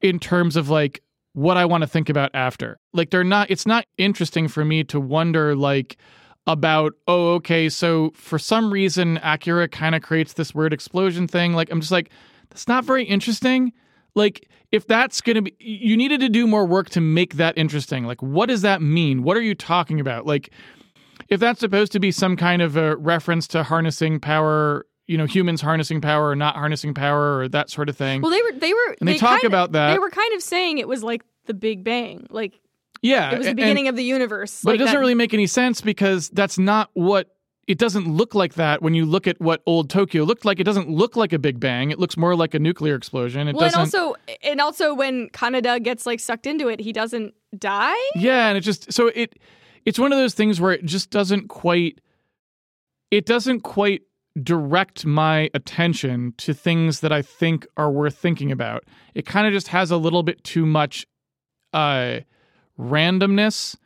in 0.00 0.18
terms 0.18 0.56
of 0.56 0.70
like 0.70 1.02
what 1.34 1.58
I 1.58 1.66
want 1.66 1.82
to 1.82 1.86
think 1.86 2.08
about 2.08 2.30
after. 2.32 2.78
Like 2.94 3.10
they're 3.10 3.22
not. 3.22 3.50
It's 3.50 3.66
not 3.66 3.84
interesting 3.98 4.48
for 4.48 4.64
me 4.64 4.82
to 4.84 4.98
wonder 4.98 5.54
like 5.54 5.98
about 6.46 6.92
oh 7.06 7.34
okay 7.34 7.70
so 7.70 8.12
for 8.14 8.38
some 8.38 8.70
reason 8.70 9.18
Akira 9.22 9.66
kind 9.66 9.94
of 9.94 10.02
creates 10.02 10.34
this 10.34 10.54
weird 10.54 10.72
explosion 10.72 11.28
thing. 11.28 11.52
Like 11.52 11.70
I'm 11.70 11.80
just 11.80 11.92
like 11.92 12.10
that's 12.48 12.66
not 12.66 12.84
very 12.84 13.04
interesting 13.04 13.72
like 14.14 14.48
if 14.72 14.86
that's 14.86 15.20
going 15.20 15.36
to 15.36 15.42
be 15.42 15.54
you 15.58 15.96
needed 15.96 16.20
to 16.20 16.28
do 16.28 16.46
more 16.46 16.66
work 16.66 16.90
to 16.90 17.00
make 17.00 17.34
that 17.34 17.56
interesting 17.58 18.04
like 18.04 18.22
what 18.22 18.46
does 18.46 18.62
that 18.62 18.80
mean 18.80 19.22
what 19.22 19.36
are 19.36 19.42
you 19.42 19.54
talking 19.54 20.00
about 20.00 20.26
like 20.26 20.50
if 21.28 21.40
that's 21.40 21.60
supposed 21.60 21.92
to 21.92 22.00
be 22.00 22.10
some 22.10 22.36
kind 22.36 22.62
of 22.62 22.76
a 22.76 22.96
reference 22.96 23.46
to 23.48 23.62
harnessing 23.62 24.20
power 24.20 24.86
you 25.06 25.18
know 25.18 25.26
humans 25.26 25.60
harnessing 25.60 26.00
power 26.00 26.28
or 26.30 26.36
not 26.36 26.54
harnessing 26.56 26.94
power 26.94 27.38
or 27.38 27.48
that 27.48 27.68
sort 27.70 27.88
of 27.88 27.96
thing 27.96 28.20
Well, 28.22 28.30
they 28.30 28.42
were 28.42 28.52
they 28.58 28.72
were 28.72 28.96
And 29.00 29.08
they 29.08 29.18
talk 29.18 29.40
kinda- 29.40 29.46
about 29.46 29.72
that. 29.72 29.92
They 29.92 29.98
were 29.98 30.10
kind 30.10 30.32
of 30.34 30.42
saying 30.42 30.78
it 30.78 30.88
was 30.88 31.02
like 31.02 31.22
the 31.46 31.54
Big 31.54 31.84
Bang. 31.84 32.26
Like 32.30 32.58
yeah 33.02 33.30
it 33.32 33.36
was 33.38 33.44
the 33.44 33.50
and- 33.50 33.56
beginning 33.56 33.88
of 33.88 33.96
the 33.96 34.04
universe. 34.04 34.62
but 34.64 34.70
like 34.70 34.74
it 34.76 34.78
doesn't 34.78 34.94
that- 34.94 35.00
really 35.00 35.14
make 35.14 35.34
any 35.34 35.46
sense 35.46 35.80
because 35.82 36.30
that's 36.30 36.58
not 36.58 36.88
what 36.94 37.28
it 37.66 37.78
doesn't 37.78 38.06
look 38.06 38.34
like 38.34 38.54
that 38.54 38.82
when 38.82 38.92
you 38.94 39.06
look 39.06 39.26
at 39.26 39.40
what 39.40 39.62
old 39.64 39.88
Tokyo 39.88 40.24
looked 40.24 40.44
like. 40.44 40.60
It 40.60 40.64
doesn't 40.64 40.90
look 40.90 41.16
like 41.16 41.32
a 41.32 41.38
Big 41.38 41.58
Bang. 41.60 41.90
It 41.90 41.98
looks 41.98 42.14
more 42.14 42.36
like 42.36 42.52
a 42.52 42.58
nuclear 42.58 42.94
explosion. 42.94 43.48
It 43.48 43.54
well, 43.56 43.64
and 43.64 43.72
doesn't. 43.72 43.94
and 43.94 44.04
also, 44.04 44.16
and 44.42 44.60
also 44.60 44.94
when 44.94 45.30
Kaneda 45.30 45.82
gets 45.82 46.04
like 46.04 46.20
sucked 46.20 46.46
into 46.46 46.68
it, 46.68 46.78
he 46.78 46.92
doesn't 46.92 47.32
die. 47.58 47.96
yeah, 48.16 48.48
and 48.48 48.58
it 48.58 48.60
just 48.60 48.92
so 48.92 49.06
it 49.06 49.38
it's 49.84 49.98
one 49.98 50.12
of 50.12 50.18
those 50.18 50.34
things 50.34 50.60
where 50.60 50.72
it 50.72 50.84
just 50.84 51.10
doesn't 51.10 51.48
quite 51.48 52.00
it 53.10 53.26
doesn't 53.26 53.60
quite 53.60 54.02
direct 54.42 55.06
my 55.06 55.48
attention 55.54 56.34
to 56.36 56.52
things 56.52 57.00
that 57.00 57.12
I 57.12 57.22
think 57.22 57.66
are 57.76 57.90
worth 57.90 58.16
thinking 58.16 58.50
about. 58.50 58.84
It 59.14 59.26
kind 59.26 59.46
of 59.46 59.52
just 59.52 59.68
has 59.68 59.92
a 59.92 59.96
little 59.96 60.22
bit 60.22 60.42
too 60.44 60.66
much 60.66 61.06
uh 61.72 62.20
randomness 62.78 63.76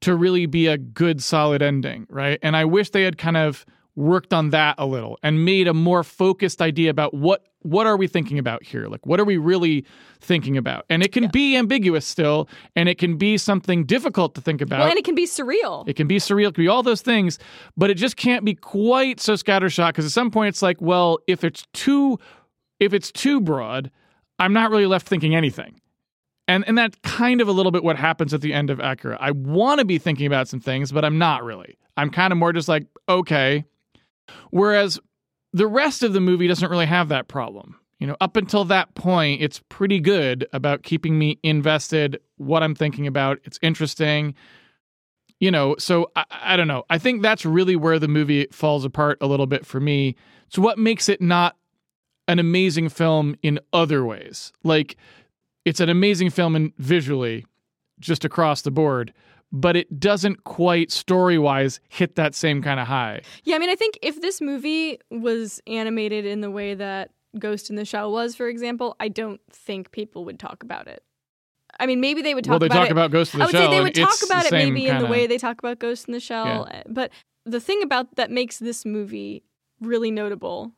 to 0.00 0.14
really 0.14 0.46
be 0.46 0.66
a 0.66 0.78
good 0.78 1.22
solid 1.22 1.62
ending, 1.62 2.06
right? 2.10 2.38
And 2.42 2.56
I 2.56 2.64
wish 2.64 2.90
they 2.90 3.02
had 3.02 3.18
kind 3.18 3.36
of 3.36 3.64
worked 3.96 4.32
on 4.32 4.50
that 4.50 4.74
a 4.78 4.86
little 4.86 5.18
and 5.22 5.44
made 5.44 5.66
a 5.66 5.74
more 5.74 6.04
focused 6.04 6.60
idea 6.60 6.90
about 6.90 7.14
what 7.14 7.46
what 7.66 7.86
are 7.86 7.96
we 7.96 8.06
thinking 8.06 8.38
about 8.38 8.62
here? 8.62 8.86
Like 8.86 9.04
what 9.06 9.20
are 9.20 9.24
we 9.24 9.36
really 9.36 9.84
thinking 10.20 10.56
about? 10.56 10.84
And 10.88 11.02
it 11.02 11.12
can 11.12 11.28
be 11.28 11.56
ambiguous 11.56 12.06
still 12.06 12.48
and 12.74 12.88
it 12.88 12.98
can 12.98 13.16
be 13.16 13.38
something 13.38 13.84
difficult 13.84 14.34
to 14.36 14.40
think 14.40 14.60
about. 14.60 14.80
Well, 14.80 14.88
and 14.88 14.98
it 14.98 15.04
can 15.04 15.14
be 15.14 15.26
surreal. 15.26 15.86
It 15.88 15.94
can 15.94 16.06
be 16.06 16.16
surreal, 16.16 16.48
it 16.48 16.54
can 16.54 16.64
be 16.64 16.68
all 16.68 16.82
those 16.82 17.02
things, 17.02 17.38
but 17.76 17.90
it 17.90 17.94
just 17.94 18.16
can't 18.16 18.44
be 18.44 18.54
quite 18.54 19.20
so 19.20 19.34
scattershot 19.34 19.88
because 19.88 20.06
at 20.06 20.12
some 20.12 20.30
point 20.30 20.48
it's 20.48 20.62
like, 20.62 20.80
well, 20.80 21.18
if 21.26 21.44
it's 21.44 21.66
too 21.72 22.18
if 22.78 22.92
it's 22.92 23.10
too 23.10 23.40
broad, 23.40 23.90
I'm 24.38 24.52
not 24.52 24.70
really 24.70 24.86
left 24.86 25.08
thinking 25.08 25.34
anything. 25.34 25.80
And 26.48 26.64
and 26.68 26.78
that's 26.78 26.96
kind 27.02 27.40
of 27.40 27.48
a 27.48 27.52
little 27.52 27.72
bit 27.72 27.82
what 27.82 27.96
happens 27.96 28.32
at 28.32 28.40
the 28.40 28.52
end 28.52 28.70
of 28.70 28.78
Akira. 28.80 29.16
I 29.20 29.32
want 29.32 29.80
to 29.80 29.84
be 29.84 29.98
thinking 29.98 30.26
about 30.26 30.48
some 30.48 30.60
things, 30.60 30.92
but 30.92 31.04
I'm 31.04 31.18
not 31.18 31.42
really. 31.42 31.78
I'm 31.96 32.10
kind 32.10 32.32
of 32.32 32.38
more 32.38 32.52
just 32.52 32.68
like, 32.68 32.86
okay. 33.08 33.64
Whereas 34.50 35.00
the 35.56 35.66
rest 35.66 36.02
of 36.02 36.12
the 36.12 36.20
movie 36.20 36.46
doesn't 36.46 36.70
really 36.70 36.84
have 36.84 37.08
that 37.08 37.28
problem. 37.28 37.76
You 37.98 38.06
know, 38.06 38.16
up 38.20 38.36
until 38.36 38.66
that 38.66 38.94
point, 38.94 39.40
it's 39.40 39.62
pretty 39.70 40.00
good 40.00 40.46
about 40.52 40.82
keeping 40.82 41.18
me 41.18 41.38
invested, 41.42 42.20
what 42.36 42.62
I'm 42.62 42.74
thinking 42.74 43.06
about. 43.06 43.38
It's 43.44 43.58
interesting. 43.62 44.34
You 45.40 45.50
know, 45.50 45.74
so 45.78 46.10
I, 46.14 46.24
I 46.30 46.56
don't 46.58 46.68
know. 46.68 46.84
I 46.90 46.98
think 46.98 47.22
that's 47.22 47.46
really 47.46 47.74
where 47.74 47.98
the 47.98 48.06
movie 48.06 48.48
falls 48.52 48.84
apart 48.84 49.16
a 49.22 49.26
little 49.26 49.46
bit 49.46 49.64
for 49.64 49.80
me. 49.80 50.14
So, 50.50 50.60
what 50.60 50.78
makes 50.78 51.08
it 51.08 51.22
not 51.22 51.56
an 52.28 52.38
amazing 52.38 52.90
film 52.90 53.34
in 53.42 53.58
other 53.72 54.04
ways? 54.04 54.52
Like, 54.62 54.96
it's 55.64 55.80
an 55.80 55.88
amazing 55.88 56.28
film 56.28 56.54
in 56.54 56.74
visually, 56.76 57.46
just 57.98 58.26
across 58.26 58.60
the 58.60 58.70
board, 58.70 59.14
but 59.52 59.76
it 59.76 59.98
doesn't 60.00 60.44
quite 60.44 60.90
story 60.90 61.38
wise 61.38 61.80
hit 61.88 62.16
that 62.16 62.34
same 62.34 62.62
kind 62.62 62.80
of 62.80 62.86
high. 62.86 63.22
Yeah, 63.44 63.56
I 63.56 63.58
mean, 63.58 63.70
I 63.70 63.74
think 63.76 63.98
if 64.02 64.20
this 64.20 64.40
movie 64.40 64.98
was 65.10 65.60
animated 65.66 66.26
in 66.26 66.40
the 66.40 66.50
way 66.50 66.74
that 66.74 67.10
Ghost 67.38 67.70
in 67.70 67.76
the 67.76 67.84
Shell 67.84 68.12
was, 68.12 68.34
for 68.34 68.48
example, 68.48 68.96
I 68.98 69.08
don't 69.08 69.40
think 69.50 69.90
people 69.92 70.24
would 70.24 70.38
talk 70.38 70.62
about 70.62 70.88
it. 70.88 71.02
I 71.78 71.86
mean, 71.86 72.00
maybe 72.00 72.22
they 72.22 72.34
would 72.34 72.44
talk 72.44 72.52
well, 72.52 72.58
they 72.58 72.66
about 72.66 72.74
talk 72.76 72.88
it. 72.88 72.92
about 72.92 73.10
Ghost 73.10 73.34
in 73.34 73.38
the 73.38 73.44
I 73.44 73.46
would 73.46 73.52
Shell. 73.52 73.70
say 73.70 73.76
they 73.76 73.82
would 73.82 73.94
talk 73.94 74.18
about 74.24 74.46
it 74.46 74.52
maybe 74.52 74.86
in 74.86 74.98
the 74.98 75.06
way 75.06 75.26
they 75.26 75.38
talk 75.38 75.58
about 75.58 75.78
Ghost 75.78 76.08
in 76.08 76.12
the 76.12 76.20
Shell. 76.20 76.68
uh, 76.70 76.82
But 76.88 77.10
the 77.44 77.60
thing 77.60 77.82
about 77.82 78.16
that 78.16 78.30
makes 78.30 78.58
this 78.58 78.84
movie 78.86 79.42
really 79.80 80.10
notable 80.10 80.72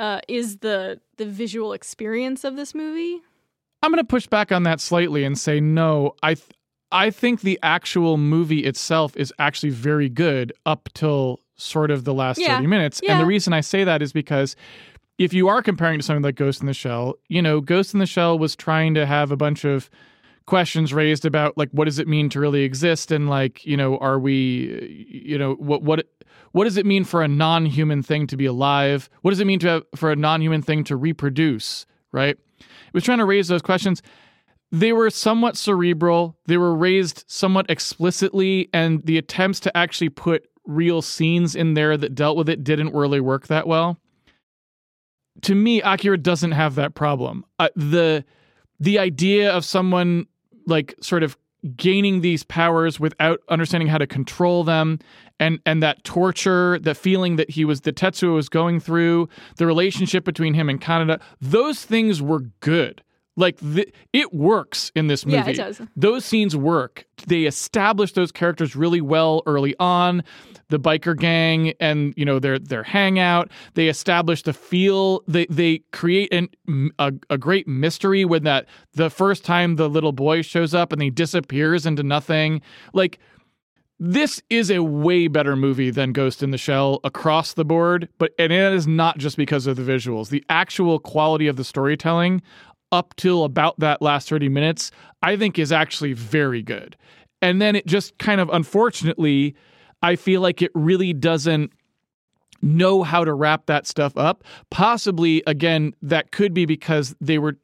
uh, 0.00 0.20
is 0.28 0.58
the 0.58 1.00
the 1.18 1.26
visual 1.26 1.72
experience 1.72 2.42
of 2.42 2.56
this 2.56 2.74
movie. 2.74 3.20
I'm 3.82 3.90
going 3.92 4.02
to 4.02 4.04
push 4.04 4.26
back 4.26 4.50
on 4.50 4.64
that 4.64 4.80
slightly 4.80 5.24
and 5.24 5.38
say 5.38 5.60
no. 5.60 6.14
I 6.22 6.34
th- 6.34 6.46
I 6.92 7.10
think 7.10 7.42
the 7.42 7.58
actual 7.62 8.16
movie 8.16 8.64
itself 8.64 9.16
is 9.16 9.32
actually 9.38 9.70
very 9.70 10.08
good 10.08 10.52
up 10.66 10.88
till 10.94 11.40
sort 11.56 11.90
of 11.90 12.04
the 12.04 12.14
last 12.14 12.38
Yeah. 12.40 12.56
30 12.56 12.66
minutes. 12.66 13.00
Yeah. 13.02 13.12
And 13.12 13.20
the 13.20 13.26
reason 13.26 13.52
I 13.52 13.60
say 13.60 13.84
that 13.84 14.02
is 14.02 14.12
because 14.12 14.56
if 15.18 15.32
you 15.32 15.48
are 15.48 15.62
comparing 15.62 15.98
to 15.98 16.04
something 16.04 16.22
like 16.22 16.34
Ghost 16.34 16.60
in 16.60 16.66
the 16.66 16.72
Shell, 16.74 17.16
you 17.28 17.42
know, 17.42 17.60
Ghost 17.60 17.92
in 17.94 18.00
the 18.00 18.06
Shell 18.06 18.38
was 18.38 18.56
trying 18.56 18.94
to 18.94 19.04
have 19.06 19.30
a 19.30 19.36
bunch 19.36 19.64
of 19.64 19.90
questions 20.46 20.92
raised 20.92 21.24
about 21.24 21.56
like 21.56 21.68
what 21.70 21.84
does 21.84 21.98
it 21.98 22.08
mean 22.08 22.28
to 22.30 22.40
really 22.40 22.62
exist 22.62 23.12
and 23.12 23.28
like, 23.28 23.64
you 23.64 23.76
know, 23.76 23.98
are 23.98 24.18
we 24.18 25.06
you 25.08 25.38
know, 25.38 25.54
what 25.54 25.82
what 25.82 26.06
what 26.52 26.64
does 26.64 26.76
it 26.76 26.86
mean 26.86 27.04
for 27.04 27.22
a 27.22 27.28
non-human 27.28 28.02
thing 28.02 28.26
to 28.26 28.36
be 28.36 28.46
alive? 28.46 29.08
What 29.22 29.30
does 29.30 29.38
it 29.40 29.46
mean 29.46 29.60
to 29.60 29.68
have, 29.68 29.82
for 29.94 30.10
a 30.10 30.16
non-human 30.16 30.62
thing 30.62 30.82
to 30.84 30.96
reproduce, 30.96 31.86
right? 32.10 32.36
It 32.58 32.94
was 32.94 33.04
trying 33.04 33.18
to 33.18 33.24
raise 33.24 33.46
those 33.48 33.62
questions 33.62 34.02
they 34.72 34.92
were 34.92 35.10
somewhat 35.10 35.56
cerebral. 35.56 36.36
They 36.46 36.56
were 36.56 36.74
raised 36.74 37.24
somewhat 37.26 37.66
explicitly 37.68 38.68
and 38.72 39.02
the 39.04 39.18
attempts 39.18 39.60
to 39.60 39.76
actually 39.76 40.10
put 40.10 40.48
real 40.64 41.02
scenes 41.02 41.56
in 41.56 41.74
there 41.74 41.96
that 41.96 42.14
dealt 42.14 42.36
with 42.36 42.48
it 42.48 42.62
didn't 42.62 42.94
really 42.94 43.20
work 43.20 43.48
that 43.48 43.66
well. 43.66 43.98
To 45.42 45.54
me 45.54 45.80
akira 45.82 46.18
doesn't 46.18 46.52
have 46.52 46.74
that 46.76 46.94
problem. 46.94 47.44
Uh, 47.58 47.68
the 47.74 48.24
the 48.78 48.98
idea 48.98 49.52
of 49.52 49.64
someone 49.64 50.26
like 50.66 50.94
sort 51.00 51.22
of 51.22 51.36
gaining 51.76 52.20
these 52.20 52.42
powers 52.42 52.98
without 52.98 53.40
understanding 53.48 53.88
how 53.88 53.98
to 53.98 54.06
control 54.06 54.64
them 54.64 54.98
and 55.38 55.60
and 55.66 55.82
that 55.82 56.02
torture 56.04 56.78
the 56.78 56.94
feeling 56.94 57.36
that 57.36 57.50
he 57.50 57.64
was 57.64 57.82
that 57.82 57.96
tetsuo 57.96 58.34
was 58.34 58.48
going 58.48 58.80
through 58.80 59.28
the 59.56 59.66
relationship 59.66 60.24
between 60.24 60.54
him 60.54 60.70
and 60.70 60.80
kaneda 60.80 61.20
those 61.40 61.84
things 61.84 62.22
were 62.22 62.40
good 62.60 63.02
like 63.40 63.56
the, 63.60 63.90
it 64.12 64.32
works 64.32 64.92
in 64.94 65.06
this 65.08 65.24
movie 65.26 65.36
Yeah, 65.38 65.48
it 65.48 65.56
does. 65.56 65.80
those 65.96 66.24
scenes 66.24 66.54
work. 66.54 67.06
They 67.26 67.44
establish 67.44 68.12
those 68.12 68.30
characters 68.32 68.76
really 68.76 69.00
well 69.00 69.42
early 69.46 69.74
on. 69.80 70.22
The 70.68 70.78
biker 70.78 71.18
gang 71.18 71.72
and 71.80 72.14
you 72.16 72.24
know 72.24 72.38
their 72.38 72.58
their 72.58 72.84
hangout. 72.84 73.50
They 73.74 73.88
establish 73.88 74.42
the 74.42 74.52
feel. 74.52 75.22
They 75.26 75.46
they 75.46 75.78
create 75.92 76.32
an, 76.32 76.48
a, 76.98 77.12
a 77.28 77.36
great 77.38 77.66
mystery 77.66 78.24
when 78.24 78.44
that 78.44 78.66
the 78.94 79.10
first 79.10 79.44
time 79.44 79.76
the 79.76 79.88
little 79.90 80.12
boy 80.12 80.42
shows 80.42 80.72
up 80.74 80.92
and 80.92 81.02
he 81.02 81.10
disappears 81.10 81.86
into 81.86 82.02
nothing. 82.04 82.62
Like 82.94 83.18
this 84.02 84.40
is 84.48 84.70
a 84.70 84.82
way 84.82 85.28
better 85.28 85.54
movie 85.56 85.90
than 85.90 86.12
Ghost 86.12 86.42
in 86.42 86.52
the 86.52 86.56
Shell 86.58 87.00
across 87.04 87.52
the 87.52 87.66
board, 87.66 88.08
but 88.16 88.32
and 88.38 88.50
it 88.50 88.72
is 88.72 88.86
not 88.86 89.18
just 89.18 89.36
because 89.36 89.66
of 89.66 89.76
the 89.76 89.82
visuals. 89.82 90.30
The 90.30 90.42
actual 90.48 90.98
quality 90.98 91.48
of 91.48 91.56
the 91.56 91.64
storytelling 91.64 92.40
up 92.92 93.14
till 93.16 93.44
about 93.44 93.78
that 93.78 94.02
last 94.02 94.28
30 94.28 94.48
minutes, 94.48 94.90
I 95.22 95.36
think 95.36 95.58
is 95.58 95.72
actually 95.72 96.12
very 96.12 96.62
good. 96.62 96.96
And 97.42 97.60
then 97.60 97.76
it 97.76 97.86
just 97.86 98.18
kind 98.18 98.40
of 98.40 98.48
unfortunately, 98.50 99.54
I 100.02 100.16
feel 100.16 100.40
like 100.40 100.62
it 100.62 100.70
really 100.74 101.12
doesn't 101.12 101.72
know 102.62 103.02
how 103.02 103.24
to 103.24 103.32
wrap 103.32 103.66
that 103.66 103.86
stuff 103.86 104.16
up. 104.16 104.44
Possibly, 104.70 105.42
again, 105.46 105.94
that 106.02 106.30
could 106.30 106.52
be 106.52 106.66
because 106.66 107.14
they 107.20 107.38
were 107.38 107.56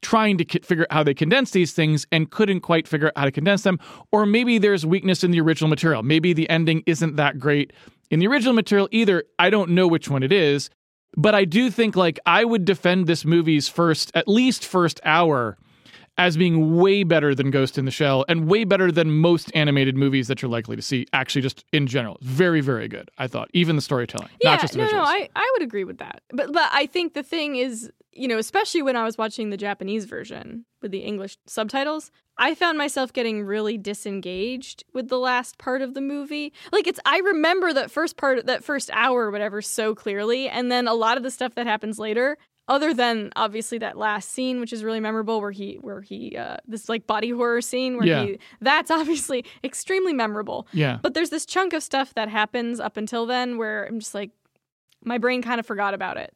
trying 0.00 0.36
to 0.36 0.44
figure 0.60 0.84
out 0.90 0.92
how 0.92 1.02
they 1.04 1.14
condense 1.14 1.52
these 1.52 1.72
things 1.72 2.06
and 2.10 2.30
couldn't 2.30 2.60
quite 2.60 2.88
figure 2.88 3.06
out 3.08 3.12
how 3.16 3.24
to 3.24 3.30
condense 3.30 3.62
them. 3.62 3.78
Or 4.10 4.26
maybe 4.26 4.58
there's 4.58 4.84
weakness 4.84 5.22
in 5.22 5.30
the 5.30 5.40
original 5.40 5.70
material. 5.70 6.02
Maybe 6.02 6.32
the 6.32 6.50
ending 6.50 6.82
isn't 6.86 7.16
that 7.16 7.38
great 7.38 7.72
in 8.10 8.18
the 8.18 8.26
original 8.26 8.52
material 8.52 8.88
either. 8.90 9.24
I 9.38 9.48
don't 9.48 9.70
know 9.70 9.86
which 9.86 10.10
one 10.10 10.24
it 10.24 10.32
is. 10.32 10.70
But 11.16 11.34
I 11.34 11.44
do 11.44 11.70
think 11.70 11.96
like 11.96 12.18
I 12.26 12.44
would 12.44 12.64
defend 12.64 13.06
this 13.06 13.24
movie's 13.24 13.68
first, 13.68 14.10
at 14.14 14.28
least 14.28 14.64
first 14.64 15.00
hour, 15.04 15.58
as 16.18 16.36
being 16.36 16.76
way 16.76 17.04
better 17.04 17.34
than 17.34 17.50
Ghost 17.50 17.78
in 17.78 17.84
the 17.86 17.90
Shell 17.90 18.24
and 18.28 18.46
way 18.46 18.64
better 18.64 18.92
than 18.92 19.10
most 19.10 19.50
animated 19.54 19.96
movies 19.96 20.28
that 20.28 20.42
you're 20.42 20.50
likely 20.50 20.76
to 20.76 20.82
see. 20.82 21.06
Actually, 21.12 21.42
just 21.42 21.64
in 21.72 21.86
general, 21.86 22.18
very, 22.22 22.60
very 22.60 22.86
good. 22.88 23.10
I 23.18 23.26
thought 23.28 23.48
even 23.54 23.76
the 23.76 23.82
storytelling, 23.82 24.28
Yeah, 24.42 24.50
not 24.52 24.60
just 24.60 24.72
the 24.74 24.80
no, 24.80 24.86
visuals. 24.86 24.92
no, 24.92 25.02
I, 25.04 25.28
I 25.34 25.50
would 25.54 25.62
agree 25.62 25.84
with 25.84 25.98
that. 25.98 26.22
But 26.30 26.52
but 26.52 26.68
I 26.72 26.86
think 26.86 27.14
the 27.14 27.22
thing 27.22 27.56
is, 27.56 27.90
you 28.12 28.28
know, 28.28 28.36
especially 28.38 28.82
when 28.82 28.94
I 28.96 29.04
was 29.04 29.16
watching 29.16 29.50
the 29.50 29.56
Japanese 29.56 30.04
version 30.04 30.64
with 30.82 30.90
the 30.90 30.98
English 31.00 31.38
subtitles, 31.46 32.10
I 32.38 32.54
found 32.54 32.78
myself 32.78 33.12
getting 33.12 33.44
really 33.44 33.76
disengaged 33.78 34.84
with 34.92 35.08
the 35.08 35.18
last 35.18 35.58
part 35.58 35.82
of 35.82 35.94
the 35.94 36.00
movie. 36.00 36.52
Like 36.72 36.86
it's 36.86 37.00
I 37.04 37.18
remember 37.18 37.72
that 37.72 37.90
first 37.90 38.16
part 38.16 38.46
that 38.46 38.64
first 38.64 38.90
hour 38.92 39.24
or 39.26 39.30
whatever 39.30 39.62
so 39.62 39.94
clearly, 39.94 40.48
and 40.48 40.70
then 40.70 40.88
a 40.88 40.94
lot 40.94 41.16
of 41.16 41.22
the 41.22 41.30
stuff 41.30 41.54
that 41.56 41.66
happens 41.66 41.98
later 41.98 42.38
other 42.68 42.94
than 42.94 43.30
obviously 43.34 43.76
that 43.78 43.98
last 43.98 44.30
scene 44.30 44.60
which 44.60 44.72
is 44.72 44.84
really 44.84 45.00
memorable 45.00 45.40
where 45.40 45.50
he 45.50 45.74
where 45.80 46.00
he 46.00 46.36
uh 46.36 46.56
this 46.64 46.88
like 46.88 47.08
body 47.08 47.30
horror 47.30 47.60
scene 47.60 47.96
where 47.96 48.06
Yeah. 48.06 48.22
he 48.24 48.38
that's 48.60 48.88
obviously 48.88 49.44
extremely 49.64 50.12
memorable 50.12 50.68
yeah, 50.72 50.98
but 51.02 51.12
there's 51.12 51.30
this 51.30 51.44
chunk 51.44 51.72
of 51.72 51.82
stuff 51.82 52.14
that 52.14 52.28
happens 52.28 52.78
up 52.78 52.96
until 52.96 53.26
then 53.26 53.58
where 53.58 53.84
I'm 53.84 53.98
just 53.98 54.14
like, 54.14 54.30
my 55.04 55.18
brain 55.18 55.42
kind 55.42 55.58
of 55.58 55.66
forgot 55.66 55.92
about 55.92 56.16
it. 56.18 56.34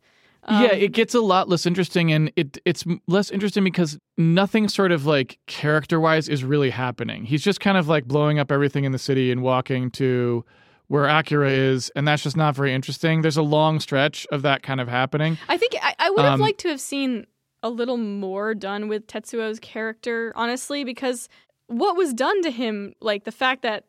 Um, 0.48 0.62
yeah, 0.62 0.72
it 0.72 0.92
gets 0.92 1.14
a 1.14 1.20
lot 1.20 1.48
less 1.48 1.66
interesting, 1.66 2.12
and 2.12 2.32
it 2.36 2.58
it's 2.64 2.84
less 3.08 3.30
interesting 3.30 3.64
because 3.64 3.98
nothing 4.16 4.68
sort 4.68 4.92
of 4.92 5.04
like 5.04 5.38
character 5.46 5.98
wise 6.00 6.28
is 6.28 6.44
really 6.44 6.70
happening. 6.70 7.24
He's 7.24 7.42
just 7.42 7.60
kind 7.60 7.76
of 7.76 7.88
like 7.88 8.06
blowing 8.06 8.38
up 8.38 8.52
everything 8.52 8.84
in 8.84 8.92
the 8.92 8.98
city 8.98 9.32
and 9.32 9.42
walking 9.42 9.90
to 9.92 10.44
where 10.88 11.06
Akira 11.06 11.50
is, 11.50 11.90
and 11.96 12.06
that's 12.06 12.22
just 12.22 12.36
not 12.36 12.54
very 12.54 12.72
interesting. 12.72 13.22
There's 13.22 13.36
a 13.36 13.42
long 13.42 13.80
stretch 13.80 14.24
of 14.30 14.42
that 14.42 14.62
kind 14.62 14.80
of 14.80 14.86
happening. 14.86 15.36
I 15.48 15.56
think 15.56 15.74
I, 15.82 15.94
I 15.98 16.10
would 16.10 16.20
have 16.20 16.34
Um, 16.34 16.40
liked 16.40 16.60
to 16.60 16.68
have 16.68 16.80
seen 16.80 17.26
a 17.64 17.70
little 17.70 17.96
more 17.96 18.54
done 18.54 18.86
with 18.86 19.08
Tetsuo's 19.08 19.58
character, 19.58 20.32
honestly, 20.36 20.84
because 20.84 21.28
what 21.66 21.96
was 21.96 22.14
done 22.14 22.40
to 22.42 22.52
him, 22.52 22.92
like 23.00 23.24
the 23.24 23.32
fact 23.32 23.62
that 23.62 23.86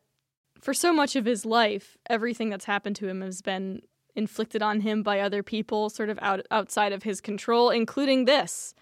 for 0.60 0.74
so 0.74 0.92
much 0.92 1.16
of 1.16 1.26
his 1.26 1.46
life, 1.46 1.98
everything 2.10 2.50
that's 2.50 2.66
happened 2.66 2.96
to 2.96 3.08
him 3.08 3.22
has 3.22 3.44
been 3.44 3.82
inflicted 4.18 4.64
on 4.64 4.82
him 4.82 5.04
by 5.04 5.20
other 5.20 5.44
people, 5.44 5.90
sort 5.90 6.10
of 6.10 6.18
out 6.22 6.46
outside 6.52 6.92
of 6.92 7.04
his 7.04 7.22
control, 7.22 7.70
including 7.70 8.26
this. 8.26 8.74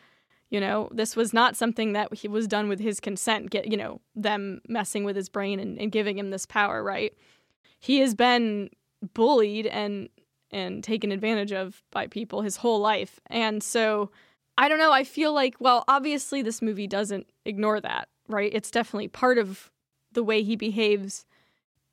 You 0.49 0.61
know, 0.61 0.89
this 0.91 1.15
was 1.15 1.33
not 1.33 1.57
something 1.57 1.93
that 1.93 2.13
he 2.13 2.27
was 2.27 2.47
done 2.47 2.69
with 2.69 2.79
his 2.79 2.99
consent. 2.99 3.51
Get 3.51 3.69
you 3.69 3.77
know 3.77 4.01
them 4.15 4.61
messing 4.67 5.03
with 5.03 5.15
his 5.15 5.29
brain 5.29 5.59
and, 5.59 5.77
and 5.77 5.91
giving 5.91 6.17
him 6.17 6.31
this 6.31 6.45
power, 6.45 6.81
right? 6.81 7.13
He 7.79 7.99
has 7.99 8.15
been 8.15 8.69
bullied 9.13 9.67
and 9.67 10.09
and 10.51 10.83
taken 10.83 11.11
advantage 11.11 11.51
of 11.51 11.83
by 11.91 12.07
people 12.07 12.41
his 12.41 12.57
whole 12.57 12.79
life, 12.79 13.19
and 13.27 13.61
so 13.61 14.09
I 14.57 14.69
don't 14.69 14.79
know. 14.79 14.93
I 14.93 15.03
feel 15.03 15.33
like 15.33 15.55
well, 15.59 15.83
obviously 15.87 16.41
this 16.41 16.61
movie 16.61 16.87
doesn't 16.87 17.27
ignore 17.43 17.81
that, 17.81 18.07
right? 18.29 18.51
It's 18.53 18.71
definitely 18.71 19.09
part 19.09 19.37
of 19.37 19.69
the 20.13 20.23
way 20.23 20.43
he 20.43 20.55
behaves 20.55 21.25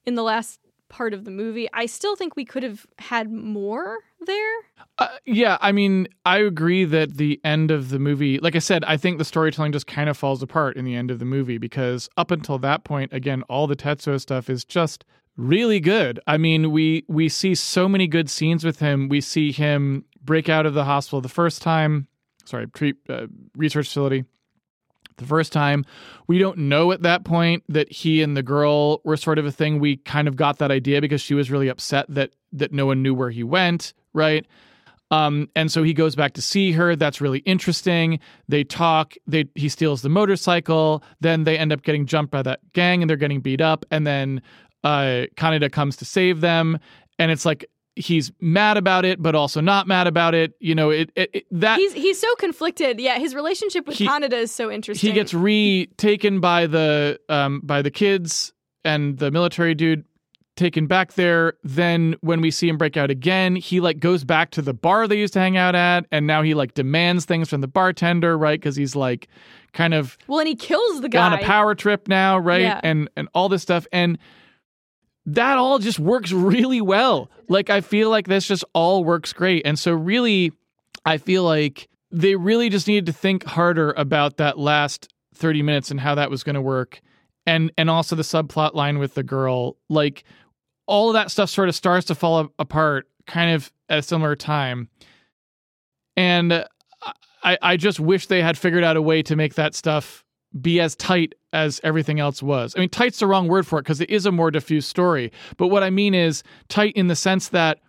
in 0.06 0.14
the 0.14 0.22
last 0.22 0.60
part 0.92 1.14
of 1.14 1.24
the 1.24 1.30
movie. 1.30 1.68
I 1.72 1.86
still 1.86 2.14
think 2.14 2.36
we 2.36 2.44
could 2.44 2.62
have 2.62 2.86
had 2.98 3.32
more 3.32 3.98
there. 4.24 4.54
Uh, 4.98 5.08
yeah, 5.24 5.58
I 5.60 5.72
mean, 5.72 6.06
I 6.24 6.38
agree 6.38 6.84
that 6.84 7.16
the 7.16 7.40
end 7.42 7.70
of 7.70 7.88
the 7.88 7.98
movie, 7.98 8.38
like 8.38 8.54
I 8.54 8.60
said, 8.60 8.84
I 8.84 8.96
think 8.96 9.18
the 9.18 9.24
storytelling 9.24 9.72
just 9.72 9.86
kind 9.88 10.08
of 10.08 10.16
falls 10.16 10.42
apart 10.42 10.76
in 10.76 10.84
the 10.84 10.94
end 10.94 11.10
of 11.10 11.18
the 11.18 11.24
movie 11.24 11.58
because 11.58 12.08
up 12.16 12.30
until 12.30 12.58
that 12.58 12.84
point, 12.84 13.12
again, 13.12 13.42
all 13.48 13.66
the 13.66 13.74
Tetsuo 13.74 14.20
stuff 14.20 14.48
is 14.48 14.64
just 14.64 15.04
really 15.36 15.80
good. 15.80 16.20
I 16.26 16.36
mean, 16.36 16.70
we 16.70 17.04
we 17.08 17.28
see 17.28 17.54
so 17.54 17.88
many 17.88 18.06
good 18.06 18.28
scenes 18.30 18.62
with 18.62 18.78
him. 18.78 19.08
We 19.08 19.22
see 19.22 19.50
him 19.50 20.04
break 20.22 20.48
out 20.48 20.66
of 20.66 20.74
the 20.74 20.84
hospital 20.84 21.22
the 21.22 21.28
first 21.28 21.62
time, 21.62 22.06
sorry, 22.44 22.66
treat 22.68 22.96
uh, 23.08 23.26
research 23.56 23.86
facility 23.86 24.24
the 25.16 25.26
first 25.26 25.52
time. 25.52 25.84
We 26.26 26.38
don't 26.38 26.58
know 26.58 26.92
at 26.92 27.02
that 27.02 27.24
point 27.24 27.64
that 27.68 27.90
he 27.90 28.22
and 28.22 28.36
the 28.36 28.42
girl 28.42 29.00
were 29.04 29.16
sort 29.16 29.38
of 29.38 29.46
a 29.46 29.52
thing. 29.52 29.78
We 29.80 29.96
kind 29.96 30.28
of 30.28 30.36
got 30.36 30.58
that 30.58 30.70
idea 30.70 31.00
because 31.00 31.20
she 31.20 31.34
was 31.34 31.50
really 31.50 31.68
upset 31.68 32.06
that 32.08 32.34
that 32.52 32.72
no 32.72 32.86
one 32.86 33.02
knew 33.02 33.14
where 33.14 33.30
he 33.30 33.42
went, 33.42 33.94
right? 34.12 34.46
Um, 35.10 35.50
and 35.54 35.70
so 35.70 35.82
he 35.82 35.92
goes 35.92 36.16
back 36.16 36.32
to 36.34 36.42
see 36.42 36.72
her. 36.72 36.96
That's 36.96 37.20
really 37.20 37.40
interesting. 37.40 38.18
They 38.48 38.64
talk. 38.64 39.14
They 39.26 39.44
he 39.54 39.68
steals 39.68 40.00
the 40.00 40.08
motorcycle. 40.08 41.04
Then 41.20 41.44
they 41.44 41.58
end 41.58 41.72
up 41.72 41.82
getting 41.82 42.06
jumped 42.06 42.32
by 42.32 42.42
that 42.42 42.60
gang 42.72 43.02
and 43.02 43.10
they're 43.10 43.18
getting 43.18 43.40
beat 43.40 43.60
up. 43.60 43.84
And 43.90 44.06
then 44.06 44.40
uh, 44.84 45.26
Kaneda 45.36 45.70
comes 45.70 45.96
to 45.96 46.06
save 46.06 46.40
them. 46.40 46.78
And 47.18 47.30
it's 47.30 47.44
like 47.44 47.66
he's 47.96 48.32
mad 48.40 48.76
about 48.76 49.04
it, 49.04 49.20
but 49.20 49.34
also 49.34 49.60
not 49.60 49.86
mad 49.86 50.06
about 50.06 50.34
it. 50.34 50.54
You 50.60 50.74
know, 50.74 50.90
it, 50.90 51.10
it, 51.14 51.30
it 51.32 51.46
that 51.50 51.78
he's 51.78 51.92
he's 51.92 52.20
so 52.20 52.32
conflicted. 52.36 53.00
Yeah, 53.00 53.18
his 53.18 53.34
relationship 53.34 53.86
with 53.86 53.96
he, 53.96 54.06
is 54.06 54.52
so 54.52 54.70
interesting. 54.70 55.10
He 55.10 55.14
gets 55.14 55.34
retaken 55.34 56.40
by 56.40 56.66
the 56.66 57.20
um 57.28 57.60
by 57.62 57.82
the 57.82 57.90
kids 57.90 58.52
and 58.84 59.18
the 59.18 59.30
military 59.30 59.74
dude 59.74 60.04
taken 60.56 60.86
back 60.86 61.14
there. 61.14 61.54
Then 61.64 62.16
when 62.20 62.40
we 62.40 62.50
see 62.50 62.68
him 62.68 62.76
break 62.76 62.96
out 62.96 63.10
again, 63.10 63.56
he 63.56 63.80
like 63.80 64.00
goes 64.00 64.24
back 64.24 64.50
to 64.52 64.62
the 64.62 64.74
bar 64.74 65.08
they 65.08 65.18
used 65.18 65.32
to 65.34 65.40
hang 65.40 65.56
out 65.56 65.74
at, 65.74 66.06
and 66.10 66.26
now 66.26 66.42
he 66.42 66.54
like 66.54 66.74
demands 66.74 67.24
things 67.24 67.50
from 67.50 67.60
the 67.60 67.68
bartender, 67.68 68.36
right? 68.36 68.60
Because 68.60 68.76
he's 68.76 68.96
like 68.96 69.28
kind 69.72 69.94
of 69.94 70.18
well, 70.26 70.40
and 70.40 70.48
he 70.48 70.54
kills 70.54 71.00
the 71.00 71.08
guy 71.08 71.26
on 71.26 71.32
a 71.32 71.42
power 71.42 71.74
trip 71.74 72.08
now, 72.08 72.38
right? 72.38 72.62
Yeah. 72.62 72.80
And 72.82 73.10
and 73.16 73.28
all 73.34 73.48
this 73.48 73.62
stuff 73.62 73.86
and 73.92 74.18
that 75.26 75.58
all 75.58 75.78
just 75.78 75.98
works 75.98 76.32
really 76.32 76.80
well. 76.80 77.30
Like 77.48 77.70
I 77.70 77.80
feel 77.80 78.10
like 78.10 78.26
this 78.26 78.46
just 78.46 78.64
all 78.74 79.04
works 79.04 79.32
great. 79.32 79.66
And 79.66 79.78
so 79.78 79.92
really 79.92 80.52
I 81.04 81.18
feel 81.18 81.44
like 81.44 81.88
they 82.10 82.36
really 82.36 82.68
just 82.68 82.88
needed 82.88 83.06
to 83.06 83.12
think 83.12 83.44
harder 83.44 83.92
about 83.92 84.36
that 84.36 84.58
last 84.58 85.12
30 85.34 85.62
minutes 85.62 85.90
and 85.90 86.00
how 86.00 86.14
that 86.14 86.30
was 86.30 86.42
going 86.42 86.54
to 86.54 86.62
work. 86.62 87.00
And 87.46 87.72
and 87.76 87.90
also 87.90 88.14
the 88.14 88.22
subplot 88.22 88.74
line 88.74 88.98
with 88.98 89.14
the 89.14 89.22
girl. 89.22 89.76
Like 89.88 90.24
all 90.86 91.08
of 91.08 91.14
that 91.14 91.30
stuff 91.30 91.50
sort 91.50 91.68
of 91.68 91.74
starts 91.74 92.06
to 92.06 92.14
fall 92.14 92.52
apart 92.58 93.08
kind 93.26 93.54
of 93.54 93.72
at 93.88 93.98
a 93.98 94.02
similar 94.02 94.36
time. 94.36 94.88
And 96.16 96.64
I 97.42 97.58
I 97.62 97.76
just 97.76 97.98
wish 98.00 98.26
they 98.26 98.42
had 98.42 98.58
figured 98.58 98.84
out 98.84 98.96
a 98.96 99.02
way 99.02 99.22
to 99.22 99.36
make 99.36 99.54
that 99.54 99.74
stuff 99.74 100.24
be 100.60 100.80
as 100.80 100.94
tight 100.96 101.34
as 101.52 101.80
everything 101.84 102.20
else 102.20 102.42
was. 102.42 102.74
I 102.76 102.80
mean, 102.80 102.88
tight's 102.88 103.18
the 103.18 103.26
wrong 103.26 103.48
word 103.48 103.66
for 103.66 103.78
it 103.78 103.82
because 103.82 104.00
it 104.00 104.10
is 104.10 104.26
a 104.26 104.32
more 104.32 104.50
diffuse 104.50 104.86
story. 104.86 105.32
But 105.56 105.68
what 105.68 105.82
I 105.82 105.90
mean 105.90 106.14
is 106.14 106.42
tight 106.68 106.94
in 106.96 107.08
the 107.08 107.16
sense 107.16 107.48
that 107.48 107.80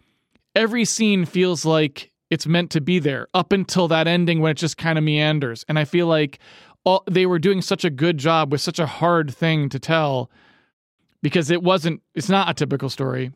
every 0.56 0.86
scene 0.86 1.26
feels 1.26 1.66
like 1.66 2.12
it's 2.30 2.48
meant 2.48 2.72
to 2.72 2.82
be 2.82 3.00
there 3.00 3.28
up 3.34 3.52
until 3.52 3.88
that 3.88 4.08
ending 4.08 4.42
when 4.42 4.52
it 4.52 4.58
just 4.58 4.78
kind 4.78 4.98
of 4.98 5.04
meanders. 5.04 5.64
And 5.68 5.78
I 5.78 5.86
feel 5.86 6.08
like 6.08 6.40
all, 6.84 7.04
they 7.10 7.26
were 7.26 7.40
doing 7.40 7.62
such 7.62 7.86
a 7.86 7.90
good 7.90 8.18
job 8.18 8.52
with 8.52 8.62
such 8.62 8.80
a 8.80 8.86
hard 8.86 9.34
thing 9.34 9.70
to 9.70 9.80
tell 9.80 10.30
because 11.22 11.50
it 11.50 11.64
wasn't, 11.64 12.02
it's 12.16 12.30
not 12.30 12.50
a 12.50 12.54
typical 12.54 12.90
story 12.90 13.32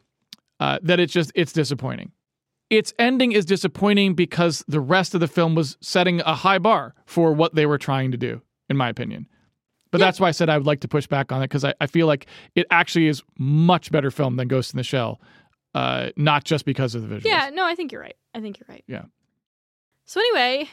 uh, 0.60 0.80
that 0.82 1.00
it's 1.00 1.14
just, 1.14 1.32
it's 1.36 1.54
disappointing. 1.54 2.12
Its 2.70 2.94
ending 3.00 3.32
is 3.32 3.46
disappointing 3.46 4.14
because 4.14 4.66
the 4.68 4.82
rest 4.82 5.14
of 5.14 5.22
the 5.22 5.28
film 5.28 5.56
was 5.56 5.78
setting 5.80 6.20
a 6.22 6.36
high 6.36 6.58
bar 6.58 6.94
for 7.06 7.32
what 7.32 7.56
they 7.56 7.66
were 7.66 7.78
trying 7.78 8.12
to 8.12 8.18
do 8.18 8.42
in 8.70 8.76
my 8.76 8.90
opinion. 8.90 9.28
But 9.92 10.00
yeah. 10.00 10.08
that's 10.08 10.20
why 10.20 10.28
I 10.28 10.32
said 10.32 10.50
I 10.50 10.58
would 10.58 10.68
like 10.68 10.82
to 10.82 10.88
push 10.88 11.08
back 11.08 11.32
on 11.32 11.42
it 11.42 11.46
because 11.46 11.64
I, 11.64 11.74
I 11.80 11.88
feel 11.88 12.08
like 12.08 12.28
it 12.56 12.68
actually 12.72 13.08
is 13.08 13.24
much 13.38 13.92
better 13.92 14.12
film 14.12 14.36
than 14.36 14.48
Ghost 14.48 14.74
in 14.74 14.78
the 14.78 14.84
Shell, 14.84 15.22
uh, 15.76 16.10
not 16.18 16.44
just 16.44 16.66
because 16.66 16.96
of 16.96 17.08
the 17.08 17.16
visuals. 17.16 17.26
Yeah, 17.26 17.50
no, 17.54 17.66
I 17.66 17.76
think 17.76 17.92
you're 17.92 18.02
right. 18.02 18.18
I 18.34 18.42
think 18.42 18.60
you're 18.60 18.68
right. 18.70 18.84
Yeah. 18.88 19.06
So 20.06 20.20
anyway, 20.20 20.70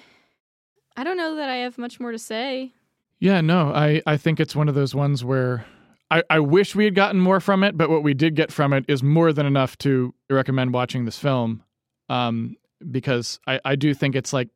I 0.97 1.05
don't 1.05 1.17
know 1.17 1.37
that 1.37 1.49
I 1.49 1.57
have 1.57 1.79
much 1.79 2.01
more 2.01 2.12
to 2.12 2.19
say. 2.19 2.73
Yeah, 3.21 3.41
no, 3.41 3.73
I, 3.73 4.03
I 4.07 4.17
think 4.17 4.41
it's 4.41 4.55
one 4.55 4.69
of 4.69 4.75
those 4.75 4.95
ones 4.95 5.25
where 5.25 5.65
I, 6.11 6.23
I 6.29 6.41
wish 6.41 6.75
we 6.75 6.85
had 6.85 6.95
gotten 6.95 7.21
more 7.21 7.41
from 7.41 7.65
it, 7.65 7.77
but 7.77 7.91
what 7.91 8.03
we 8.03 8.15
did 8.15 8.35
get 8.35 8.53
from 8.53 8.73
it 8.73 8.85
is 8.89 9.03
more 9.03 9.33
than 9.33 9.47
enough 9.47 9.79
to 9.79 10.15
recommend 10.29 10.75
watching 10.75 11.05
this 11.05 11.19
film. 11.19 11.62
Um, 12.09 12.57
because 12.91 13.41
I, 13.47 13.61
I 13.65 13.77
do 13.77 13.95
think 13.95 14.15
it's 14.15 14.33
like 14.33 14.49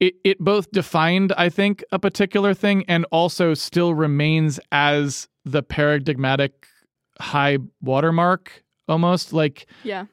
it, 0.00 0.14
it 0.24 0.38
both 0.38 0.70
defined, 0.72 1.32
I 1.36 1.50
think, 1.50 1.84
a 1.92 1.98
particular 1.98 2.54
thing 2.54 2.84
and 2.88 3.04
also 3.12 3.54
still 3.54 3.94
remains 3.94 4.58
as 4.72 5.28
the 5.44 5.62
paradigmatic 5.62 6.66
high 7.20 7.58
watermark 7.82 8.64
almost. 8.88 9.34
Like, 9.34 9.66
yeah, 9.84 10.06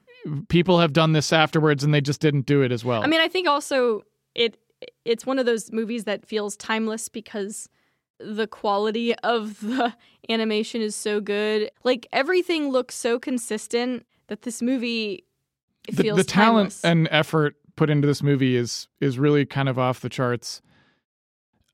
people 0.48 0.78
have 0.78 0.92
done 0.92 1.12
this 1.12 1.32
afterwards 1.32 1.82
and 1.82 1.92
they 1.92 2.02
just 2.02 2.20
didn't 2.20 2.46
do 2.46 2.62
it 2.62 2.70
as 2.70 2.84
well. 2.84 3.02
I 3.02 3.06
mean, 3.06 3.20
I 3.20 3.28
think 3.28 3.48
also 3.48 4.02
it 4.34 4.58
it's 5.04 5.26
one 5.26 5.38
of 5.38 5.46
those 5.46 5.72
movies 5.72 6.04
that 6.04 6.26
feels 6.26 6.56
timeless 6.56 7.08
because 7.08 7.68
the 8.20 8.46
quality 8.46 9.14
of 9.16 9.58
the 9.60 9.94
animation 10.28 10.82
is 10.82 10.94
so 10.94 11.20
good. 11.20 11.70
Like 11.82 12.06
everything 12.12 12.68
looks 12.68 12.94
so 12.94 13.18
consistent 13.18 14.06
that 14.28 14.42
this 14.42 14.60
movie 14.60 15.24
the, 15.90 16.10
the 16.10 16.24
talent 16.24 16.78
and 16.84 17.08
effort 17.10 17.56
put 17.78 17.88
into 17.88 18.06
this 18.06 18.22
movie 18.22 18.56
is 18.56 18.88
is 19.00 19.18
really 19.18 19.46
kind 19.46 19.68
of 19.68 19.78
off 19.78 20.00
the 20.00 20.08
charts. 20.08 20.60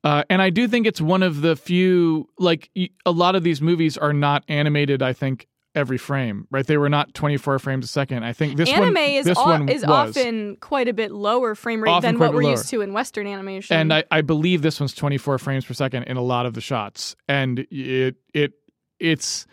Uh, 0.05 0.22
and 0.28 0.42
I 0.42 0.50
do 0.50 0.68
think 0.68 0.86
it's 0.86 1.00
one 1.00 1.22
of 1.22 1.40
the 1.40 1.57
few, 1.57 2.28
like 2.38 2.70
a 3.07 3.11
lot 3.11 3.34
of 3.34 3.42
these 3.42 3.62
movies 3.62 3.96
are 3.96 4.12
not 4.12 4.44
animated. 4.48 5.02
I 5.02 5.14
think 5.14 5.48
every 5.74 5.96
frame, 5.96 6.46
right? 6.50 6.66
They 6.66 6.76
were 6.76 6.90
not 6.90 7.14
24 7.14 7.59
frames 7.59 7.86
a 7.86 7.88
second. 7.88 8.22
I 8.22 8.34
think 8.34 8.59
this 8.59 8.68
anime 8.68 8.94
one, 8.94 9.02
is, 9.02 9.24
this 9.24 9.38
o- 9.38 9.44
one 9.44 9.68
is 9.70 9.82
often 9.82 10.57
quite 10.57 10.88
a 10.88 10.92
bit 10.92 11.11
lower 11.11 11.55
frame 11.55 11.82
rate 11.82 11.90
often 11.90 12.14
than 12.14 12.18
what 12.20 12.34
we're 12.34 12.42
lower. 12.42 12.52
used 12.52 12.68
to 12.68 12.82
in 12.82 12.92
Western 12.92 13.26
animation. 13.26 13.74
And 13.76 13.94
I, 13.94 14.05
I 14.11 14.20
believe 14.20 14.61
this 14.61 14.78
one's 14.78 14.94
24 14.94 15.38
frames 15.38 15.64
per 15.64 15.72
second 15.72 16.05
in 16.05 16.18
a 16.18 16.22
lot 16.22 16.44
of 16.44 16.52
the 16.52 16.61
shots, 16.61 17.16
and 17.26 17.66
it 17.70 18.16
it 18.34 18.52
it's 19.00 19.46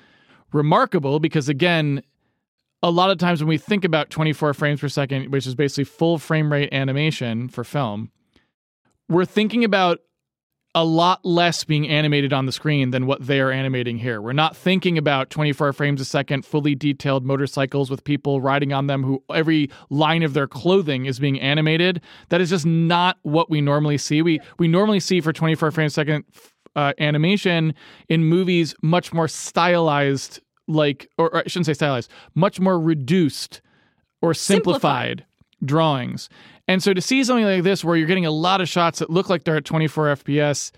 remarkable 0.51 1.19
because 1.21 1.47
again, 1.47 2.03
a 2.83 2.89
lot 2.89 3.11
of 3.11 3.17
times 3.17 3.41
when 3.41 3.47
we 3.47 3.57
think 3.57 3.85
about 3.85 4.09
24 4.09 4.53
frames 4.53 4.81
per 4.81 4.89
second, 4.89 5.31
which 5.31 5.45
is 5.45 5.55
basically 5.55 5.83
full 5.83 6.17
frame 6.17 6.51
rate 6.51 6.73
animation 6.73 7.47
for 7.47 7.63
film, 7.63 8.11
we're 9.07 9.25
thinking 9.25 9.63
about 9.63 9.99
a 10.73 10.85
lot 10.85 11.23
less 11.25 11.65
being 11.65 11.87
animated 11.87 12.31
on 12.31 12.45
the 12.45 12.51
screen 12.51 12.91
than 12.91 13.05
what 13.05 13.25
they 13.25 13.41
are 13.41 13.51
animating 13.51 13.97
here. 13.97 14.21
We're 14.21 14.31
not 14.31 14.55
thinking 14.55 14.97
about 14.97 15.29
24 15.29 15.73
frames 15.73 15.99
a 15.99 16.05
second, 16.05 16.45
fully 16.45 16.75
detailed 16.75 17.25
motorcycles 17.25 17.89
with 17.89 18.05
people 18.05 18.39
riding 18.39 18.71
on 18.71 18.87
them 18.87 19.03
who 19.03 19.21
every 19.33 19.69
line 19.89 20.23
of 20.23 20.33
their 20.33 20.47
clothing 20.47 21.05
is 21.05 21.19
being 21.19 21.39
animated. 21.41 22.01
That 22.29 22.39
is 22.39 22.49
just 22.49 22.65
not 22.65 23.17
what 23.23 23.49
we 23.49 23.59
normally 23.59 23.97
see. 23.97 24.21
We 24.21 24.39
we 24.59 24.69
normally 24.69 25.01
see 25.01 25.19
for 25.19 25.33
24 25.33 25.71
frames 25.71 25.91
a 25.91 25.95
second 25.95 26.23
uh, 26.75 26.93
animation 26.99 27.73
in 28.07 28.23
movies 28.23 28.73
much 28.81 29.11
more 29.11 29.27
stylized 29.27 30.39
like, 30.71 31.09
or, 31.17 31.33
or 31.33 31.39
I 31.39 31.43
shouldn't 31.47 31.65
say 31.65 31.73
stylized, 31.73 32.09
much 32.35 32.59
more 32.59 32.79
reduced 32.79 33.61
or 34.21 34.33
simplified, 34.33 34.81
simplified 34.81 35.25
drawings. 35.63 36.29
And 36.67 36.81
so 36.81 36.93
to 36.93 37.01
see 37.01 37.23
something 37.23 37.45
like 37.45 37.63
this 37.63 37.83
where 37.83 37.95
you're 37.95 38.07
getting 38.07 38.25
a 38.25 38.31
lot 38.31 38.61
of 38.61 38.69
shots 38.69 38.99
that 38.99 39.09
look 39.09 39.29
like 39.29 39.43
they're 39.43 39.57
at 39.57 39.65
24 39.65 40.15
FPS, 40.15 40.71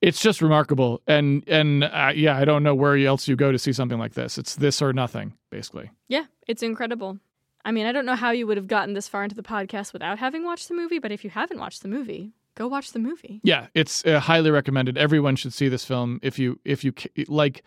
it's 0.00 0.20
just 0.20 0.42
remarkable. 0.42 1.00
And 1.06 1.42
and 1.48 1.84
uh, 1.84 2.12
yeah, 2.14 2.36
I 2.36 2.44
don't 2.44 2.62
know 2.62 2.74
where 2.74 2.96
else 2.96 3.28
you 3.28 3.36
go 3.36 3.52
to 3.52 3.58
see 3.58 3.72
something 3.72 3.98
like 3.98 4.14
this. 4.14 4.38
It's 4.38 4.56
this 4.56 4.82
or 4.82 4.92
nothing, 4.92 5.34
basically. 5.50 5.90
Yeah, 6.08 6.24
it's 6.46 6.62
incredible. 6.62 7.18
I 7.64 7.72
mean, 7.72 7.86
I 7.86 7.92
don't 7.92 8.06
know 8.06 8.14
how 8.14 8.30
you 8.30 8.46
would 8.46 8.56
have 8.56 8.66
gotten 8.66 8.94
this 8.94 9.08
far 9.08 9.24
into 9.24 9.34
the 9.34 9.42
podcast 9.42 9.92
without 9.92 10.18
having 10.18 10.44
watched 10.44 10.68
the 10.68 10.74
movie, 10.74 10.98
but 10.98 11.12
if 11.12 11.24
you 11.24 11.30
haven't 11.30 11.58
watched 11.58 11.82
the 11.82 11.88
movie, 11.88 12.32
go 12.54 12.66
watch 12.66 12.92
the 12.92 12.98
movie. 12.98 13.40
Yeah, 13.42 13.66
it's 13.74 14.04
uh, 14.06 14.20
highly 14.20 14.50
recommended. 14.50 14.96
Everyone 14.96 15.36
should 15.36 15.52
see 15.52 15.68
this 15.68 15.84
film 15.84 16.18
if 16.22 16.38
you 16.38 16.58
if 16.64 16.84
you 16.84 16.92
like 17.28 17.62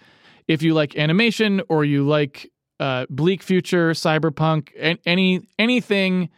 if 0.52 0.62
you 0.62 0.74
like 0.74 0.98
animation 0.98 1.62
or 1.70 1.86
you 1.86 2.04
like 2.04 2.52
uh, 2.80 3.06
bleak 3.10 3.42
future, 3.42 3.92
cyberpunk, 3.92 4.70
any 5.06 5.48
anything 5.58 6.30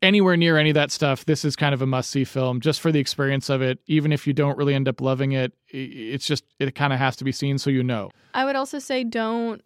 anywhere 0.00 0.36
near 0.36 0.56
any 0.56 0.70
of 0.70 0.74
that 0.74 0.90
stuff, 0.90 1.26
this 1.26 1.44
is 1.44 1.56
kind 1.56 1.74
of 1.74 1.82
a 1.82 1.86
must 1.86 2.10
see 2.10 2.24
film 2.24 2.60
just 2.60 2.80
for 2.80 2.90
the 2.90 2.98
experience 2.98 3.50
of 3.50 3.60
it. 3.60 3.80
Even 3.86 4.12
if 4.12 4.26
you 4.26 4.32
don't 4.32 4.56
really 4.56 4.74
end 4.74 4.88
up 4.88 5.02
loving 5.02 5.32
it, 5.32 5.52
it's 5.68 6.26
just 6.26 6.44
it 6.58 6.74
kind 6.74 6.94
of 6.94 6.98
has 6.98 7.16
to 7.16 7.24
be 7.24 7.32
seen 7.32 7.58
so 7.58 7.68
you 7.68 7.82
know. 7.82 8.10
I 8.32 8.46
would 8.46 8.56
also 8.56 8.78
say 8.78 9.04
don't 9.04 9.62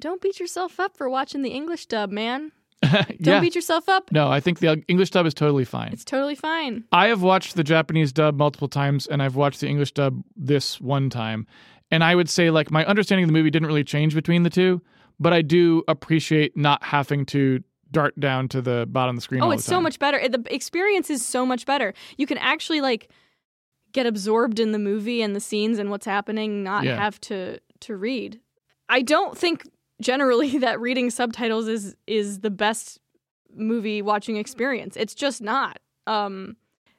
don't 0.00 0.20
beat 0.20 0.40
yourself 0.40 0.80
up 0.80 0.96
for 0.96 1.08
watching 1.08 1.42
the 1.42 1.50
English 1.50 1.86
dub, 1.86 2.10
man. 2.10 2.50
Don't 2.82 3.18
yeah. 3.20 3.38
beat 3.38 3.54
yourself 3.54 3.88
up. 3.88 4.10
No, 4.10 4.28
I 4.28 4.40
think 4.40 4.58
the 4.58 4.82
English 4.88 5.10
dub 5.10 5.24
is 5.24 5.34
totally 5.34 5.64
fine. 5.64 5.92
It's 5.92 6.04
totally 6.04 6.34
fine. 6.34 6.82
I 6.90 7.06
have 7.06 7.22
watched 7.22 7.54
the 7.54 7.62
Japanese 7.62 8.12
dub 8.12 8.36
multiple 8.36 8.66
times 8.66 9.06
and 9.06 9.22
I've 9.22 9.36
watched 9.36 9.60
the 9.60 9.68
English 9.68 9.92
dub 9.92 10.20
this 10.34 10.80
one 10.80 11.08
time. 11.08 11.46
And 11.92 12.02
I 12.02 12.14
would 12.16 12.28
say 12.28 12.50
like 12.50 12.70
my 12.72 12.84
understanding 12.86 13.22
of 13.24 13.28
the 13.28 13.32
movie 13.34 13.50
didn't 13.50 13.68
really 13.68 13.84
change 13.84 14.14
between 14.14 14.42
the 14.42 14.50
two, 14.50 14.80
but 15.20 15.32
I 15.32 15.42
do 15.42 15.84
appreciate 15.86 16.56
not 16.56 16.82
having 16.82 17.24
to 17.26 17.62
dart 17.92 18.18
down 18.18 18.48
to 18.48 18.62
the 18.62 18.86
bottom 18.90 19.10
of 19.10 19.16
the 19.16 19.22
screen. 19.22 19.42
Oh, 19.42 19.50
it's 19.50 19.64
so 19.64 19.80
much 19.80 19.98
better. 19.98 20.26
The 20.26 20.42
experience 20.52 21.10
is 21.10 21.24
so 21.24 21.44
much 21.44 21.66
better. 21.66 21.92
You 22.16 22.26
can 22.26 22.38
actually 22.38 22.80
like 22.80 23.10
get 23.92 24.06
absorbed 24.06 24.58
in 24.58 24.72
the 24.72 24.78
movie 24.78 25.20
and 25.20 25.36
the 25.36 25.40
scenes 25.40 25.78
and 25.78 25.90
what's 25.90 26.06
happening, 26.06 26.62
not 26.64 26.84
Yeah. 26.84 26.96
have 26.96 27.20
to 27.22 27.60
to 27.80 27.96
read. 27.96 28.40
I 28.88 29.02
don't 29.02 29.36
think 29.36 29.68
generally 30.00 30.56
that 30.64 30.80
reading 30.80 31.10
subtitles 31.10 31.68
is 31.68 31.94
is 32.06 32.40
the 32.40 32.50
best 32.50 32.98
movie 33.54 34.00
watching 34.00 34.38
experience. 34.38 34.96
It's 34.96 35.14
just 35.14 35.42
not. 35.42 35.78
Um 36.06 36.56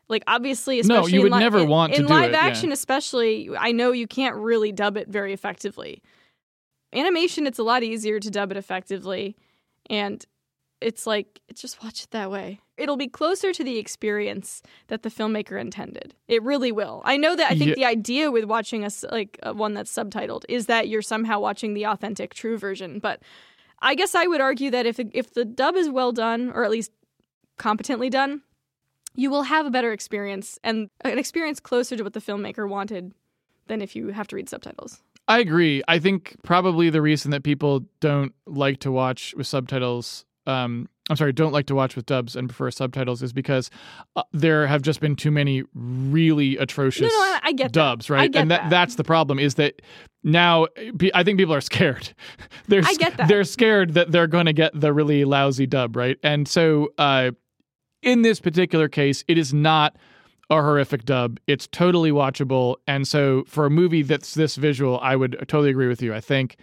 like 0.10 0.24
obviously 0.28 0.82
No, 0.84 0.96
especially 1.00 1.12
you 1.14 1.20
in 1.20 1.24
would 1.24 1.32
li- 1.34 1.40
never 1.40 1.60
in- 1.60 1.70
want 1.70 1.94
to 1.94 2.00
in 2.02 2.08
do 2.08 2.14
live 2.14 2.30
it, 2.30 2.34
yeah. 2.34 2.40
action 2.40 2.72
especially 2.72 3.50
I 3.58 3.72
know 3.72 3.92
you 3.92 4.08
can't 4.08 4.36
really 4.36 4.72
dub 4.72 4.98
it 4.98 5.08
very 5.08 5.34
effectively. 5.34 6.02
Animation 6.94 7.48
it's 7.48 7.60
a 7.60 7.64
lot 7.64 7.82
easier 7.84 8.20
to 8.20 8.30
dub 8.30 8.52
it 8.52 8.58
effectively 8.58 9.36
and 9.90 10.24
it's 10.82 11.08
like 11.08 11.40
just 11.56 11.82
watch 11.84 12.04
it 12.04 12.12
that 12.12 12.30
way. 12.30 12.60
It'll 12.78 12.98
be 12.98 13.08
closer 13.08 13.54
to 13.54 13.64
the 13.64 13.78
experience 13.78 14.62
that 14.88 15.02
the 15.04 15.10
filmmaker 15.10 15.60
intended. 15.60 16.14
It 16.28 16.44
really 16.44 16.72
will. 16.74 17.02
I 17.06 17.16
know 17.18 17.36
that 17.38 17.52
I 17.52 17.56
think 17.56 17.70
Yeah. 17.70 17.76
the 17.76 17.86
idea 17.86 18.32
with 18.32 18.44
watching 18.44 18.84
a 18.84 18.88
s- 18.88 19.06
like 19.10 19.40
uh, 19.44 19.54
one 19.54 19.74
that's 19.74 19.92
subtitled 19.96 20.44
is 20.50 20.66
that 20.66 20.90
you're 20.90 21.02
somehow 21.02 21.40
watching 21.40 21.74
the 21.74 21.86
authentic 21.86 22.34
true 22.34 22.58
version, 22.58 23.00
but 23.00 23.22
I 23.82 23.96
guess 23.96 24.14
I 24.14 24.28
would 24.28 24.42
argue 24.42 24.70
that 24.72 24.86
if 24.86 25.00
if 25.14 25.34
the 25.34 25.46
dub 25.46 25.76
is 25.76 25.90
well 25.90 26.12
done 26.12 26.52
or 26.54 26.64
at 26.66 26.72
least 26.72 26.92
competently 27.58 28.10
done, 28.10 28.42
you 29.16 29.30
will 29.30 29.44
have 29.44 29.66
a 29.66 29.70
better 29.70 29.92
experience 29.92 30.58
and 30.64 30.90
an 31.02 31.18
experience 31.20 31.60
closer 31.60 31.96
to 31.98 32.04
what 32.04 32.14
the 32.14 32.20
filmmaker 32.22 32.68
wanted 32.68 33.14
than 33.68 33.82
if 33.82 33.96
you 33.96 34.08
have 34.10 34.28
to 34.28 34.36
read 34.36 34.50
subtitles. 34.50 35.02
I 35.28 35.40
agree. 35.40 35.82
I 35.88 36.00
think 36.00 36.36
probably 36.44 36.90
the 36.90 37.02
reason 37.02 37.32
that 37.32 37.44
people 37.44 37.86
don't 38.02 38.34
like 38.46 38.80
to 38.82 38.92
watch 38.92 39.34
with 39.38 39.48
subtitles, 39.48 40.26
um, 40.48 40.90
I'm 41.10 41.16
sorry, 41.16 41.32
don't 41.32 41.54
like 41.54 41.66
to 41.68 41.76
watch 41.76 41.96
with 41.96 42.06
dubs 42.06 42.36
and 42.36 42.50
prefer 42.50 42.72
subtitles 42.72 43.24
is 43.24 43.32
because 43.32 43.70
uh, 44.18 44.24
there 44.34 44.68
have 44.68 44.82
just 44.82 45.00
been 45.00 45.16
too 45.16 45.32
many 45.32 45.64
really 45.74 46.58
atrocious 46.58 47.04
No, 47.04 47.08
no, 47.08 47.14
I- 47.22 47.40
I 47.44 47.54
that. 47.54 47.72
dubs, 47.72 48.10
I 48.10 48.14
right? 48.16 48.32
get 48.32 48.42
and 48.42 48.52
that, 48.52 48.64
that. 48.64 48.70
that's 48.70 48.96
the 48.96 49.04
problem 49.06 49.40
is 49.40 49.56
that 49.56 49.82
now 50.26 50.68
I 51.14 51.24
think 51.24 51.38
people 51.40 51.54
are 51.54 51.62
scared. 51.62 52.14
they're 52.68 52.82
I 52.86 52.94
get 52.96 53.16
that. 53.18 53.28
They're 53.30 53.44
scared 53.46 53.94
that 53.94 54.12
they're 54.12 54.28
going 54.28 54.46
to 54.48 54.54
get 54.54 54.72
the 54.80 54.92
really 54.94 55.24
lousy 55.26 55.68
dub, 55.68 55.96
right? 55.96 56.18
And 56.24 56.48
so 56.48 56.90
uh, 56.98 57.32
in 58.04 58.22
this 58.22 58.40
particular 58.40 58.88
case, 58.88 59.24
it 59.28 59.38
is 59.38 59.54
not 59.54 59.96
a 60.50 60.56
horrific 60.56 61.06
dub. 61.06 61.40
It's 61.48 61.68
totally 61.68 62.12
watchable. 62.12 62.76
And 62.88 63.08
so 63.08 63.44
for 63.48 63.66
a 63.66 63.70
movie 63.70 64.04
that's 64.04 64.34
this 64.34 64.56
visual, 64.56 65.00
I 65.02 65.16
would 65.16 65.38
totally 65.48 65.70
agree 65.70 65.88
with 65.88 66.02
you. 66.02 66.14
I 66.14 66.20
think 66.20 66.58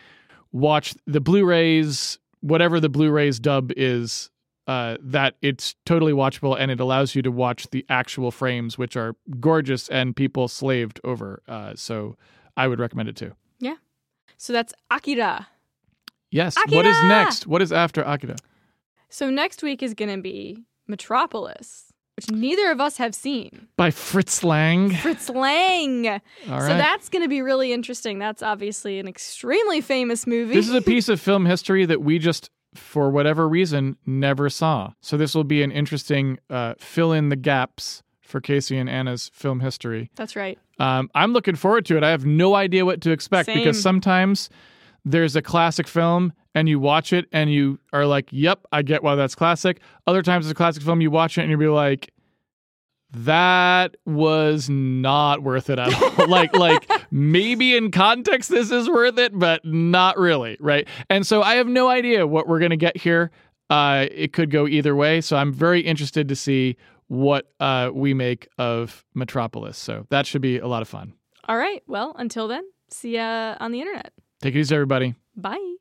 watch 0.53 0.95
the 1.07 1.21
Blu-rays, 1.21 2.19
whatever 2.41 2.79
the 2.79 2.89
Blu-rays 2.89 3.39
dub 3.41 3.73
is, 3.77 4.31
uh, 4.67 4.99
that 5.03 5.35
it's 5.43 5.75
totally 5.85 6.13
watchable 6.13 6.57
and 6.59 6.71
it 6.71 6.79
allows 6.79 7.15
you 7.15 7.23
to 7.23 7.33
watch 7.33 7.69
the 7.71 7.85
actual 7.89 8.31
frames, 8.31 8.79
which 8.79 8.97
are 8.97 9.17
gorgeous 9.41 9.89
and 9.89 10.15
people 10.15 10.47
slaved 10.47 11.01
over. 11.03 11.43
Uh, 11.49 11.73
so 11.75 12.17
I 12.57 12.69
would 12.69 12.79
recommend 12.79 13.09
it 13.09 13.17
too. 13.17 13.33
Yeah. 13.59 13.77
So 14.37 14.53
that's 14.53 14.73
Akira. 14.91 15.49
Yes. 16.31 16.57
What 16.69 16.87
is 16.87 17.03
next? 17.05 17.47
What 17.47 17.63
is 17.63 17.73
after 17.73 18.03
Akira? 18.03 18.37
So 19.09 19.29
next 19.29 19.63
week 19.63 19.83
is 19.83 19.95
going 19.95 20.15
to 20.15 20.23
be 20.23 20.65
Metropolis, 20.91 21.93
which 22.17 22.31
neither 22.31 22.71
of 22.71 22.81
us 22.81 22.97
have 22.99 23.15
seen. 23.15 23.69
By 23.77 23.91
Fritz 23.91 24.45
Lang. 24.45 24.91
Fritz 24.95 25.29
Lang. 25.31 26.07
All 26.09 26.21
So 26.47 26.53
right. 26.53 26.69
that's 26.77 27.09
going 27.09 27.23
to 27.23 27.29
be 27.29 27.41
really 27.43 27.73
interesting. 27.73 28.19
That's 28.19 28.43
obviously 28.43 28.99
an 28.99 29.09
extremely 29.09 29.81
famous 29.81 30.27
movie. 30.27 30.55
This 30.55 30.69
is 30.69 30.75
a 30.75 30.83
piece 30.95 31.09
of 31.09 31.21
film 31.21 31.47
history 31.47 31.87
that 31.87 32.03
we 32.03 32.19
just, 32.19 32.51
for 32.75 33.11
whatever 33.11 33.49
reason, 33.49 33.97
never 34.07 34.51
saw. 34.51 34.93
So 35.01 35.17
this 35.17 35.35
will 35.35 35.45
be 35.45 35.63
an 35.63 35.73
interesting 35.73 36.39
uh, 36.51 36.75
fill 36.79 37.13
in 37.13 37.29
the 37.31 37.37
gaps 37.37 38.03
for 38.21 38.41
Casey 38.41 38.77
and 38.79 38.89
Anna's 38.89 39.31
film 39.35 39.61
history. 39.61 40.11
That's 40.15 40.37
right. 40.37 40.59
Um, 40.79 41.11
I'm 41.15 41.33
looking 41.33 41.57
forward 41.57 41.85
to 41.87 41.97
it. 41.97 42.05
I 42.05 42.11
have 42.11 42.25
no 42.25 42.55
idea 42.55 42.85
what 42.85 43.01
to 43.03 43.11
expect 43.11 43.49
because 43.49 43.81
sometimes 43.83 44.49
there's 45.05 45.37
a 45.37 45.43
classic 45.43 45.89
film 45.89 46.33
and 46.55 46.69
you 46.69 46.81
watch 46.81 47.13
it 47.13 47.27
and 47.33 47.53
you 47.53 47.79
are 47.93 48.07
like, 48.07 48.29
"Yep, 48.31 48.67
I 48.73 48.83
get 48.83 49.03
why 49.03 49.15
that's 49.15 49.35
classic." 49.35 49.81
Other 50.07 50.23
times 50.23 50.47
it's 50.47 50.53
a 50.53 50.55
classic 50.55 50.83
film, 50.83 51.01
you 51.01 51.11
watch 51.11 51.39
it 51.39 51.43
and 51.43 51.51
you'll 51.51 51.61
be 51.61 51.69
like, 51.69 52.13
"That 53.13 53.97
was 54.05 54.69
not 54.69 55.43
worth 55.43 55.71
it 55.71 55.79
at 55.79 55.95
all." 55.95 56.27
like, 56.29 56.55
like 56.55 56.91
maybe 57.11 57.77
in 57.77 57.91
context 57.91 58.51
this 58.51 58.71
is 58.71 58.89
worth 58.89 59.19
it, 59.19 59.39
but 59.39 59.65
not 59.65 60.19
really, 60.19 60.57
right? 60.61 60.89
And 61.09 61.27
so 61.27 61.43
I 61.43 61.55
have 61.57 61.69
no 61.69 61.89
idea 61.89 62.27
what 62.27 62.49
we're 62.49 62.61
gonna 62.61 62.77
get 62.77 62.97
here. 62.97 63.31
Uh, 63.69 64.07
it 64.11 64.33
could 64.33 64.51
go 64.51 64.67
either 64.67 64.97
way. 64.97 65.21
So 65.21 65.37
I'm 65.37 65.53
very 65.53 65.81
interested 65.81 66.29
to 66.29 66.37
see 66.37 66.77
what 67.07 67.51
uh, 67.59 67.91
we 67.93 68.15
make 68.15 68.49
of 68.59 69.05
Metropolis. 69.15 69.77
So 69.77 70.07
that 70.11 70.27
should 70.27 70.43
be 70.43 70.59
a 70.59 70.67
lot 70.67 70.83
of 70.83 70.89
fun. 70.89 71.15
All 71.49 71.57
right. 71.57 71.83
Well, 71.89 72.15
until 72.17 72.47
then, 72.47 72.65
see 72.89 73.15
ya 73.17 73.57
on 73.59 73.73
the 73.73 73.81
internet. 73.81 74.13
Take 74.41 74.55
it 74.55 74.61
easy, 74.61 74.75
everybody. 74.75 75.15
Bye. 75.37 75.75